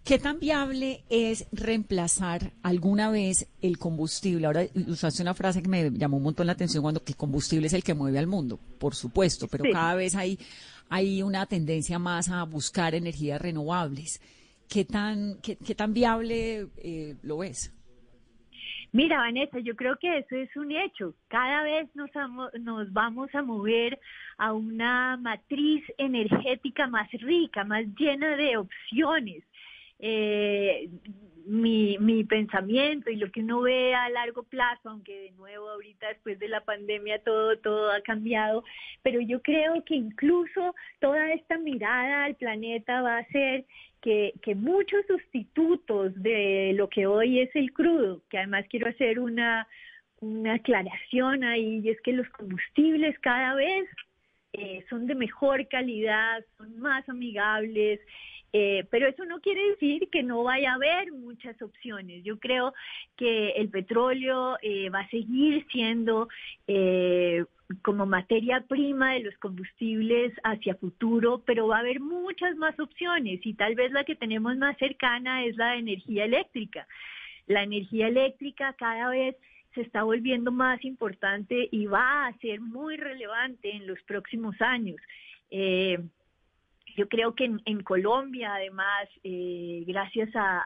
¿Qué 0.03 0.17
tan 0.17 0.39
viable 0.39 1.03
es 1.09 1.45
reemplazar 1.51 2.53
alguna 2.63 3.11
vez 3.11 3.47
el 3.61 3.77
combustible? 3.77 4.47
Ahora 4.47 4.65
usaste 4.87 5.21
una 5.21 5.35
frase 5.35 5.61
que 5.61 5.69
me 5.69 5.91
llamó 5.91 6.17
un 6.17 6.23
montón 6.23 6.47
la 6.47 6.53
atención 6.53 6.81
cuando 6.81 7.03
que 7.03 7.11
el 7.11 7.17
combustible 7.17 7.67
es 7.67 7.73
el 7.73 7.83
que 7.83 7.93
mueve 7.93 8.17
al 8.17 8.25
mundo, 8.25 8.59
por 8.79 8.95
supuesto, 8.95 9.47
pero 9.47 9.63
cada 9.71 9.93
vez 9.93 10.15
hay, 10.15 10.39
hay 10.91 11.23
una 11.23 11.45
tendencia 11.45 11.99
más 11.99 12.29
a 12.29 12.43
buscar 12.43 12.93
energías 12.93 13.41
renovables. 13.41 14.19
¿Qué 14.67 14.83
tan, 14.83 15.37
qué, 15.41 15.55
tan 15.73 15.93
viable 15.93 16.67
eh, 16.83 17.15
lo 17.23 17.37
ves? 17.37 17.73
Mira, 18.91 19.19
Vanessa, 19.19 19.59
yo 19.59 19.73
creo 19.77 19.95
que 19.97 20.17
eso 20.17 20.35
es 20.35 20.53
un 20.57 20.73
hecho. 20.73 21.15
Cada 21.29 21.63
vez 21.63 21.89
nos, 21.95 22.09
nos 22.59 22.91
vamos 22.91 23.33
a 23.33 23.41
mover 23.41 23.97
a 24.37 24.51
una 24.51 25.15
matriz 25.15 25.81
energética 25.97 26.87
más 26.87 27.09
rica, 27.11 27.63
más 27.63 27.85
llena 27.97 28.35
de 28.35 28.57
opciones 28.57 29.43
eh, 30.03 30.89
mi, 31.45 31.97
mi 31.99 32.23
pensamiento 32.23 33.09
y 33.09 33.15
lo 33.15 33.31
que 33.31 33.41
uno 33.41 33.61
ve 33.61 33.93
a 33.93 34.09
largo 34.09 34.43
plazo, 34.43 34.89
aunque 34.89 35.19
de 35.19 35.31
nuevo 35.31 35.69
ahorita 35.69 36.07
después 36.07 36.39
de 36.39 36.47
la 36.47 36.61
pandemia 36.61 37.23
todo, 37.23 37.57
todo 37.57 37.91
ha 37.91 38.01
cambiado, 38.01 38.63
pero 39.01 39.21
yo 39.21 39.41
creo 39.41 39.83
que 39.83 39.95
incluso 39.95 40.75
toda 40.99 41.31
esta 41.33 41.57
mirada 41.57 42.25
al 42.25 42.35
planeta 42.35 43.01
va 43.01 43.17
a 43.17 43.21
hacer 43.21 43.65
que, 44.01 44.33
que 44.41 44.55
muchos 44.55 45.05
sustitutos 45.07 46.11
de 46.21 46.73
lo 46.75 46.89
que 46.89 47.05
hoy 47.05 47.39
es 47.39 47.55
el 47.55 47.71
crudo, 47.71 48.21
que 48.29 48.37
además 48.37 48.65
quiero 48.69 48.89
hacer 48.89 49.19
una, 49.19 49.67
una 50.21 50.53
aclaración 50.53 51.43
ahí, 51.43 51.81
y 51.83 51.89
es 51.89 52.01
que 52.01 52.13
los 52.13 52.27
combustibles 52.29 53.17
cada 53.19 53.53
vez 53.55 53.87
eh, 54.53 54.83
son 54.89 55.07
de 55.07 55.15
mejor 55.15 55.67
calidad, 55.67 56.43
son 56.57 56.79
más 56.79 57.07
amigables, 57.07 57.99
eh, 58.53 58.85
pero 58.89 59.07
eso 59.07 59.23
no 59.25 59.39
quiere 59.39 59.69
decir 59.69 60.09
que 60.09 60.23
no 60.23 60.43
vaya 60.43 60.71
a 60.71 60.75
haber 60.75 61.11
muchas 61.13 61.61
opciones. 61.61 62.23
Yo 62.23 62.37
creo 62.39 62.73
que 63.15 63.51
el 63.51 63.69
petróleo 63.69 64.57
eh, 64.61 64.89
va 64.89 65.01
a 65.01 65.09
seguir 65.09 65.65
siendo 65.71 66.27
eh, 66.67 67.45
como 67.81 68.05
materia 68.05 68.65
prima 68.67 69.13
de 69.13 69.21
los 69.21 69.37
combustibles 69.37 70.33
hacia 70.43 70.75
futuro, 70.75 71.41
pero 71.45 71.67
va 71.67 71.77
a 71.77 71.79
haber 71.79 72.01
muchas 72.01 72.57
más 72.57 72.77
opciones 72.79 73.39
y 73.45 73.53
tal 73.53 73.75
vez 73.75 73.93
la 73.93 74.03
que 74.03 74.15
tenemos 74.15 74.57
más 74.57 74.77
cercana 74.77 75.45
es 75.45 75.55
la 75.55 75.77
energía 75.77 76.25
eléctrica. 76.25 76.85
La 77.47 77.63
energía 77.63 78.09
eléctrica 78.09 78.73
cada 78.73 79.09
vez 79.09 79.37
se 79.73 79.81
está 79.81 80.03
volviendo 80.03 80.51
más 80.51 80.83
importante 80.83 81.69
y 81.71 81.85
va 81.85 82.27
a 82.27 82.37
ser 82.39 82.59
muy 82.59 82.97
relevante 82.97 83.73
en 83.73 83.87
los 83.87 84.01
próximos 84.03 84.61
años. 84.61 84.97
Yo 86.95 87.07
creo 87.07 87.35
que 87.35 87.45
en, 87.65 87.83
Colombia, 87.83 88.55
además, 88.55 89.07
eh, 89.23 89.83
gracias 89.87 90.29
a, 90.35 90.63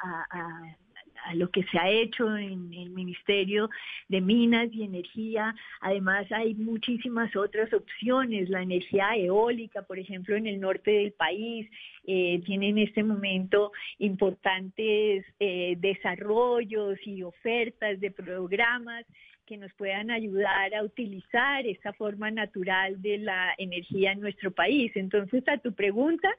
lo 1.34 1.50
que 1.50 1.64
se 1.64 1.80
ha 1.80 1.90
hecho 1.90 2.38
en 2.38 2.72
el 2.72 2.92
Ministerio 2.92 3.70
de 4.10 4.22
Minas 4.22 4.70
y 4.72 4.84
Energía. 4.84 5.56
Además, 5.82 6.32
hay 6.32 6.54
muchísimas 6.54 7.36
otras 7.36 7.74
opciones. 7.74 8.48
La 8.50 8.62
energía 8.62 9.16
eólica, 9.16 9.82
por 9.82 9.98
ejemplo, 9.98 10.36
en 10.36 10.46
el 10.46 10.60
norte 10.60 10.92
del 10.92 11.14
país, 11.14 11.68
eh, 12.06 12.44
tiene 12.46 12.70
en 12.70 12.78
este 12.78 13.04
momento 13.04 13.72
importantes 13.98 15.26
eh, 15.40 15.76
desarrollos 15.80 17.00
y 17.08 17.24
ofertas 17.24 18.00
de 18.00 18.12
programas 18.12 19.06
que 19.46 19.58
nos 19.58 19.72
puedan 19.74 20.12
ayudar 20.12 20.74
a 20.74 20.84
utilizar 20.84 21.66
esa 21.66 21.94
forma 21.94 22.32
natural 22.32 23.02
de 23.02 23.20
la 23.20 23.54
energía 23.58 24.12
en 24.12 24.22
nuestro 24.22 24.52
país. 24.52 24.92
Entonces, 24.96 25.48
a 25.48 25.58
tu 25.58 25.74
pregunta, 25.74 26.30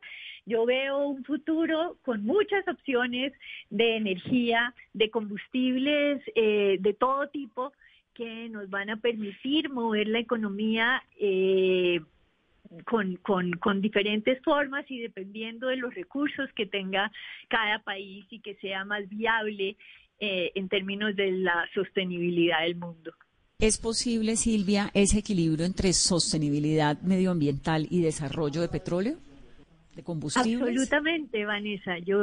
yo 0.44 0.66
veo 0.66 1.08
un 1.08 1.24
futuro 1.24 1.96
con 2.02 2.24
muchas 2.24 2.66
opciones 2.68 3.32
de 3.70 3.96
energía, 3.96 4.74
de 4.92 5.10
combustibles 5.10 6.22
eh, 6.34 6.76
de 6.80 6.94
todo 6.94 7.28
tipo 7.28 7.72
que 8.14 8.48
nos 8.48 8.70
van 8.70 8.90
a 8.90 8.96
permitir 8.96 9.68
mover 9.68 10.08
la 10.08 10.18
economía 10.20 11.02
eh, 11.20 12.00
con, 12.84 13.80
diferentes 13.80 14.42
formas 14.42 14.84
y 14.90 15.00
dependiendo 15.00 15.68
de 15.68 15.76
los 15.76 15.94
recursos 15.94 16.50
que 16.54 16.66
tenga 16.66 17.12
cada 17.48 17.78
país 17.80 18.26
y 18.30 18.40
que 18.40 18.54
sea 18.56 18.84
más 18.84 19.08
viable 19.08 19.76
eh, 20.18 20.52
en 20.54 20.68
términos 20.68 21.14
de 21.16 21.30
la 21.30 21.68
sostenibilidad 21.74 22.62
del 22.62 22.76
mundo. 22.76 23.12
¿Es 23.58 23.78
posible, 23.78 24.36
Silvia, 24.36 24.90
ese 24.92 25.20
equilibrio 25.20 25.64
entre 25.64 25.92
sostenibilidad 25.94 27.00
medioambiental 27.00 27.86
y 27.90 28.02
desarrollo 28.02 28.60
de 28.60 28.68
petróleo? 28.68 29.16
¿De 29.94 30.02
combustibles? 30.02 30.60
Absolutamente, 30.60 31.46
Vanessa. 31.46 31.98
Yo 31.98 32.18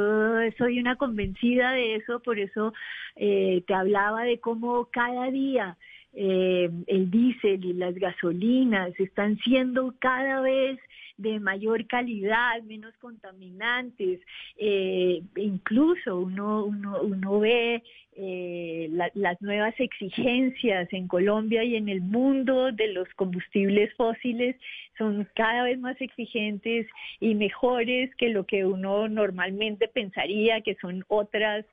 soy 0.56 0.78
una 0.78 0.94
convencida 0.94 1.72
de 1.72 1.96
eso, 1.96 2.20
por 2.20 2.38
eso 2.38 2.72
eh, 3.16 3.64
te 3.66 3.74
hablaba 3.74 4.22
de 4.22 4.38
cómo 4.38 4.88
cada 4.92 5.28
día 5.32 5.76
eh, 6.12 6.70
el 6.86 7.10
diésel 7.10 7.64
y 7.64 7.72
las 7.72 7.96
gasolinas 7.96 8.92
están 9.00 9.36
siendo 9.38 9.92
cada 9.98 10.40
vez 10.40 10.78
de 11.16 11.38
mayor 11.40 11.86
calidad, 11.86 12.62
menos 12.62 12.94
contaminantes. 12.98 14.20
Eh, 14.56 15.22
incluso 15.36 16.18
uno, 16.18 16.64
uno, 16.64 17.02
uno 17.02 17.40
ve 17.40 17.82
eh, 18.16 18.88
las 19.14 19.42
nuevas 19.42 19.74
exigencias 19.78 20.88
en 20.92 21.08
Colombia 21.08 21.64
y 21.64 21.76
en 21.76 21.88
el 21.88 22.00
mundo 22.00 22.70
de 22.70 22.88
los 22.92 23.08
combustibles 23.14 23.92
fósiles 23.94 24.56
son 24.98 25.28
cada 25.34 25.64
vez 25.64 25.78
más 25.78 26.00
exigentes 26.00 26.86
y 27.18 27.34
mejores 27.34 28.14
que 28.16 28.28
lo 28.28 28.44
que 28.44 28.64
uno 28.64 29.08
normalmente 29.08 29.88
pensaría 29.88 30.60
que 30.60 30.76
son 30.80 31.04
otras 31.08 31.64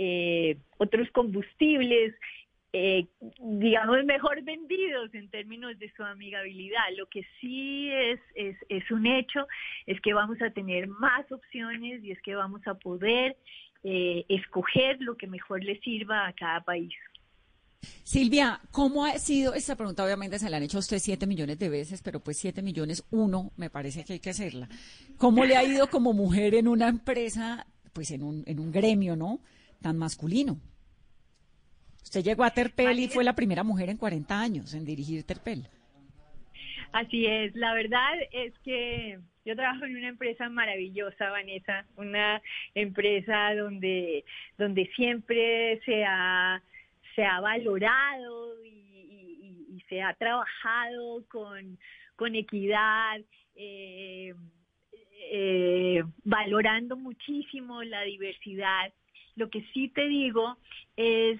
eh, 0.00 0.56
otros 0.76 1.10
combustibles 1.10 2.14
eh, 2.80 3.08
digamos, 3.40 4.04
mejor 4.04 4.40
vendidos 4.44 5.12
en 5.12 5.28
términos 5.30 5.76
de 5.80 5.92
su 5.96 6.04
amigabilidad. 6.04 6.84
Lo 6.96 7.06
que 7.06 7.26
sí 7.40 7.90
es, 7.90 8.20
es, 8.36 8.90
un 8.92 9.04
hecho 9.04 9.48
es 9.86 10.00
que 10.00 10.14
vamos 10.14 10.40
a 10.40 10.50
tener 10.50 10.86
más 10.86 11.30
opciones 11.32 12.04
y 12.04 12.12
es 12.12 12.22
que 12.22 12.36
vamos 12.36 12.64
a 12.68 12.74
poder 12.74 13.36
eh, 13.82 14.24
escoger 14.28 14.98
lo 15.00 15.16
que 15.16 15.26
mejor 15.26 15.64
le 15.64 15.80
sirva 15.80 16.28
a 16.28 16.32
cada 16.34 16.60
país. 16.60 16.94
Silvia, 18.04 18.60
¿cómo 18.70 19.04
ha 19.04 19.18
sido 19.18 19.54
esta 19.54 19.74
pregunta? 19.74 20.04
Obviamente 20.04 20.38
se 20.38 20.48
la 20.48 20.58
han 20.58 20.62
hecho 20.62 20.78
a 20.78 20.80
usted 20.80 21.00
siete 21.00 21.26
millones 21.26 21.58
de 21.58 21.68
veces, 21.68 22.00
pero 22.00 22.20
pues 22.20 22.38
siete 22.38 22.62
millones 22.62 23.04
uno 23.10 23.50
me 23.56 23.70
parece 23.70 24.04
que 24.04 24.14
hay 24.14 24.20
que 24.20 24.30
hacerla. 24.30 24.68
¿Cómo 25.16 25.44
le 25.44 25.56
ha 25.56 25.64
ido 25.64 25.88
como 25.90 26.12
mujer 26.12 26.54
en 26.54 26.68
una 26.68 26.86
empresa, 26.86 27.66
pues 27.92 28.12
en 28.12 28.22
un, 28.22 28.44
en 28.46 28.60
un 28.60 28.70
gremio, 28.70 29.16
¿no? 29.16 29.40
Tan 29.82 29.98
masculino. 29.98 30.60
Usted 32.08 32.24
llegó 32.24 32.42
a 32.44 32.50
Terpel 32.50 32.98
y 33.00 33.08
fue 33.08 33.22
la 33.22 33.34
primera 33.34 33.62
mujer 33.62 33.90
en 33.90 33.98
40 33.98 34.40
años 34.40 34.72
en 34.72 34.86
dirigir 34.86 35.24
Terpel. 35.24 35.68
Así 36.90 37.26
es, 37.26 37.54
la 37.54 37.74
verdad 37.74 38.14
es 38.32 38.58
que 38.60 39.18
yo 39.44 39.54
trabajo 39.54 39.84
en 39.84 39.94
una 39.94 40.08
empresa 40.08 40.48
maravillosa, 40.48 41.28
Vanessa, 41.28 41.84
una 41.96 42.40
empresa 42.74 43.54
donde, 43.54 44.24
donde 44.56 44.86
siempre 44.96 45.82
se 45.84 46.02
ha, 46.06 46.62
se 47.14 47.26
ha 47.26 47.40
valorado 47.40 48.64
y, 48.64 49.84
se 49.90 50.00
ha 50.00 50.14
trabajado 50.14 51.26
con, 51.28 51.78
con 52.16 52.34
equidad, 52.34 53.20
eh, 53.54 54.34
eh, 55.30 56.02
valorando 56.24 56.96
muchísimo 56.96 57.82
la 57.82 58.00
diversidad. 58.02 58.94
Lo 59.36 59.50
que 59.50 59.62
sí 59.74 59.88
te 59.88 60.08
digo 60.08 60.56
es 60.96 61.38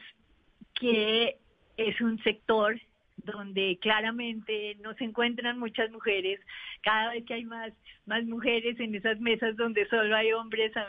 que 0.78 1.36
es 1.76 2.00
un 2.00 2.22
sector 2.22 2.78
donde 3.16 3.78
claramente 3.80 4.76
no 4.80 4.94
se 4.94 5.04
encuentran 5.04 5.58
muchas 5.58 5.90
mujeres. 5.90 6.40
Cada 6.82 7.12
vez 7.12 7.24
que 7.24 7.34
hay 7.34 7.44
más, 7.44 7.72
más 8.06 8.24
mujeres 8.24 8.78
en 8.80 8.94
esas 8.94 9.20
mesas 9.20 9.56
donde 9.56 9.88
solo 9.88 10.14
hay 10.14 10.32
hombres, 10.32 10.72
a, 10.76 10.86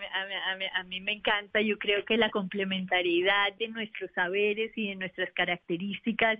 a, 0.76 0.84
mí 0.84 1.02
me 1.02 1.14
encanta. 1.14 1.62
Yo 1.62 1.78
creo 1.78 2.06
que 2.06 2.18
la 2.18 2.30
complementariedad 2.30 3.54
de 3.58 3.68
nuestros 3.70 4.12
saberes 4.12 4.72
y 4.76 4.90
de 4.90 4.96
nuestras 4.96 5.32
características 5.34 6.40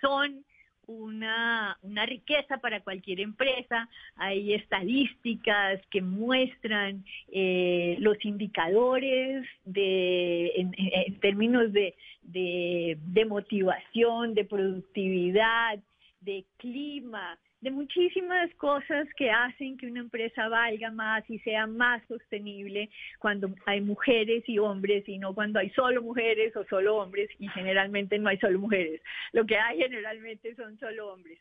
son 0.00 0.44
una, 0.86 1.76
una 1.82 2.06
riqueza 2.06 2.58
para 2.58 2.80
cualquier 2.80 3.20
empresa. 3.20 3.88
Hay 4.16 4.54
estadísticas 4.54 5.80
que 5.90 6.02
muestran 6.02 7.04
eh, 7.32 7.96
los 8.00 8.22
indicadores 8.24 9.46
de, 9.64 10.52
en, 10.56 11.20
términos 11.20 11.72
de, 11.72 11.94
de, 12.22 12.98
de 13.00 13.24
motivación, 13.24 14.34
de 14.34 14.44
productividad, 14.44 15.78
de 16.20 16.44
clima, 16.56 17.38
de 17.64 17.70
muchísimas 17.70 18.54
cosas 18.56 19.08
que 19.16 19.30
hacen 19.30 19.78
que 19.78 19.86
una 19.86 20.00
empresa 20.00 20.48
valga 20.48 20.90
más 20.90 21.24
y 21.30 21.38
sea 21.38 21.66
más 21.66 22.02
sostenible 22.06 22.90
cuando 23.18 23.48
hay 23.64 23.80
mujeres 23.80 24.44
y 24.46 24.58
hombres 24.58 25.08
y 25.08 25.18
no 25.18 25.34
cuando 25.34 25.60
hay 25.60 25.70
solo 25.70 26.02
mujeres 26.02 26.54
o 26.56 26.66
solo 26.66 26.96
hombres 26.96 27.30
y 27.38 27.48
generalmente 27.48 28.18
no 28.18 28.28
hay 28.28 28.36
solo 28.36 28.58
mujeres. 28.58 29.00
Lo 29.32 29.46
que 29.46 29.56
hay 29.56 29.78
generalmente 29.78 30.54
son 30.56 30.78
solo 30.78 31.14
hombres. 31.14 31.38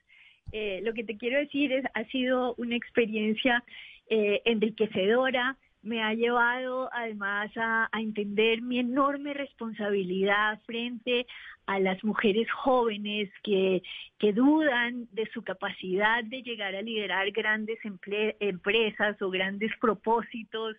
Eh, 0.54 0.80
lo 0.84 0.94
que 0.94 1.04
te 1.04 1.18
quiero 1.18 1.40
decir 1.40 1.74
es, 1.74 1.84
ha 1.94 2.06
sido 2.06 2.56
una 2.56 2.78
experiencia 2.78 3.62
eh, 4.10 4.42
enriquecedora, 4.46 5.58
me 5.84 6.02
ha 6.02 6.14
llevado 6.14 6.90
además 6.94 7.52
a, 7.56 7.90
entender 7.94 8.62
mi 8.62 8.80
enorme 8.80 9.34
responsabilidad 9.34 10.60
frente 10.66 11.28
a 11.66 11.80
las 11.80 12.04
mujeres 12.04 12.50
jóvenes 12.52 13.30
que, 13.44 13.84
que 14.18 14.34
dudan 14.34 15.08
de 15.12 15.30
su 15.34 15.44
capacidad 15.44 16.24
de 16.24 16.42
llegar 16.42 16.76
a 16.76 16.82
liderar 16.82 17.32
grandes 17.32 17.80
empresas 17.84 19.22
o 19.22 19.30
grandes 19.30 19.72
propósitos 19.80 20.76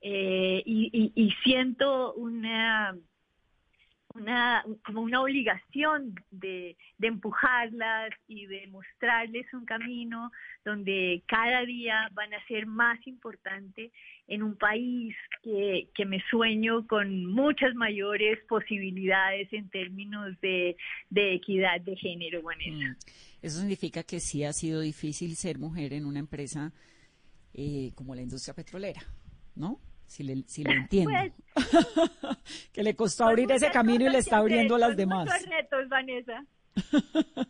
eh, 0.00 0.62
y 0.64 1.34
siento 1.42 2.14
una 2.14 2.94
una, 4.14 4.64
como 4.84 5.02
una 5.02 5.22
obligación 5.22 6.14
de, 6.30 6.76
de, 6.98 7.06
empujarlas 7.06 8.10
y 8.28 8.46
de 8.46 8.66
mostrarles 8.68 9.46
un 9.52 9.64
camino 9.64 10.30
donde 10.64 11.22
cada 11.26 11.64
día 11.64 12.08
van 12.12 12.32
a 12.34 12.46
ser 12.46 12.66
más 12.66 13.04
importantes 13.06 13.92
en 14.28 14.42
un 14.42 14.56
país 14.56 15.14
que, 15.42 15.88
me 16.06 16.22
sueño 16.30 16.86
con 16.86 17.26
muchas 17.26 17.74
mayores 17.74 18.38
posibilidades 18.48 19.52
en 19.52 19.68
términos 19.70 20.38
de, 20.40 20.76
de 21.10 21.34
equidad 21.34 21.80
de 21.80 21.96
género, 21.96 22.42
Vanessa. 22.42 22.90
Mm. 22.90 22.96
Eso 23.42 23.58
significa 23.58 24.02
que 24.02 24.20
sí 24.20 24.44
ha 24.44 24.52
sido 24.52 24.80
difícil 24.80 25.36
ser 25.36 25.58
mujer 25.58 25.92
en 25.92 26.06
una 26.06 26.18
empresa 26.18 26.72
eh, 27.54 27.92
como 27.94 28.14
la 28.14 28.22
industria 28.22 28.54
petrolera, 28.54 29.02
¿no? 29.54 29.80
Si 30.12 30.22
le, 30.22 30.44
si 30.46 30.62
le 30.62 30.72
entiendo. 30.82 31.10
Pues, 31.54 31.66
que 32.72 32.82
le 32.82 32.94
costó 32.94 33.24
abrir 33.24 33.50
ese 33.50 33.70
camino 33.70 34.06
y 34.06 34.10
le 34.10 34.18
está 34.18 34.38
abriendo 34.38 34.74
a 34.74 34.78
las 34.78 34.96
demás. 34.96 35.28
Vanessa. 35.88 36.44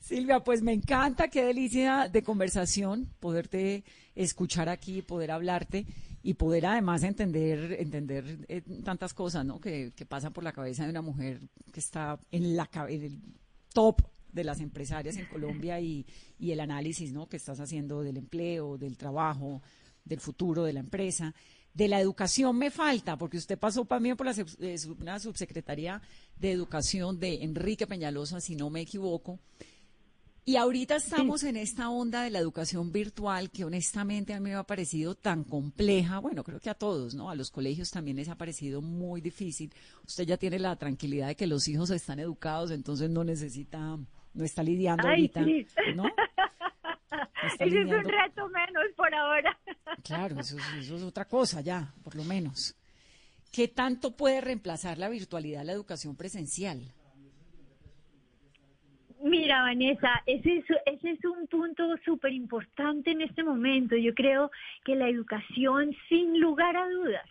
Silvia, 0.00 0.40
pues 0.40 0.62
me 0.62 0.72
encanta, 0.72 1.28
qué 1.28 1.44
delicia 1.44 2.08
de 2.08 2.22
conversación, 2.22 3.08
poderte 3.20 3.84
escuchar 4.14 4.68
aquí, 4.68 5.02
poder 5.02 5.30
hablarte 5.30 5.86
y 6.22 6.34
poder 6.34 6.66
además 6.66 7.02
entender, 7.02 7.76
entender 7.78 8.38
eh, 8.48 8.62
tantas 8.84 9.14
cosas, 9.14 9.44
¿no? 9.44 9.60
Que, 9.60 9.92
que, 9.94 10.06
pasan 10.06 10.32
por 10.32 10.42
la 10.42 10.52
cabeza 10.52 10.84
de 10.84 10.90
una 10.90 11.02
mujer 11.02 11.40
que 11.72 11.80
está 11.80 12.18
en 12.30 12.56
la 12.56 12.68
en 12.88 13.02
el 13.02 13.18
top 13.72 14.02
de 14.32 14.44
las 14.44 14.60
empresarias 14.60 15.16
en 15.16 15.26
Colombia 15.26 15.80
y, 15.80 16.06
y 16.38 16.52
el 16.52 16.60
análisis, 16.60 17.12
¿no? 17.12 17.28
Que 17.28 17.36
estás 17.36 17.60
haciendo 17.60 18.02
del 18.02 18.16
empleo, 18.16 18.78
del 18.78 18.96
trabajo, 18.96 19.62
del 20.04 20.20
futuro 20.20 20.64
de 20.64 20.72
la 20.72 20.80
empresa. 20.80 21.34
De 21.72 21.86
la 21.86 22.00
educación 22.00 22.56
me 22.58 22.70
falta, 22.70 23.16
porque 23.16 23.36
usted 23.36 23.58
pasó 23.58 23.84
también 23.84 24.16
por 24.16 24.26
la, 24.26 24.32
eh, 24.32 24.76
una 24.98 25.20
subsecretaría 25.20 26.02
de 26.36 26.50
educación 26.50 27.18
de 27.20 27.44
Enrique 27.44 27.86
Peñalosa, 27.86 28.40
si 28.40 28.56
no 28.56 28.70
me 28.70 28.80
equivoco. 28.80 29.38
Y 30.44 30.56
ahorita 30.56 30.96
estamos 30.96 31.44
en 31.44 31.56
esta 31.56 31.90
onda 31.90 32.22
de 32.22 32.30
la 32.30 32.38
educación 32.38 32.90
virtual 32.90 33.50
que 33.50 33.64
honestamente 33.64 34.32
a 34.32 34.40
mí 34.40 34.50
me 34.50 34.56
ha 34.56 34.64
parecido 34.64 35.14
tan 35.14 35.44
compleja. 35.44 36.18
Bueno, 36.18 36.42
creo 36.42 36.58
que 36.58 36.70
a 36.70 36.74
todos, 36.74 37.14
¿no? 37.14 37.30
A 37.30 37.34
los 37.34 37.50
colegios 37.50 37.90
también 37.90 38.16
les 38.16 38.28
ha 38.28 38.34
parecido 38.34 38.80
muy 38.80 39.20
difícil. 39.20 39.72
Usted 40.06 40.24
ya 40.24 40.36
tiene 40.38 40.58
la 40.58 40.74
tranquilidad 40.76 41.28
de 41.28 41.36
que 41.36 41.46
los 41.46 41.68
hijos 41.68 41.90
están 41.90 42.18
educados, 42.18 42.70
entonces 42.70 43.10
no 43.10 43.22
necesita, 43.22 43.78
no 44.34 44.44
está 44.44 44.62
lidiando 44.62 45.06
ahorita, 45.06 45.42
¿no? 45.94 46.04
Ese 47.58 47.80
es 47.80 47.86
un 47.86 48.04
reto 48.04 48.48
menos 48.48 48.84
por 48.96 49.14
ahora. 49.14 49.56
Claro, 50.04 50.40
eso, 50.40 50.56
eso 50.78 50.96
es 50.96 51.02
otra 51.02 51.26
cosa 51.26 51.60
ya, 51.60 51.92
por 52.02 52.14
lo 52.14 52.24
menos. 52.24 52.76
¿Qué 53.52 53.68
tanto 53.68 54.16
puede 54.16 54.40
reemplazar 54.40 54.98
la 54.98 55.08
virtualidad 55.08 55.64
la 55.64 55.72
educación 55.72 56.16
presencial? 56.16 56.80
Mira, 59.22 59.62
Vanessa, 59.62 60.22
ese 60.24 60.58
es, 60.58 60.64
ese 60.86 61.10
es 61.10 61.24
un 61.24 61.46
punto 61.46 61.84
súper 62.04 62.32
importante 62.32 63.10
en 63.10 63.20
este 63.20 63.42
momento. 63.42 63.96
Yo 63.96 64.14
creo 64.14 64.50
que 64.84 64.94
la 64.94 65.08
educación, 65.08 65.94
sin 66.08 66.40
lugar 66.40 66.76
a 66.76 66.88
dudas, 66.88 67.28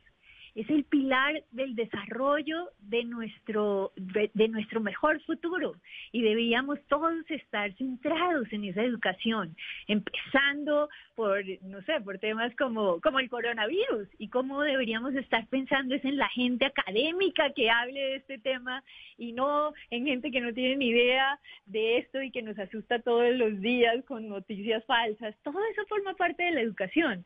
es 0.55 0.69
el 0.69 0.83
pilar 0.85 1.43
del 1.51 1.75
desarrollo 1.75 2.69
de 2.79 3.03
nuestro, 3.03 3.91
de, 3.95 4.47
nuestro 4.47 4.81
mejor 4.81 5.21
futuro 5.21 5.75
y 6.11 6.21
deberíamos 6.21 6.79
todos 6.87 7.13
estar 7.29 7.73
centrados 7.75 8.51
en 8.51 8.65
esa 8.65 8.83
educación, 8.83 9.55
empezando 9.87 10.89
por, 11.15 11.43
no 11.63 11.81
sé, 11.83 11.99
por 12.01 12.17
temas 12.19 12.55
como, 12.55 12.99
como 13.01 13.19
el 13.19 13.29
coronavirus 13.29 14.07
y 14.17 14.29
cómo 14.29 14.61
deberíamos 14.61 15.13
estar 15.15 15.45
pensando 15.47 15.95
es 15.95 16.05
en 16.05 16.17
la 16.17 16.29
gente 16.29 16.65
académica 16.65 17.51
que 17.53 17.69
hable 17.69 17.99
de 17.99 18.15
este 18.15 18.37
tema 18.37 18.83
y 19.17 19.33
no 19.33 19.73
en 19.89 20.05
gente 20.05 20.31
que 20.31 20.41
no 20.41 20.53
tiene 20.53 20.77
ni 20.77 20.87
idea 20.87 21.39
de 21.65 21.97
esto 21.97 22.21
y 22.21 22.31
que 22.31 22.41
nos 22.41 22.57
asusta 22.57 22.99
todos 22.99 23.35
los 23.35 23.59
días 23.61 24.03
con 24.05 24.27
noticias 24.29 24.83
falsas. 24.85 25.35
Todo 25.43 25.59
eso 25.71 25.85
forma 25.87 26.13
parte 26.13 26.43
de 26.43 26.51
la 26.51 26.61
educación. 26.61 27.25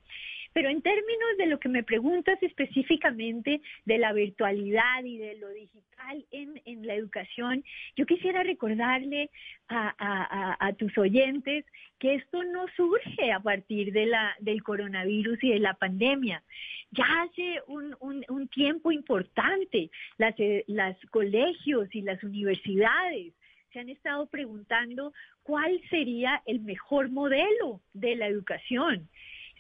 Pero 0.54 0.70
en 0.70 0.82
términos 0.82 1.38
de 1.38 1.48
lo 1.48 1.60
que 1.60 1.68
me 1.68 1.84
preguntas 1.84 2.42
específicamente 2.42 3.62
de 3.86 3.98
la 3.98 4.14
virtualidad 4.14 5.04
y 5.04 5.18
de 5.18 5.36
lo 5.38 5.50
digital 5.50 6.26
en, 6.32 6.62
en 6.66 6.86
la 6.86 6.94
educación, 6.94 7.64
yo 7.96 8.06
quisiera 8.06 8.44
recordarle 8.44 9.32
a, 9.68 10.56
a, 10.60 10.74
tus 10.74 10.96
oyentes 10.98 11.66
que 11.98 12.16
esto 12.16 12.44
no 12.44 12.66
surge 12.76 13.32
a 13.32 13.40
partir 13.40 13.92
de 13.94 14.06
la, 14.06 14.36
del 14.40 14.62
coronavirus 14.62 15.44
y 15.44 15.50
de 15.50 15.60
la 15.60 15.74
pandemia. 15.74 16.44
Ya 16.92 17.06
hace 17.24 17.62
un, 17.68 17.96
un, 18.00 18.24
un 18.30 18.48
tiempo 18.50 18.92
importante 18.92 19.90
las, 20.18 20.36
las 20.68 20.96
colegios 21.10 21.88
y 21.96 22.02
las 22.02 22.24
universidades 22.24 23.34
se 23.72 23.80
han 23.80 23.90
estado 23.90 24.28
preguntando 24.28 25.14
cuál 25.42 25.82
sería 25.90 26.44
el 26.46 26.60
mejor 26.60 27.10
modelo 27.10 27.82
de 27.94 28.16
la 28.16 28.28
educación 28.28 29.10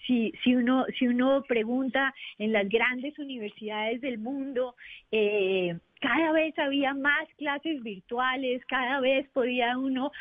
si, 0.05 0.33
si, 0.43 0.55
uno, 0.55 0.85
si 0.97 1.07
uno 1.07 1.43
pregunta 1.47 2.13
en 2.37 2.51
las 2.51 2.67
grandes 2.69 3.17
universidades 3.19 4.01
del 4.01 4.17
mundo, 4.17 4.75
eh, 5.11 5.77
cada 6.01 6.31
vez 6.31 6.57
había 6.59 6.93
más 6.93 7.27
clases 7.37 7.81
virtuales, 7.81 8.65
cada 8.65 8.99
vez 8.99 9.27
podía 9.29 9.77
uno 9.77 10.11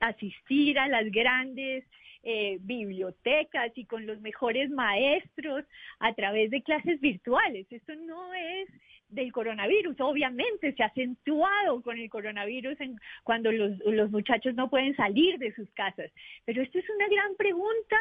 asistir 0.00 0.78
a 0.78 0.88
las 0.88 1.10
grandes 1.10 1.84
eh, 2.24 2.58
bibliotecas 2.60 3.70
y 3.76 3.84
con 3.84 4.06
los 4.06 4.20
mejores 4.20 4.70
maestros 4.70 5.64
a 6.00 6.12
través 6.14 6.50
de 6.50 6.62
clases 6.62 7.00
virtuales. 7.00 7.66
Esto 7.70 7.94
no 7.94 8.34
es 8.34 8.68
del 9.08 9.32
coronavirus, 9.32 9.98
obviamente 10.00 10.74
se 10.74 10.82
ha 10.82 10.86
acentuado 10.86 11.80
con 11.80 11.98
el 11.98 12.10
coronavirus 12.10 12.78
en, 12.80 13.00
cuando 13.24 13.50
los, 13.50 13.78
los 13.78 14.10
muchachos 14.10 14.54
no 14.54 14.68
pueden 14.68 14.94
salir 14.96 15.38
de 15.38 15.54
sus 15.54 15.70
casas. 15.70 16.10
Pero 16.44 16.62
esto 16.62 16.78
es 16.78 16.84
una 16.90 17.08
gran 17.08 17.34
pregunta 17.36 17.96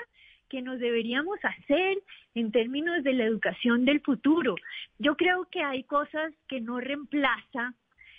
que 0.49 0.61
nos 0.61 0.79
deberíamos 0.79 1.39
hacer 1.43 1.97
en 2.35 2.51
términos 2.51 3.03
de 3.03 3.13
la 3.13 3.25
educación 3.25 3.85
del 3.85 4.01
futuro. 4.01 4.55
Yo 4.99 5.15
creo 5.15 5.45
que 5.49 5.63
hay 5.63 5.83
cosas 5.83 6.33
que 6.47 6.61
no 6.61 6.79
reemplaza 6.79 7.73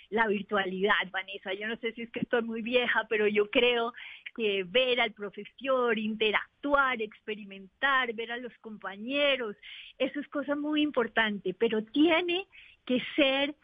la 0.09 0.27
virtualidad, 0.27 0.95
Vanessa. 1.11 1.53
Yo 1.53 1.67
no 1.67 1.77
sé 1.77 1.93
si 1.93 2.01
es 2.03 2.11
que 2.11 2.21
estoy 2.21 2.41
muy 2.41 2.61
vieja, 2.61 3.05
pero 3.09 3.27
yo 3.27 3.49
creo 3.49 3.93
que 4.35 4.63
ver 4.63 4.99
al 4.99 5.11
profesor, 5.11 5.97
interactuar, 5.97 7.01
experimentar, 7.01 8.13
ver 8.13 8.31
a 8.31 8.37
los 8.37 8.53
compañeros, 8.59 9.55
eso 9.97 10.19
es 10.19 10.27
cosa 10.29 10.55
muy 10.55 10.81
importante, 10.81 11.53
pero 11.53 11.83
tiene 11.83 12.47
que 12.85 13.01
ser 13.15 13.55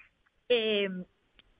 eh, 0.50 0.90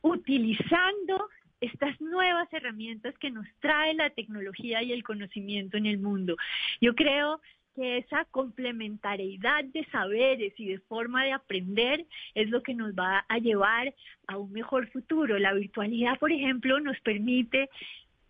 utilizando 0.02 1.30
estas 1.62 2.00
nuevas 2.02 2.52
herramientas 2.52 3.18
que 3.20 3.32
nos 3.32 3.48
trae 3.60 3.94
la 3.94 4.10
tecnología 4.10 4.84
y 4.84 4.92
el 4.92 5.04
conocimiento 5.04 5.78
en 5.78 5.86
el 5.86 5.98
mundo. 5.98 6.36
Yo 6.82 6.96
creo 6.96 7.42
que 7.76 7.98
esa 7.98 8.26
complementariedad 8.26 9.64
de 9.66 9.86
saberes 9.92 10.54
y 10.58 10.68
de 10.68 10.80
forma 10.80 11.24
de 11.26 11.34
aprender 11.34 12.06
es 12.34 12.50
lo 12.50 12.64
que 12.64 12.74
nos 12.74 12.94
va 12.94 13.26
a 13.28 13.38
llevar 13.38 13.94
a 14.28 14.38
un 14.38 14.52
mejor 14.52 14.88
futuro. 14.92 15.38
La 15.38 15.54
virtualidad, 15.54 16.18
por 16.18 16.32
ejemplo, 16.32 16.80
nos 16.80 17.00
permite 17.02 17.70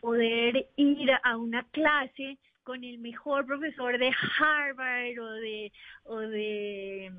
poder 0.02 0.68
ir 0.76 1.12
a 1.24 1.38
una 1.38 1.64
clase 1.72 2.38
con 2.64 2.84
el 2.84 2.98
mejor 2.98 3.46
profesor 3.46 3.98
de 4.00 4.12
Harvard 4.40 5.20
o 5.20 5.32
de, 5.34 5.72
o 6.04 6.18
de 6.18 7.12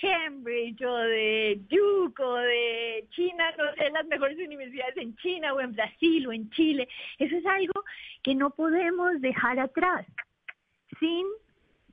Cambridge 0.00 0.82
o 0.82 0.96
de 0.96 1.60
Duke 1.68 2.22
o 2.22 2.34
de 2.36 3.06
China, 3.10 3.44
no 3.58 3.72
sé, 3.74 3.90
las 3.90 4.06
mejores 4.06 4.38
universidades 4.38 4.96
en 4.96 5.14
China 5.16 5.54
o 5.54 5.60
en 5.60 5.72
Brasil 5.72 6.26
o 6.26 6.32
en 6.32 6.48
Chile. 6.50 6.88
Eso 7.18 7.36
es 7.36 7.46
algo 7.46 7.84
que 8.22 8.34
no 8.34 8.50
podemos 8.50 9.20
dejar 9.20 9.58
atrás 9.58 10.06
sin 11.00 11.26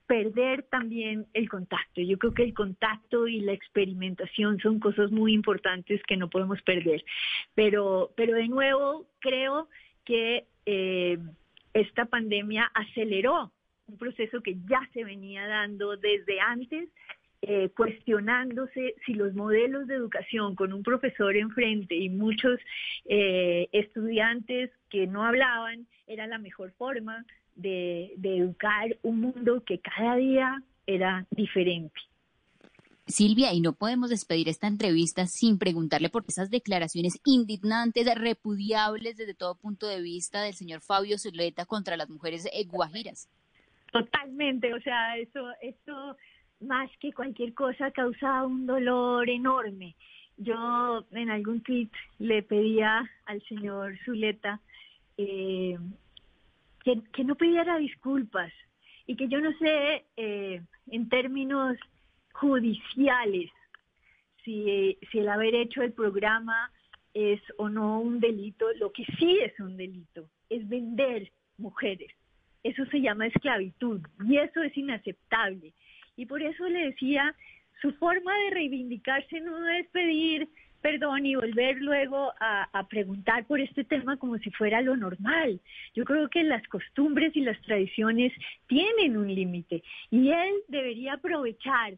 perder 0.08 0.64
también 0.64 1.26
el 1.34 1.50
contacto. 1.50 2.02
Yo 2.02 2.18
creo 2.18 2.34
que 2.34 2.44
el 2.44 2.54
contacto 2.54 3.28
y 3.28 3.42
la 3.42 3.54
experimentación 3.54 4.60
son 4.60 4.80
cosas 4.80 5.12
muy 5.12 5.34
importantes 5.34 6.02
que 6.04 6.18
no 6.18 6.30
podemos 6.30 6.62
perder. 6.62 7.04
Pero, 7.56 8.12
pero 8.16 8.36
de 8.36 8.48
nuevo, 8.48 9.08
creo 9.20 9.68
que 10.04 10.46
eh, 10.66 11.18
esta 11.74 12.06
pandemia 12.06 12.72
aceleró 12.74 13.52
un 13.88 13.98
proceso 13.98 14.42
que 14.42 14.56
ya 14.68 14.88
se 14.94 15.04
venía 15.04 15.48
dando 15.48 15.98
desde 15.98 16.40
antes 16.40 16.90
eh, 17.48 17.70
cuestionándose 17.76 18.96
si 19.06 19.14
los 19.14 19.36
modelos 19.36 19.86
de 19.86 19.94
educación 19.94 20.56
con 20.56 20.74
un 20.74 20.82
profesor 20.82 21.36
enfrente 21.36 21.96
y 21.96 22.10
muchos 22.10 22.60
eh, 23.06 23.68
estudiantes 23.72 24.72
que 24.90 25.06
no 25.06 25.24
hablaban 25.24 25.86
era 26.08 26.26
la 26.26 26.40
mejor 26.40 26.72
forma 26.72 27.24
de, 27.56 28.14
de 28.18 28.38
educar 28.38 28.98
un 29.04 29.22
mundo 29.22 29.64
que 29.64 29.80
cada 29.80 30.16
día 30.16 30.60
era 30.88 31.28
diferente. 31.30 32.00
Silvia, 33.06 33.54
y 33.54 33.62
no 33.62 33.74
podemos 33.74 34.10
despedir 34.10 34.50
esta 34.50 34.66
entrevista 34.66 35.28
sin 35.28 35.60
preguntarle 35.60 36.10
por 36.10 36.24
esas 36.28 36.50
declaraciones 36.50 37.22
indignantes, 37.26 38.08
repudiables 38.16 39.18
desde 39.18 39.36
todo 39.36 39.54
punto 39.54 39.88
de 39.88 40.02
vista 40.02 40.42
del 40.42 40.56
señor 40.56 40.82
Fabio 40.82 41.20
Zuleta 41.20 41.68
contra 41.68 41.96
las 41.96 42.10
mujeres 42.10 42.50
guajiras. 42.68 43.30
Totalmente, 43.92 44.74
o 44.74 44.82
sea, 44.82 45.16
eso, 45.18 45.40
eso 45.62 46.18
más 46.66 46.90
que 47.00 47.14
cualquier 47.14 47.54
cosa 47.54 47.92
causaba 47.92 48.46
un 48.46 48.66
dolor 48.66 49.30
enorme. 49.30 49.96
Yo 50.38 51.06
en 51.12 51.30
algún 51.30 51.62
tweet 51.62 51.90
le 52.20 52.44
pedía 52.44 53.10
al 53.26 53.42
señor 53.44 53.98
Zuleta 54.04 54.60
eh, 55.18 55.78
que, 56.84 57.24
no 57.24 57.36
pidiera 57.36 57.78
disculpas 57.78 58.52
y 59.08 59.16
que 59.16 59.28
yo 59.28 59.40
no 59.40 59.52
sé 59.58 60.06
eh, 60.18 60.62
en 60.92 61.10
términos 61.10 61.78
judiciales 62.34 63.50
si, 64.44 64.98
si 65.12 65.20
el 65.20 65.30
haber 65.30 65.56
hecho 65.56 65.82
el 65.82 65.94
programa 65.94 66.72
es 67.14 67.42
o 67.58 67.70
no 67.70 68.00
un 68.00 68.20
delito. 68.20 68.66
Lo 68.74 68.92
que 68.92 69.06
sí 69.18 69.40
es 69.40 69.60
un 69.60 69.78
delito 69.78 70.30
es 70.50 70.68
vender 70.68 71.32
mujeres. 71.58 72.12
Eso 72.64 72.86
se 72.88 73.00
llama 73.00 73.28
esclavitud 73.28 74.02
y 74.28 74.38
eso 74.38 74.62
es 74.62 74.76
inaceptable. 74.78 75.74
Y 76.16 76.26
por 76.26 76.42
eso 76.42 76.68
le 76.68 76.88
decía, 76.88 77.36
su 77.82 77.92
forma 77.94 78.36
de 78.38 78.50
reivindicarse 78.52 79.40
no 79.42 79.68
es 79.70 79.88
pedir 79.90 80.48
perdón 80.86 81.26
y 81.26 81.34
volver 81.36 81.78
luego 81.82 82.32
a, 82.40 82.88
preguntar 82.88 83.48
por 83.48 83.60
este 83.60 83.84
tema 83.84 84.18
como 84.18 84.38
si 84.38 84.52
fuera 84.52 84.82
lo 84.82 84.96
normal. 84.96 85.60
Yo 85.96 86.06
creo 86.06 86.30
que 86.30 86.44
las 86.44 86.62
costumbres 86.68 87.36
y 87.36 87.42
las 87.42 87.60
tradiciones 87.64 88.32
tienen 88.68 89.18
un 89.18 89.34
límite 89.34 89.82
y 90.12 90.30
él 90.30 90.54
debería 90.68 91.14
aprovechar 91.14 91.96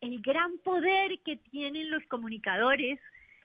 el 0.00 0.22
gran 0.22 0.56
poder 0.64 1.18
que 1.22 1.36
tienen 1.36 1.90
los 1.90 2.02
comunicadores 2.06 2.98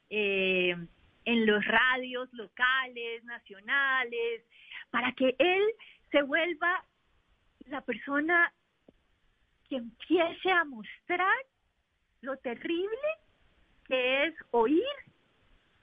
eh, 0.10 0.78
en 1.26 1.46
los 1.46 1.66
radios 1.66 2.32
locales, 2.32 3.22
nacionales, 3.26 4.44
para 4.92 5.12
que 5.12 5.36
él 5.40 5.64
se 6.10 6.22
vuelva 6.22 6.86
la 7.66 7.82
persona 7.82 8.54
empiece 9.70 10.52
a 10.52 10.64
mostrar 10.66 11.36
lo 12.22 12.38
terrible 12.38 12.98
que 13.86 14.26
es 14.26 14.36
oír 14.52 14.84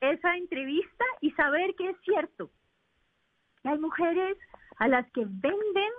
esa 0.01 0.37
entrevista 0.37 1.05
y 1.20 1.31
saber 1.33 1.74
que 1.74 1.91
es 1.91 1.97
cierto, 2.03 2.51
Las 3.62 3.78
mujeres 3.78 4.39
a 4.78 4.89
las 4.89 5.11
que 5.12 5.24
venden 5.26 5.93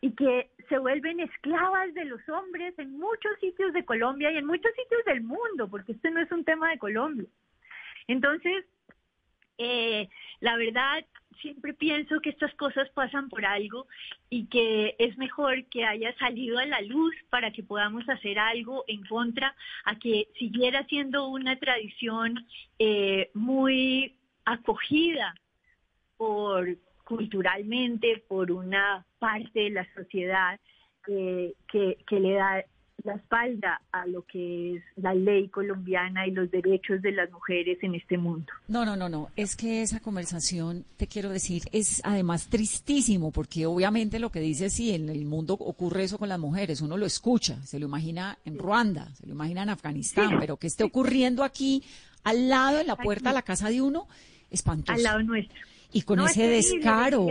y 0.00 0.14
que 0.14 0.50
se 0.68 0.78
vuelven 0.78 1.20
esclavas 1.20 1.94
de 1.94 2.04
los 2.04 2.20
hombres 2.28 2.76
en 2.78 2.98
muchos 2.98 3.38
sitios 3.40 3.72
de 3.72 3.84
Colombia 3.84 4.32
y 4.32 4.36
en 4.36 4.46
muchos 4.46 4.72
sitios 4.74 5.04
del 5.04 5.22
mundo, 5.22 5.68
porque 5.68 5.92
este 5.92 6.10
no 6.10 6.20
es 6.20 6.30
un 6.32 6.44
tema 6.44 6.70
de 6.70 6.78
Colombia. 6.78 7.28
Entonces, 8.08 8.64
eh, 9.58 10.08
la 10.40 10.56
verdad, 10.56 11.04
siempre 11.40 11.74
pienso 11.74 12.20
que 12.20 12.30
estas 12.30 12.54
cosas 12.54 12.88
pasan 12.90 13.28
por 13.28 13.44
algo 13.44 13.86
y 14.30 14.46
que 14.46 14.94
es 14.98 15.16
mejor 15.18 15.64
que 15.66 15.84
haya 15.84 16.16
salido 16.18 16.58
a 16.58 16.66
la 16.66 16.80
luz 16.82 17.14
para 17.30 17.50
que 17.52 17.62
podamos 17.62 18.08
hacer 18.08 18.38
algo 18.38 18.84
en 18.88 19.04
contra 19.06 19.54
a 19.84 19.98
que 19.98 20.28
siguiera 20.38 20.84
siendo 20.86 21.28
una 21.28 21.58
tradición 21.58 22.46
eh, 22.78 23.30
muy 23.34 24.16
acogida 24.44 25.34
por 26.16 26.76
culturalmente 27.04 28.22
por 28.28 28.50
una 28.50 29.04
parte 29.18 29.60
de 29.60 29.70
la 29.70 29.94
sociedad 29.94 30.60
eh, 31.08 31.54
que, 31.68 31.96
que 32.06 32.20
le 32.20 32.32
da 32.34 32.64
la 33.04 33.14
espalda 33.14 33.80
a 33.92 34.06
lo 34.06 34.22
que 34.22 34.76
es 34.76 34.82
la 34.96 35.14
ley 35.14 35.48
colombiana 35.48 36.26
y 36.26 36.32
los 36.32 36.50
derechos 36.50 37.00
de 37.00 37.12
las 37.12 37.30
mujeres 37.30 37.78
en 37.82 37.94
este 37.94 38.18
mundo. 38.18 38.52
No, 38.66 38.84
no, 38.84 38.96
no, 38.96 39.08
no. 39.08 39.30
Es 39.36 39.56
que 39.56 39.82
esa 39.82 40.00
conversación, 40.00 40.84
te 40.96 41.06
quiero 41.06 41.30
decir, 41.30 41.62
es 41.72 42.00
además 42.04 42.48
tristísimo, 42.48 43.30
porque 43.30 43.66
obviamente 43.66 44.18
lo 44.18 44.30
que 44.30 44.40
dice, 44.40 44.68
sí, 44.68 44.94
en 44.94 45.08
el 45.08 45.24
mundo 45.26 45.54
ocurre 45.54 46.04
eso 46.04 46.18
con 46.18 46.28
las 46.28 46.38
mujeres, 46.38 46.80
uno 46.80 46.96
lo 46.96 47.06
escucha, 47.06 47.62
se 47.64 47.78
lo 47.78 47.86
imagina 47.86 48.38
en 48.44 48.58
Ruanda, 48.58 49.08
se 49.14 49.26
lo 49.26 49.32
imagina 49.32 49.62
en 49.62 49.70
Afganistán, 49.70 50.38
pero 50.40 50.56
que 50.56 50.66
esté 50.66 50.84
ocurriendo 50.84 51.44
aquí, 51.44 51.84
al 52.24 52.48
lado, 52.48 52.80
en 52.80 52.88
la 52.88 52.96
puerta 52.96 53.30
de 53.30 53.34
la 53.34 53.42
casa 53.42 53.68
de 53.68 53.80
uno, 53.80 54.08
espantoso. 54.50 54.96
Al 54.96 55.02
lado 55.02 55.22
nuestro 55.22 55.56
y 55.92 56.02
con 56.02 56.20
ese 56.20 56.48
descaro. 56.48 57.26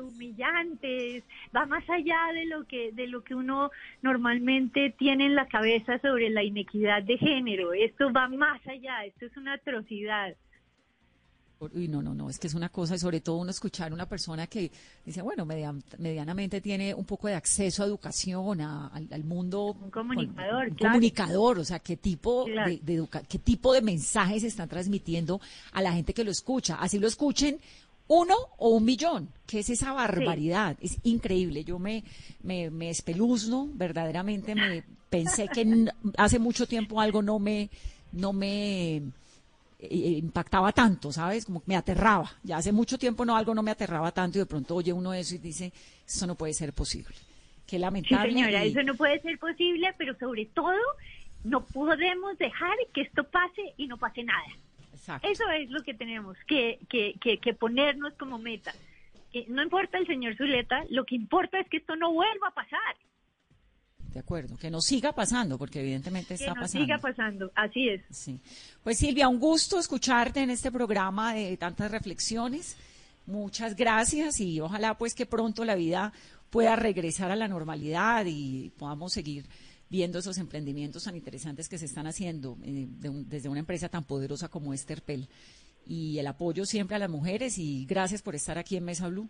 humillante 0.00 1.22
va 1.54 1.66
más 1.66 1.88
allá 1.90 2.32
de 2.32 2.46
lo 2.46 2.64
que 2.64 2.92
de 2.92 3.06
lo 3.06 3.22
que 3.22 3.34
uno 3.34 3.70
normalmente 4.00 4.94
tiene 4.98 5.26
en 5.26 5.34
la 5.34 5.46
cabeza 5.46 5.98
sobre 5.98 6.30
la 6.30 6.42
inequidad 6.42 7.02
de 7.02 7.18
género. 7.18 7.72
Esto 7.72 8.12
va 8.12 8.28
más 8.28 8.66
allá 8.66 9.04
esto 9.04 9.26
es 9.26 9.36
una 9.36 9.54
atrocidad 9.54 10.34
Uy, 11.74 11.88
no, 11.88 12.02
no, 12.02 12.14
no, 12.14 12.28
es 12.28 12.38
que 12.38 12.46
es 12.46 12.54
una 12.54 12.68
cosa, 12.68 12.94
y 12.94 12.98
sobre 12.98 13.20
todo 13.20 13.36
uno 13.36 13.50
escuchar 13.50 13.92
a 13.92 13.94
una 13.94 14.06
persona 14.06 14.46
que 14.46 14.70
dice, 15.04 15.22
bueno, 15.22 15.46
medianamente 15.46 16.60
tiene 16.60 16.94
un 16.94 17.04
poco 17.04 17.28
de 17.28 17.34
acceso 17.34 17.82
a 17.82 17.86
educación, 17.86 18.60
al, 18.60 19.24
mundo. 19.24 19.76
Un 19.80 19.90
comunicador, 19.90 20.68
un 20.68 20.76
comunicador, 20.76 21.58
o 21.58 21.64
sea, 21.64 21.78
qué 21.78 21.96
tipo, 21.96 22.44
de, 22.46 22.80
de 22.82 23.08
qué 23.28 23.38
tipo 23.38 23.72
de 23.72 23.82
mensajes 23.82 24.42
están 24.42 24.68
transmitiendo 24.68 25.40
a 25.72 25.82
la 25.82 25.92
gente 25.92 26.14
que 26.14 26.24
lo 26.24 26.30
escucha. 26.30 26.76
Así 26.76 26.98
lo 26.98 27.06
escuchen 27.06 27.58
uno 28.08 28.34
o 28.58 28.70
un 28.70 28.84
millón, 28.84 29.28
que 29.46 29.60
es 29.60 29.70
esa 29.70 29.92
barbaridad, 29.92 30.76
es 30.80 30.98
increíble. 31.02 31.64
Yo 31.64 31.78
me, 31.78 32.04
me, 32.42 32.70
me 32.70 32.90
espeluzno, 32.90 33.68
verdaderamente 33.72 34.54
me 34.54 34.84
pensé 35.08 35.48
que 35.48 35.86
hace 36.18 36.38
mucho 36.38 36.66
tiempo 36.66 37.00
algo 37.00 37.22
no 37.22 37.38
me, 37.38 37.70
no 38.12 38.32
me 38.32 39.02
impactaba 39.90 40.72
tanto, 40.72 41.12
¿sabes? 41.12 41.44
Como 41.44 41.62
me 41.66 41.76
aterraba. 41.76 42.30
Ya 42.42 42.58
hace 42.58 42.72
mucho 42.72 42.98
tiempo 42.98 43.24
no 43.24 43.36
algo 43.36 43.54
no 43.54 43.62
me 43.62 43.70
aterraba 43.70 44.12
tanto 44.12 44.38
y 44.38 44.40
de 44.40 44.46
pronto 44.46 44.76
oye 44.76 44.92
uno 44.92 45.12
eso 45.12 45.34
y 45.34 45.38
dice, 45.38 45.72
eso 46.06 46.26
no 46.26 46.34
puede 46.34 46.54
ser 46.54 46.72
posible. 46.72 47.14
Qué 47.66 47.78
lamentable. 47.78 48.32
Sí, 48.32 48.38
señora, 48.38 48.64
eso 48.64 48.82
no 48.82 48.94
puede 48.94 49.20
ser 49.20 49.38
posible, 49.38 49.94
pero 49.96 50.16
sobre 50.18 50.46
todo 50.46 50.76
no 51.44 51.64
podemos 51.64 52.38
dejar 52.38 52.76
que 52.92 53.02
esto 53.02 53.24
pase 53.24 53.74
y 53.76 53.86
no 53.86 53.96
pase 53.96 54.22
nada. 54.22 54.44
Eso 55.22 55.50
es 55.50 55.68
lo 55.70 55.82
que 55.82 55.94
tenemos 55.94 56.36
que, 56.46 56.78
que, 56.88 57.14
que, 57.18 57.54
ponernos 57.54 58.14
como 58.14 58.38
meta. 58.38 58.72
Que 59.32 59.46
no 59.48 59.62
importa 59.62 59.98
el 59.98 60.06
señor 60.06 60.36
Zuleta, 60.36 60.84
lo 60.90 61.04
que 61.04 61.16
importa 61.16 61.58
es 61.58 61.68
que 61.68 61.78
esto 61.78 61.96
no 61.96 62.12
vuelva 62.12 62.48
a 62.48 62.54
pasar. 62.54 62.96
De 64.12 64.20
acuerdo, 64.20 64.58
que 64.58 64.70
no 64.70 64.82
siga 64.82 65.12
pasando, 65.12 65.56
porque 65.56 65.80
evidentemente 65.80 66.34
está 66.34 66.54
pasando. 66.54 66.86
Que 66.86 66.92
siga 66.92 66.98
pasando, 66.98 67.50
así 67.54 67.88
es. 67.88 68.02
Sí. 68.10 68.38
Pues 68.84 68.98
Silvia, 68.98 69.26
un 69.26 69.38
gusto 69.38 69.78
escucharte 69.78 70.40
en 70.40 70.50
este 70.50 70.70
programa 70.70 71.32
de 71.32 71.56
tantas 71.56 71.90
reflexiones. 71.90 72.76
Muchas 73.26 73.74
gracias 73.74 74.40
y 74.40 74.60
ojalá 74.60 74.98
pues 74.98 75.14
que 75.14 75.24
pronto 75.24 75.64
la 75.64 75.76
vida 75.76 76.12
pueda 76.50 76.76
regresar 76.76 77.30
a 77.30 77.36
la 77.36 77.48
normalidad 77.48 78.26
y 78.26 78.70
podamos 78.76 79.14
seguir 79.14 79.46
viendo 79.88 80.18
esos 80.18 80.36
emprendimientos 80.36 81.04
tan 81.04 81.16
interesantes 81.16 81.68
que 81.68 81.78
se 81.78 81.86
están 81.86 82.06
haciendo 82.06 82.58
eh, 82.62 82.86
desde 82.88 83.48
una 83.48 83.60
empresa 83.60 83.88
tan 83.88 84.04
poderosa 84.04 84.48
como 84.48 84.74
Esterpel. 84.74 85.28
Y 85.86 86.18
el 86.18 86.26
apoyo 86.26 86.66
siempre 86.66 86.96
a 86.96 86.98
las 86.98 87.10
mujeres 87.10 87.56
y 87.56 87.86
gracias 87.86 88.20
por 88.20 88.34
estar 88.34 88.58
aquí 88.58 88.76
en 88.76 88.84
Mesa 88.84 89.08
Blue. 89.08 89.28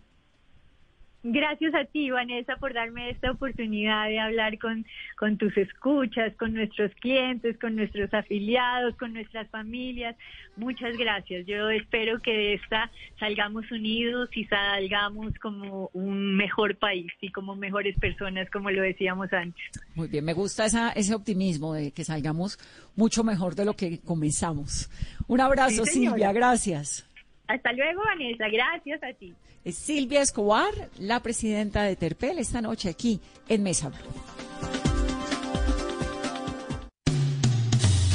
Gracias 1.24 1.72
a 1.74 1.84
ti, 1.84 2.10
Vanessa, 2.10 2.56
por 2.56 2.74
darme 2.74 3.10
esta 3.10 3.30
oportunidad 3.30 4.08
de 4.08 4.18
hablar 4.18 4.58
con, 4.58 4.84
con 5.16 5.38
tus 5.38 5.56
escuchas, 5.56 6.34
con 6.34 6.52
nuestros 6.52 6.90
clientes, 6.96 7.56
con 7.60 7.76
nuestros 7.76 8.12
afiliados, 8.12 8.96
con 8.96 9.12
nuestras 9.12 9.48
familias. 9.48 10.16
Muchas 10.56 10.96
gracias. 10.96 11.46
Yo 11.46 11.70
espero 11.70 12.18
que 12.18 12.32
de 12.32 12.54
esta 12.54 12.90
salgamos 13.20 13.70
unidos 13.70 14.30
y 14.34 14.46
salgamos 14.46 15.32
como 15.38 15.90
un 15.92 16.34
mejor 16.34 16.76
país 16.76 17.12
y 17.20 17.30
como 17.30 17.54
mejores 17.54 17.96
personas, 18.00 18.50
como 18.50 18.72
lo 18.72 18.82
decíamos 18.82 19.32
antes. 19.32 19.62
Muy 19.94 20.08
bien, 20.08 20.24
me 20.24 20.32
gusta 20.32 20.64
esa, 20.64 20.90
ese 20.90 21.14
optimismo 21.14 21.72
de 21.74 21.92
que 21.92 22.02
salgamos 22.02 22.58
mucho 22.96 23.22
mejor 23.22 23.54
de 23.54 23.64
lo 23.64 23.74
que 23.74 24.00
comenzamos. 24.00 24.90
Un 25.28 25.40
abrazo, 25.40 25.84
Silvia, 25.84 26.32
gracias. 26.32 27.08
Hasta 27.46 27.72
luego, 27.72 28.02
Vanessa. 28.04 28.48
Gracias 28.48 29.00
a 29.04 29.12
ti. 29.12 29.32
Es 29.64 29.76
Silvia 29.76 30.22
Escobar, 30.22 30.90
la 30.98 31.22
presidenta 31.22 31.84
de 31.84 31.94
Terpel, 31.94 32.40
esta 32.40 32.60
noche 32.60 32.88
aquí 32.88 33.20
en 33.48 33.62
Mesa 33.62 33.90
Blue. 33.90 33.98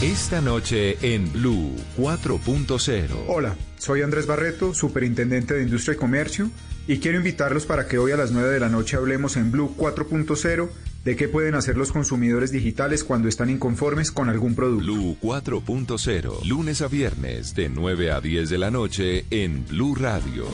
Esta 0.02 0.42
noche 0.42 0.98
en 1.02 1.32
Blue 1.32 1.74
4.0. 1.98 3.08
Hola, 3.30 3.56
soy 3.78 4.02
Andrés 4.02 4.28
Barreto, 4.28 4.74
superintendente 4.74 5.54
de 5.54 5.64
Industria 5.64 5.96
y 5.96 5.98
Comercio, 5.98 6.52
y 6.86 7.00
quiero 7.00 7.18
invitarlos 7.18 7.66
para 7.66 7.88
que 7.88 7.98
hoy 7.98 8.12
a 8.12 8.18
las 8.18 8.32
9 8.32 8.50
de 8.50 8.60
la 8.60 8.70
noche 8.70 8.98
hablemos 8.98 9.38
en 9.38 9.50
Blue 9.50 9.74
4.0 9.78 10.70
de 11.06 11.16
qué 11.16 11.30
pueden 11.30 11.56
hacer 11.56 11.78
los 11.78 11.94
consumidores 11.94 12.52
digitales 12.52 13.06
cuando 13.06 13.30
están 13.30 13.50
inconformes 13.50 14.12
con 14.12 14.28
algún 14.28 14.54
producto. 14.54 14.84
Blue 14.84 15.18
4.0, 15.22 16.44
lunes 16.46 16.82
a 16.82 16.90
viernes 16.90 17.56
de 17.56 17.70
9 17.70 18.12
a 18.12 18.20
10 18.20 18.50
de 18.50 18.58
la 18.58 18.70
noche 18.70 19.26
en 19.30 19.66
Blue 19.66 19.96
Radio. 19.96 20.46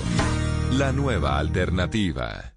La 0.77 0.91
nueva 0.91 1.37
alternativa. 1.37 2.55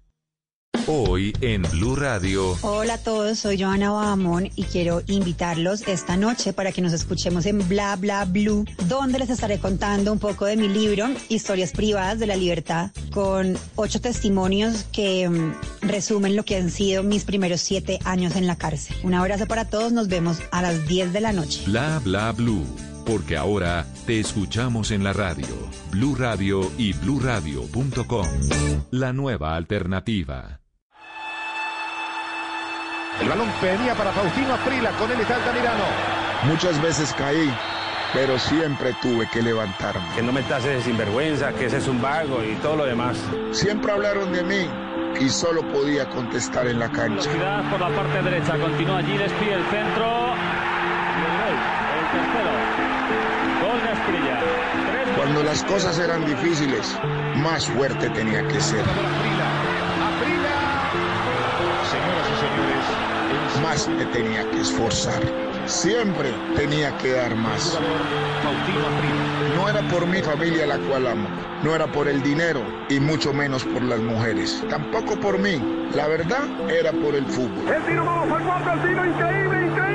Hoy 0.87 1.33
en 1.39 1.61
Blue 1.61 1.95
Radio. 1.95 2.57
Hola 2.63 2.95
a 2.95 2.97
todos, 2.97 3.37
soy 3.37 3.61
Joana 3.61 3.91
Bahamón 3.91 4.49
y 4.55 4.63
quiero 4.63 5.03
invitarlos 5.05 5.87
esta 5.87 6.17
noche 6.17 6.51
para 6.51 6.71
que 6.71 6.81
nos 6.81 6.93
escuchemos 6.93 7.45
en 7.45 7.67
Bla 7.69 7.95
Bla 7.95 8.25
Blue, 8.25 8.65
donde 8.87 9.19
les 9.19 9.29
estaré 9.29 9.59
contando 9.59 10.11
un 10.11 10.17
poco 10.17 10.45
de 10.45 10.57
mi 10.57 10.67
libro, 10.67 11.05
Historias 11.29 11.73
Privadas 11.73 12.17
de 12.17 12.25
la 12.25 12.35
Libertad, 12.35 12.89
con 13.11 13.55
ocho 13.75 14.01
testimonios 14.01 14.85
que 14.91 15.29
mm, 15.29 15.53
resumen 15.81 16.35
lo 16.35 16.43
que 16.43 16.55
han 16.55 16.71
sido 16.71 17.03
mis 17.03 17.23
primeros 17.23 17.61
siete 17.61 17.99
años 18.03 18.35
en 18.35 18.47
la 18.47 18.55
cárcel. 18.55 18.95
Un 19.03 19.13
abrazo 19.13 19.45
para 19.45 19.69
todos, 19.69 19.91
nos 19.91 20.07
vemos 20.07 20.39
a 20.51 20.63
las 20.63 20.87
10 20.87 21.13
de 21.13 21.21
la 21.21 21.33
noche. 21.33 21.61
Bla 21.67 22.01
Bla 22.03 22.31
Blue 22.31 22.65
porque 23.07 23.37
ahora 23.37 23.85
te 24.07 24.21
escuchamos 24.21 24.91
en 24.91 25.03
la 25.03 25.11
radio, 25.11 25.45
Blue 25.91 26.15
Radio 26.15 26.61
y 26.77 26.93
bluradio.com. 26.93 28.27
La 28.91 29.11
nueva 29.11 29.53
alternativa. 29.53 30.61
El 33.19 33.27
balón 33.27 33.49
venía 33.61 33.93
para 33.95 34.13
Faustino 34.13 34.53
Aprila, 34.53 34.91
con 34.91 35.11
él 35.11 35.19
está 35.19 35.35
Altamirano. 35.35 35.83
Muchas 36.45 36.81
veces 36.81 37.13
caí, 37.17 37.53
pero 38.13 38.39
siempre 38.39 38.95
tuve 39.01 39.27
que 39.29 39.41
levantarme. 39.41 40.07
Que 40.15 40.23
no 40.23 40.31
me 40.31 40.41
tases 40.43 40.77
de 40.77 40.81
sinvergüenza, 40.83 41.51
que 41.51 41.65
ese 41.65 41.77
es 41.77 41.87
un 41.89 42.01
vago 42.01 42.41
y 42.45 42.55
todo 42.61 42.77
lo 42.77 42.85
demás. 42.85 43.17
Siempre 43.51 43.91
hablaron 43.91 44.31
de 44.31 44.41
mí 44.41 44.69
y 45.19 45.27
solo 45.27 45.61
podía 45.73 46.09
contestar 46.09 46.67
en 46.67 46.79
la 46.79 46.89
cancha. 46.89 47.29
Velocidad 47.29 47.69
por 47.69 47.81
la 47.81 47.89
parte 47.89 48.21
derecha, 48.21 48.57
continúa 48.57 48.99
allí, 48.99 49.17
despide 49.17 49.55
el 49.55 49.65
centro. 49.65 50.56
Cuando 55.27 55.43
las 55.43 55.61
cosas 55.65 55.99
eran 55.99 56.25
difíciles, 56.25 56.97
más 57.35 57.67
fuerte 57.67 58.09
tenía 58.11 58.47
que 58.47 58.61
ser. 58.61 58.85
más 63.61 63.89
me 63.89 64.05
tenía 64.05 64.49
que 64.51 64.61
esforzar. 64.61 65.21
Siempre 65.65 66.33
tenía 66.55 66.97
que 66.99 67.11
dar 67.11 67.35
más. 67.35 67.77
No 69.53 69.67
era 69.67 69.81
por 69.89 70.07
mi 70.07 70.21
familia 70.21 70.65
la 70.65 70.77
cual 70.77 71.07
amo, 71.07 71.27
no 71.61 71.75
era 71.75 71.87
por 71.87 72.07
el 72.07 72.23
dinero 72.23 72.61
y 72.87 73.01
mucho 73.01 73.33
menos 73.33 73.65
por 73.65 73.81
las 73.81 73.99
mujeres. 73.99 74.63
Tampoco 74.69 75.19
por 75.19 75.37
mí. 75.37 75.61
La 75.93 76.07
verdad 76.07 76.45
era 76.69 76.93
por 76.93 77.15
el 77.15 77.25
fútbol. 77.25 77.67
El 77.67 77.83
tiro, 77.83 78.05
vamos 78.05 78.65
al 78.65 78.79
el 78.79 78.87
tiro 78.87 79.05
increíble, 79.05 79.65
increíble, 79.65 79.65
increíble. 79.65 79.86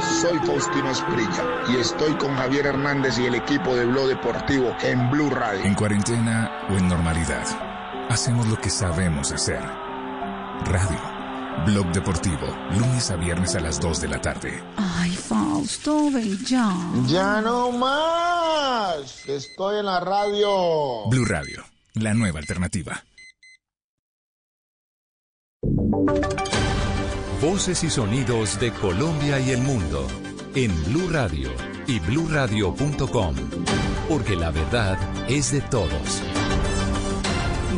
Soy 0.00 0.38
Faustino 0.38 0.90
Esprilla 0.90 1.44
y 1.68 1.76
estoy 1.76 2.12
con 2.14 2.34
Javier 2.36 2.66
Hernández 2.66 3.18
y 3.18 3.26
el 3.26 3.34
equipo 3.34 3.74
de 3.76 3.84
Blog 3.84 4.08
Deportivo 4.08 4.74
en 4.82 5.10
Blue 5.10 5.30
Radio. 5.30 5.64
En 5.64 5.74
cuarentena 5.74 6.50
o 6.68 6.74
en 6.74 6.88
normalidad, 6.88 7.46
hacemos 8.10 8.46
lo 8.48 8.56
que 8.56 8.70
sabemos 8.70 9.32
hacer. 9.32 9.62
Radio. 10.64 11.14
Blog 11.66 11.86
Deportivo, 11.92 12.46
lunes 12.72 13.10
a 13.10 13.16
viernes 13.16 13.54
a 13.54 13.60
las 13.60 13.80
2 13.80 14.00
de 14.00 14.08
la 14.08 14.20
tarde. 14.20 14.62
Ay, 14.76 15.12
Fausto, 15.12 16.10
ve 16.10 16.36
ya. 16.44 16.74
Ya 17.06 17.40
no 17.40 17.70
más. 17.70 19.26
Estoy 19.26 19.78
en 19.78 19.86
la 19.86 20.00
radio. 20.00 21.08
Blue 21.08 21.24
Radio, 21.24 21.64
la 21.94 22.12
nueva 22.12 22.40
alternativa. 22.40 23.04
Voces 27.44 27.84
y 27.84 27.90
sonidos 27.90 28.58
de 28.58 28.72
Colombia 28.72 29.38
y 29.38 29.50
el 29.50 29.60
mundo 29.60 30.06
en 30.54 30.72
Blue 30.86 31.10
Radio 31.10 31.50
y 31.86 31.98
bluradio.com, 31.98 33.34
porque 34.08 34.34
la 34.34 34.50
verdad 34.50 34.98
es 35.28 35.52
de 35.52 35.60
todos. 35.60 36.22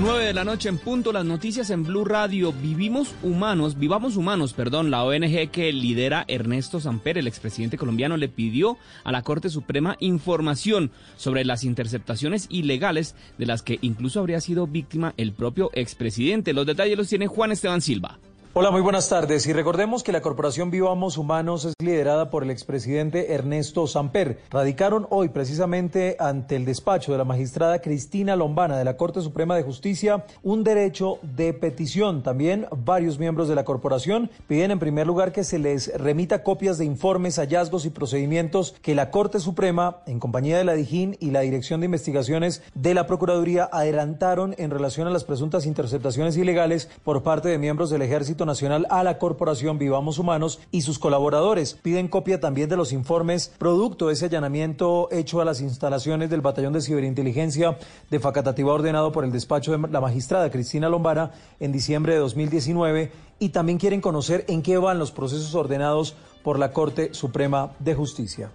9 0.01 0.25
de 0.25 0.35
la 0.35 0.45
noche 0.45 0.69
en 0.69 0.79
punto, 0.79 1.13
las 1.13 1.25
noticias 1.25 1.71
en 1.71 1.83
Blue 1.83 2.05
Radio. 2.05 2.53
Vivimos 2.53 3.17
humanos, 3.25 3.77
vivamos 3.77 4.17
humanos, 4.17 4.53
perdón, 4.53 4.93
la 4.93 5.03
ONG 5.03 5.51
que 5.51 5.73
lidera 5.73 6.25
Ernesto 6.29 6.79
Samper, 6.79 7.19
el 7.19 7.27
expresidente 7.27 7.77
colombiano, 7.77 8.17
le 8.17 8.29
pidió 8.29 8.79
a 9.03 9.11
la 9.11 9.23
Corte 9.23 9.49
Suprema 9.49 9.97
información 9.99 10.93
sobre 11.17 11.45
las 11.45 11.65
interceptaciones 11.65 12.47
ilegales 12.51 13.17
de 13.37 13.47
las 13.47 13.63
que 13.63 13.81
incluso 13.83 14.21
habría 14.21 14.41
sido 14.41 14.69
víctima 14.69 15.13
el 15.17 15.33
propio 15.33 15.73
expresidente. 15.75 16.53
Los 16.53 16.67
detalles 16.67 16.97
los 16.97 17.09
tiene 17.09 17.27
Juan 17.27 17.51
Esteban 17.51 17.81
Silva. 17.81 18.21
Hola, 18.59 18.71
muy 18.71 18.81
buenas 18.81 19.11
tardes. 19.11 19.47
Y 19.47 19.53
recordemos 19.53 20.03
que 20.03 20.13
la 20.13 20.23
corporación 20.23 20.71
Vivamos 20.71 21.19
Humanos 21.19 21.67
es 21.67 21.75
liderada 21.79 22.31
por 22.31 22.43
el 22.43 22.51
expresidente 22.51 23.35
Ernesto 23.35 23.87
Samper. 23.87 24.39
Radicaron 24.49 25.07
hoy 25.11 25.29
precisamente 25.29 26.17
ante 26.19 26.57
el 26.57 26.65
despacho 26.65 27.13
de 27.13 27.19
la 27.19 27.27
magistrada 27.27 27.83
Cristina 27.83 28.35
Lombana 28.35 28.79
de 28.79 28.85
la 28.87 28.97
Corte 28.97 29.21
Suprema 29.21 29.57
de 29.57 29.63
Justicia 29.63 30.25
un 30.43 30.65
derecho 30.65 31.19
de 31.21 31.53
petición. 31.53 32.23
También 32.23 32.67
varios 32.75 33.19
miembros 33.19 33.47
de 33.49 33.57
la 33.57 33.67
corporación 33.67 34.31
piden 34.49 34.71
en 34.71 34.79
primer 34.79 35.07
lugar 35.07 35.33
que 35.33 35.45
se 35.45 35.59
les 35.59 35.93
remita 35.95 36.43
copias 36.43 36.79
de 36.79 36.87
informes, 36.87 37.37
hallazgos 37.37 37.85
y 37.85 37.91
procedimientos 37.91 38.75
que 38.81 38.95
la 38.95 39.11
Corte 39.11 39.39
Suprema, 39.39 39.99
en 40.07 40.19
compañía 40.19 40.57
de 40.57 40.65
la 40.65 40.73
DIJÍN 40.73 41.19
y 41.21 41.31
la 41.31 41.41
Dirección 41.41 41.81
de 41.81 41.87
Investigaciones 41.87 42.63
de 42.75 42.95
la 42.95 43.07
Procuraduría, 43.07 43.69
adelantaron 43.71 44.55
en 44.57 44.71
relación 44.71 45.07
a 45.07 45.11
las 45.11 45.25
presuntas 45.25 45.67
interceptaciones 45.67 46.39
ilegales 46.39 46.89
por 47.05 47.23
parte 47.23 47.51
de 47.51 47.59
miembros 47.59 47.91
del 47.91 48.01
Ejército 48.01 48.46
Nacional 48.47 48.87
a 48.89 49.05
la 49.05 49.19
Corporación 49.19 49.79
Vivamos 49.79 50.19
Humanos 50.19 50.61
y 50.71 50.83
sus 50.83 50.99
colaboradores. 50.99 51.75
Piden 51.83 52.09
copia 52.09 52.41
también 52.41 52.69
de 52.69 52.77
los 52.77 52.93
informes 52.93 53.53
producto 53.59 54.07
de 54.07 54.15
ese 54.15 54.27
allanamiento 54.27 55.09
hecho 55.13 55.41
a 55.41 55.45
las 55.45 55.61
instalaciones 55.61 56.31
del 56.31 56.41
Batallón 56.41 56.73
de 56.73 56.81
Ciberinteligencia 56.81 57.77
de 58.11 58.21
Facatativa 58.21 58.73
ordenado 58.73 59.13
por 59.13 59.25
el 59.25 59.33
despacho 59.33 59.77
de 59.77 59.89
la 59.89 60.01
magistrada 60.01 60.51
Cristina 60.51 60.89
Lombara 60.89 61.33
en 61.61 61.73
diciembre 61.73 62.15
de 62.15 62.21
2019 62.21 63.13
y 63.39 63.51
también 63.51 63.79
quieren 63.79 64.01
conocer 64.01 64.45
en 64.49 64.63
qué 64.63 64.79
van 64.79 64.99
los 64.99 65.13
procesos 65.13 65.55
ordenados 65.55 66.17
por 66.43 66.59
la 66.59 66.73
Corte 66.73 67.13
Suprema 67.13 67.73
de 67.81 67.95
Justicia. 67.95 68.51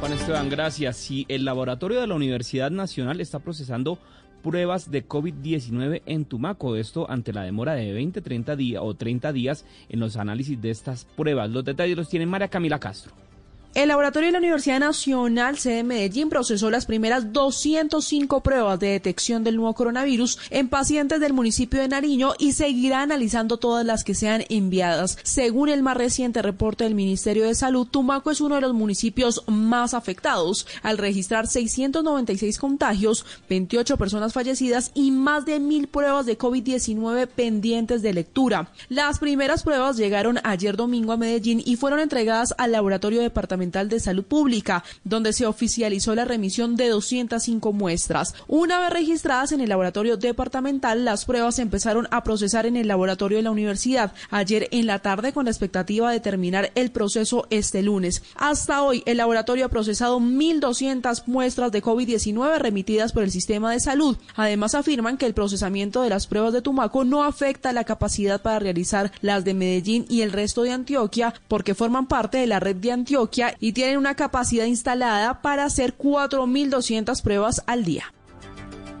Juan 0.00 0.12
Esteban, 0.12 0.48
gracias. 0.48 0.96
Si 0.96 1.26
el 1.28 1.44
laboratorio 1.44 2.00
de 2.00 2.06
la 2.06 2.14
Universidad 2.14 2.70
Nacional 2.70 3.20
está 3.20 3.40
procesando 3.40 3.98
pruebas 4.42 4.90
de 4.90 5.06
COVID-19 5.06 6.02
en 6.06 6.24
Tumaco. 6.24 6.76
Esto 6.76 7.10
ante 7.10 7.32
la 7.32 7.42
demora 7.42 7.74
de 7.74 7.92
20, 7.92 8.20
30 8.20 8.56
días 8.56 8.82
o 8.84 8.94
30 8.94 9.32
días 9.32 9.64
en 9.88 10.00
los 10.00 10.16
análisis 10.16 10.60
de 10.60 10.70
estas 10.70 11.04
pruebas. 11.04 11.50
Los 11.50 11.64
detalles 11.64 11.96
los 11.96 12.08
tiene 12.08 12.26
María 12.26 12.48
Camila 12.48 12.78
Castro. 12.78 13.27
El 13.78 13.90
laboratorio 13.90 14.26
de 14.26 14.32
la 14.32 14.38
Universidad 14.38 14.80
Nacional 14.80 15.56
sede 15.56 15.84
Medellín 15.84 16.30
procesó 16.30 16.68
las 16.68 16.84
primeras 16.84 17.32
205 17.32 18.40
pruebas 18.40 18.80
de 18.80 18.88
detección 18.88 19.44
del 19.44 19.54
nuevo 19.54 19.72
coronavirus 19.74 20.36
en 20.50 20.68
pacientes 20.68 21.20
del 21.20 21.32
municipio 21.32 21.80
de 21.80 21.86
Nariño 21.86 22.32
y 22.40 22.54
seguirá 22.54 23.02
analizando 23.02 23.58
todas 23.58 23.86
las 23.86 24.02
que 24.02 24.16
sean 24.16 24.42
enviadas. 24.48 25.16
Según 25.22 25.68
el 25.68 25.84
más 25.84 25.96
reciente 25.96 26.42
reporte 26.42 26.82
del 26.82 26.96
Ministerio 26.96 27.44
de 27.44 27.54
Salud, 27.54 27.86
Tumaco 27.86 28.32
es 28.32 28.40
uno 28.40 28.56
de 28.56 28.62
los 28.62 28.74
municipios 28.74 29.44
más 29.46 29.94
afectados 29.94 30.66
al 30.82 30.98
registrar 30.98 31.46
696 31.46 32.58
contagios, 32.58 33.24
28 33.48 33.96
personas 33.96 34.32
fallecidas 34.32 34.90
y 34.94 35.12
más 35.12 35.46
de 35.46 35.60
mil 35.60 35.86
pruebas 35.86 36.26
de 36.26 36.36
COVID-19 36.36 37.28
pendientes 37.28 38.02
de 38.02 38.12
lectura. 38.12 38.72
Las 38.88 39.20
primeras 39.20 39.62
pruebas 39.62 39.96
llegaron 39.96 40.40
ayer 40.42 40.76
domingo 40.76 41.12
a 41.12 41.16
Medellín 41.16 41.62
y 41.64 41.76
fueron 41.76 42.00
entregadas 42.00 42.56
al 42.58 42.72
laboratorio 42.72 43.20
departamental 43.20 43.67
de 43.70 44.00
salud 44.00 44.24
pública, 44.24 44.82
donde 45.04 45.32
se 45.32 45.46
oficializó 45.46 46.14
la 46.14 46.24
remisión 46.24 46.74
de 46.74 46.88
205 46.88 47.72
muestras. 47.72 48.34
Una 48.46 48.80
vez 48.80 48.90
registradas 48.90 49.52
en 49.52 49.60
el 49.60 49.68
laboratorio 49.68 50.16
departamental, 50.16 51.04
las 51.04 51.26
pruebas 51.26 51.56
se 51.56 51.62
empezaron 51.62 52.08
a 52.10 52.24
procesar 52.24 52.64
en 52.64 52.76
el 52.76 52.88
laboratorio 52.88 53.38
de 53.38 53.42
la 53.42 53.50
universidad 53.50 54.14
ayer 54.30 54.68
en 54.70 54.86
la 54.86 55.00
tarde 55.00 55.32
con 55.32 55.44
la 55.44 55.50
expectativa 55.50 56.10
de 56.10 56.20
terminar 56.20 56.72
el 56.74 56.90
proceso 56.90 57.46
este 57.50 57.82
lunes. 57.82 58.22
Hasta 58.36 58.82
hoy, 58.82 59.02
el 59.04 59.18
laboratorio 59.18 59.66
ha 59.66 59.68
procesado 59.68 60.18
1.200 60.18 61.24
muestras 61.26 61.70
de 61.70 61.82
COVID-19 61.82 62.58
remitidas 62.58 63.12
por 63.12 63.22
el 63.22 63.30
sistema 63.30 63.70
de 63.70 63.80
salud. 63.80 64.16
Además, 64.34 64.74
afirman 64.74 65.18
que 65.18 65.26
el 65.26 65.34
procesamiento 65.34 66.02
de 66.02 66.08
las 66.08 66.26
pruebas 66.26 66.54
de 66.54 66.62
Tumaco 66.62 67.04
no 67.04 67.22
afecta 67.22 67.72
la 67.72 67.84
capacidad 67.84 68.40
para 68.40 68.58
realizar 68.60 69.12
las 69.20 69.44
de 69.44 69.52
Medellín 69.52 70.06
y 70.08 70.22
el 70.22 70.32
resto 70.32 70.62
de 70.62 70.72
Antioquia 70.72 71.34
porque 71.48 71.74
forman 71.74 72.06
parte 72.06 72.38
de 72.38 72.46
la 72.46 72.60
red 72.60 72.76
de 72.76 72.92
Antioquia 72.92 73.47
y 73.60 73.72
tienen 73.72 73.98
una 73.98 74.14
capacidad 74.14 74.64
instalada 74.64 75.42
para 75.42 75.64
hacer 75.64 75.96
4.200 75.96 77.22
pruebas 77.22 77.62
al 77.66 77.84
día. 77.84 78.12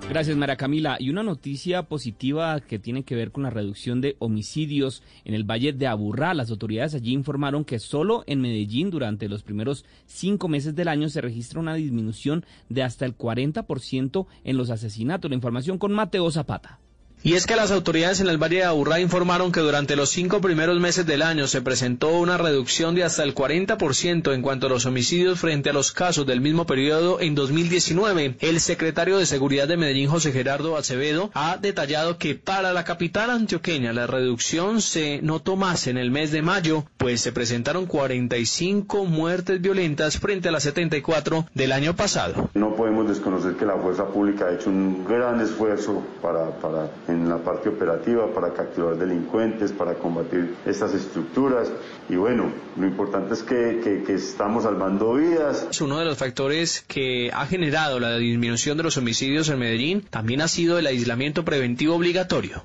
Gracias, 0.08 0.38
Mara 0.38 0.56
Camila. 0.56 0.96
Y 0.98 1.10
una 1.10 1.22
noticia 1.22 1.82
positiva 1.82 2.60
que 2.60 2.78
tiene 2.78 3.02
que 3.02 3.14
ver 3.14 3.30
con 3.30 3.42
la 3.42 3.50
reducción 3.50 4.00
de 4.00 4.16
homicidios 4.20 5.02
en 5.26 5.34
el 5.34 5.44
Valle 5.44 5.74
de 5.74 5.86
Aburrá. 5.86 6.32
Las 6.32 6.50
autoridades 6.50 6.94
allí 6.94 7.12
informaron 7.12 7.66
que 7.66 7.78
solo 7.78 8.24
en 8.26 8.40
Medellín 8.40 8.88
durante 8.88 9.28
los 9.28 9.42
primeros 9.42 9.84
cinco 10.06 10.48
meses 10.48 10.74
del 10.74 10.88
año 10.88 11.10
se 11.10 11.20
registra 11.20 11.60
una 11.60 11.74
disminución 11.74 12.46
de 12.70 12.84
hasta 12.84 13.04
el 13.04 13.18
40% 13.18 14.26
en 14.44 14.56
los 14.56 14.70
asesinatos. 14.70 15.30
La 15.30 15.34
información 15.34 15.76
con 15.76 15.92
Mateo 15.92 16.30
Zapata. 16.30 16.80
Y 17.24 17.34
es 17.34 17.46
que 17.46 17.56
las 17.56 17.72
autoridades 17.72 18.20
en 18.20 18.28
el 18.28 18.38
Valle 18.40 18.58
de 18.58 18.64
Aburrá 18.64 19.00
informaron 19.00 19.50
que 19.50 19.58
durante 19.58 19.96
los 19.96 20.08
cinco 20.08 20.40
primeros 20.40 20.78
meses 20.78 21.04
del 21.04 21.22
año 21.22 21.48
se 21.48 21.60
presentó 21.60 22.16
una 22.16 22.38
reducción 22.38 22.94
de 22.94 23.02
hasta 23.02 23.24
el 23.24 23.34
40% 23.34 24.32
en 24.32 24.40
cuanto 24.40 24.66
a 24.66 24.70
los 24.70 24.86
homicidios 24.86 25.40
frente 25.40 25.70
a 25.70 25.72
los 25.72 25.90
casos 25.90 26.26
del 26.26 26.40
mismo 26.40 26.64
periodo 26.64 27.20
en 27.20 27.34
2019. 27.34 28.36
El 28.38 28.60
secretario 28.60 29.18
de 29.18 29.26
Seguridad 29.26 29.66
de 29.66 29.76
Medellín, 29.76 30.08
José 30.08 30.30
Gerardo 30.30 30.76
Acevedo, 30.76 31.32
ha 31.34 31.56
detallado 31.56 32.18
que 32.18 32.36
para 32.36 32.72
la 32.72 32.84
capital 32.84 33.30
antioqueña 33.30 33.92
la 33.92 34.06
reducción 34.06 34.80
se 34.80 35.20
notó 35.20 35.56
más 35.56 35.88
en 35.88 35.98
el 35.98 36.12
mes 36.12 36.30
de 36.30 36.42
mayo, 36.42 36.84
pues 36.98 37.20
se 37.20 37.32
presentaron 37.32 37.86
45 37.86 39.06
muertes 39.06 39.60
violentas 39.60 40.18
frente 40.18 40.48
a 40.48 40.52
las 40.52 40.62
74 40.62 41.46
del 41.52 41.72
año 41.72 41.96
pasado. 41.96 42.48
No 42.54 42.76
podemos 42.76 43.08
desconocer 43.08 43.54
que 43.54 43.66
la 43.66 43.76
fuerza 43.76 44.06
pública 44.06 44.46
ha 44.46 44.54
hecho 44.54 44.70
un 44.70 45.04
gran 45.04 45.40
esfuerzo 45.40 46.04
para, 46.22 46.50
para 46.60 46.88
en 47.08 47.28
la 47.28 47.38
parte 47.38 47.68
operativa 47.68 48.32
para 48.32 48.52
capturar 48.52 48.96
delincuentes, 48.96 49.72
para 49.72 49.94
combatir 49.94 50.54
estas 50.66 50.94
estructuras. 50.94 51.70
Y 52.08 52.16
bueno, 52.16 52.52
lo 52.76 52.86
importante 52.86 53.34
es 53.34 53.42
que, 53.42 53.80
que, 53.82 54.02
que 54.04 54.14
estamos 54.14 54.64
salvando 54.64 55.14
vidas. 55.14 55.80
Uno 55.80 55.98
de 55.98 56.04
los 56.04 56.18
factores 56.18 56.84
que 56.86 57.30
ha 57.32 57.46
generado 57.46 57.98
la 57.98 58.16
disminución 58.18 58.76
de 58.76 58.82
los 58.84 58.96
homicidios 58.96 59.48
en 59.48 59.58
Medellín 59.58 60.02
también 60.02 60.42
ha 60.42 60.48
sido 60.48 60.78
el 60.78 60.86
aislamiento 60.86 61.44
preventivo 61.44 61.94
obligatorio. 61.94 62.64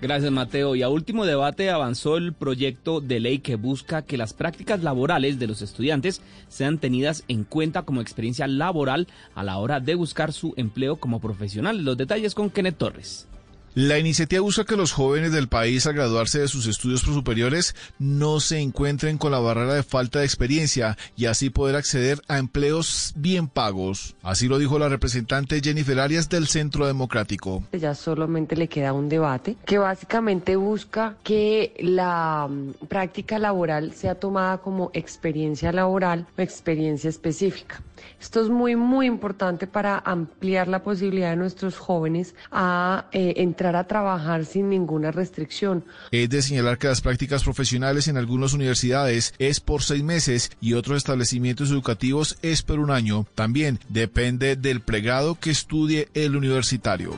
Gracias, 0.00 0.32
Mateo. 0.32 0.74
Y 0.76 0.82
a 0.82 0.88
último 0.88 1.26
debate 1.26 1.70
avanzó 1.70 2.16
el 2.16 2.32
proyecto 2.32 3.02
de 3.02 3.20
ley 3.20 3.40
que 3.40 3.56
busca 3.56 4.02
que 4.02 4.16
las 4.16 4.32
prácticas 4.32 4.82
laborales 4.82 5.38
de 5.38 5.46
los 5.46 5.60
estudiantes 5.60 6.22
sean 6.48 6.78
tenidas 6.78 7.22
en 7.28 7.44
cuenta 7.44 7.82
como 7.82 8.00
experiencia 8.00 8.46
laboral 8.46 9.08
a 9.34 9.44
la 9.44 9.58
hora 9.58 9.78
de 9.78 9.94
buscar 9.94 10.32
su 10.32 10.54
empleo 10.56 10.96
como 10.96 11.20
profesional. 11.20 11.84
Los 11.84 11.98
detalles 11.98 12.34
con 12.34 12.48
Kenneth 12.48 12.78
Torres. 12.78 13.28
La 13.74 14.00
iniciativa 14.00 14.42
busca 14.42 14.64
que 14.64 14.76
los 14.76 14.90
jóvenes 14.90 15.30
del 15.30 15.46
país 15.46 15.86
al 15.86 15.94
graduarse 15.94 16.40
de 16.40 16.48
sus 16.48 16.66
estudios 16.66 17.02
superiores 17.02 17.76
no 18.00 18.40
se 18.40 18.58
encuentren 18.58 19.16
con 19.16 19.30
la 19.30 19.38
barrera 19.38 19.74
de 19.74 19.84
falta 19.84 20.18
de 20.18 20.24
experiencia 20.24 20.98
y 21.16 21.26
así 21.26 21.50
poder 21.50 21.76
acceder 21.76 22.20
a 22.26 22.38
empleos 22.38 23.12
bien 23.14 23.46
pagos. 23.46 24.16
Así 24.24 24.48
lo 24.48 24.58
dijo 24.58 24.80
la 24.80 24.88
representante 24.88 25.60
Jennifer 25.60 26.00
Arias 26.00 26.28
del 26.28 26.48
Centro 26.48 26.88
Democrático. 26.88 27.62
Ya 27.72 27.94
solamente 27.94 28.56
le 28.56 28.66
queda 28.66 28.92
un 28.92 29.08
debate 29.08 29.56
que 29.64 29.78
básicamente 29.78 30.56
busca 30.56 31.14
que 31.22 31.72
la 31.78 32.48
práctica 32.88 33.38
laboral 33.38 33.94
sea 33.94 34.16
tomada 34.16 34.58
como 34.58 34.90
experiencia 34.94 35.70
laboral 35.70 36.26
o 36.36 36.42
experiencia 36.42 37.08
específica. 37.08 37.80
Esto 38.20 38.42
es 38.42 38.48
muy, 38.48 38.76
muy 38.76 39.06
importante 39.06 39.66
para 39.66 39.98
ampliar 39.98 40.68
la 40.68 40.82
posibilidad 40.82 41.30
de 41.30 41.36
nuestros 41.36 41.78
jóvenes 41.78 42.34
a 42.50 43.06
eh, 43.12 43.34
entrar 43.36 43.76
a 43.76 43.84
trabajar 43.84 44.44
sin 44.44 44.68
ninguna 44.68 45.10
restricción. 45.10 45.84
Es 46.10 46.28
de 46.30 46.42
señalar 46.42 46.78
que 46.78 46.88
las 46.88 47.00
prácticas 47.00 47.44
profesionales 47.44 48.08
en 48.08 48.16
algunas 48.16 48.52
universidades 48.52 49.34
es 49.38 49.60
por 49.60 49.82
seis 49.82 50.02
meses 50.02 50.50
y 50.60 50.74
otros 50.74 50.98
establecimientos 50.98 51.70
educativos 51.70 52.38
es 52.42 52.62
por 52.62 52.78
un 52.78 52.90
año. 52.90 53.26
También 53.34 53.80
depende 53.88 54.56
del 54.56 54.80
plegado 54.80 55.34
que 55.34 55.50
estudie 55.50 56.08
el 56.14 56.36
universitario. 56.36 57.14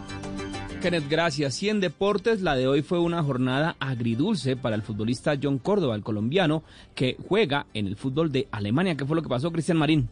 Kenneth, 0.83 1.09
gracias. 1.09 1.62
Y 1.62 1.68
en 1.68 1.80
deportes, 1.80 2.43
la 2.43 2.57
de 2.57 2.66
hoy 2.66 2.83
fue 2.83 2.99
una 2.99 3.22
jornada 3.22 3.76
agridulce 3.78 4.57
para 4.57 4.74
el 4.74 4.83
futbolista 4.83 5.39
John 5.41 5.59
Córdoba, 5.59 5.95
el 5.95 6.03
colombiano, 6.03 6.64
que 6.97 7.16
juega 7.28 7.66
en 7.72 7.87
el 7.87 7.95
fútbol 7.95 8.33
de 8.33 8.49
Alemania. 8.51 8.97
¿Qué 8.97 9.05
fue 9.05 9.14
lo 9.14 9.22
que 9.22 9.28
pasó, 9.28 9.53
Cristian 9.53 9.78
Marín? 9.78 10.09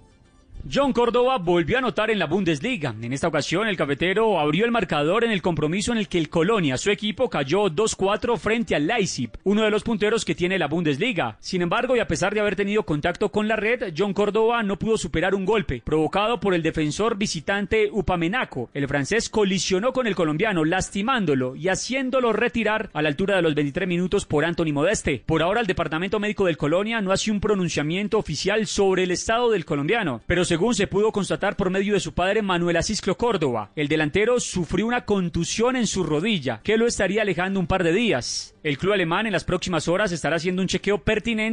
John 0.69 0.93
Córdoba 0.93 1.39
volvió 1.39 1.77
a 1.77 1.79
anotar 1.79 2.11
en 2.11 2.19
la 2.19 2.27
Bundesliga. 2.27 2.95
En 3.01 3.13
esta 3.13 3.29
ocasión, 3.29 3.67
el 3.67 3.77
cafetero 3.77 4.39
abrió 4.39 4.65
el 4.65 4.71
marcador 4.71 5.25
en 5.25 5.31
el 5.31 5.43
compromiso 5.43 5.93
en 5.93 5.99
el 5.99 6.09
que 6.09 6.19
el 6.19 6.29
Colonia, 6.29 6.77
su 6.77 6.91
equipo, 6.91 7.31
cayó 7.31 7.71
2-4 7.71 8.37
frente 8.37 8.75
al 8.75 8.87
Leipzig, 8.87 9.31
uno 9.45 9.63
de 9.63 9.71
los 9.71 9.83
punteros 9.83 10.25
que 10.25 10.35
tiene 10.35 10.59
la 10.59 10.69
Bundesliga. 10.69 11.39
Sin 11.41 11.63
embargo, 11.63 11.97
y 11.97 12.01
a 12.01 12.07
pesar 12.07 12.35
de 12.35 12.41
haber 12.41 12.57
tenido 12.57 12.83
contacto 12.83 13.31
con 13.31 13.49
la 13.49 13.57
red, 13.57 13.95
John 13.97 14.13
Córdoba 14.13 14.63
no 14.63 14.79
pudo 14.79 14.99
superar 14.99 15.35
un 15.35 15.47
golpe 15.47 15.83
provocado 15.85 16.41
por 16.41 16.55
el 16.55 16.63
defensor 16.63 17.17
visitante 17.17 17.89
Upamenaco. 17.91 18.69
El 18.75 18.87
francés 18.87 19.31
colisionó 19.31 19.93
con 19.93 20.07
el 20.07 20.15
colombiano, 20.15 20.65
lastimándolo 20.65 21.57
y 21.57 21.69
haciéndolo 21.69 22.33
retirar 22.33 22.91
a 22.93 23.03
la 23.03 23.09
altura 23.09 23.37
de 23.37 23.43
los 23.43 23.55
23 23.55 23.89
minutos 23.89 24.27
por 24.27 24.45
Anthony 24.45 24.73
Modeste. 24.73 25.23
Por 25.25 25.43
ahora, 25.43 25.61
el 25.63 25.67
departamento 25.67 26.21
médico 26.21 26.45
del 26.45 26.59
Colonia 26.59 27.01
no 27.01 27.13
hace 27.13 27.31
un 27.31 27.41
pronunciamiento 27.41 28.19
oficial 28.19 28.67
sobre 28.67 29.05
el 29.05 29.11
estado 29.11 29.51
del 29.51 29.65
colombiano, 29.65 30.21
pero 30.27 30.45
según 30.51 30.75
se 30.75 30.89
pudo 30.89 31.13
constatar 31.13 31.55
por 31.55 31.71
medio 31.71 31.95
de 31.95 32.01
su 32.01 32.13
padre 32.13 32.43
Manuel 32.43 32.77
Asisclo 32.77 33.17
Córdoba, 33.17 33.71
el 33.77 33.87
delantero 33.87 34.41
sufrió 34.41 34.85
una 34.85 35.05
contusión 35.05 35.77
en 35.77 35.87
su 35.87 36.03
rodilla 36.03 36.61
que 36.65 36.77
lo 36.77 36.89
estaría 36.89 37.23
alejando 37.23 37.61
un 37.61 37.69
par 37.69 37.85
de 37.85 37.93
días. 37.93 38.57
El 38.65 38.77
club 38.77 38.95
alemán 38.95 39.27
en 39.27 39.33
las 39.33 39.45
próximas 39.45 39.87
horas 39.87 40.11
estará 40.11 40.35
haciendo 40.35 40.61
un 40.61 40.67
chequeo 40.67 41.05
pertinente 41.05 41.51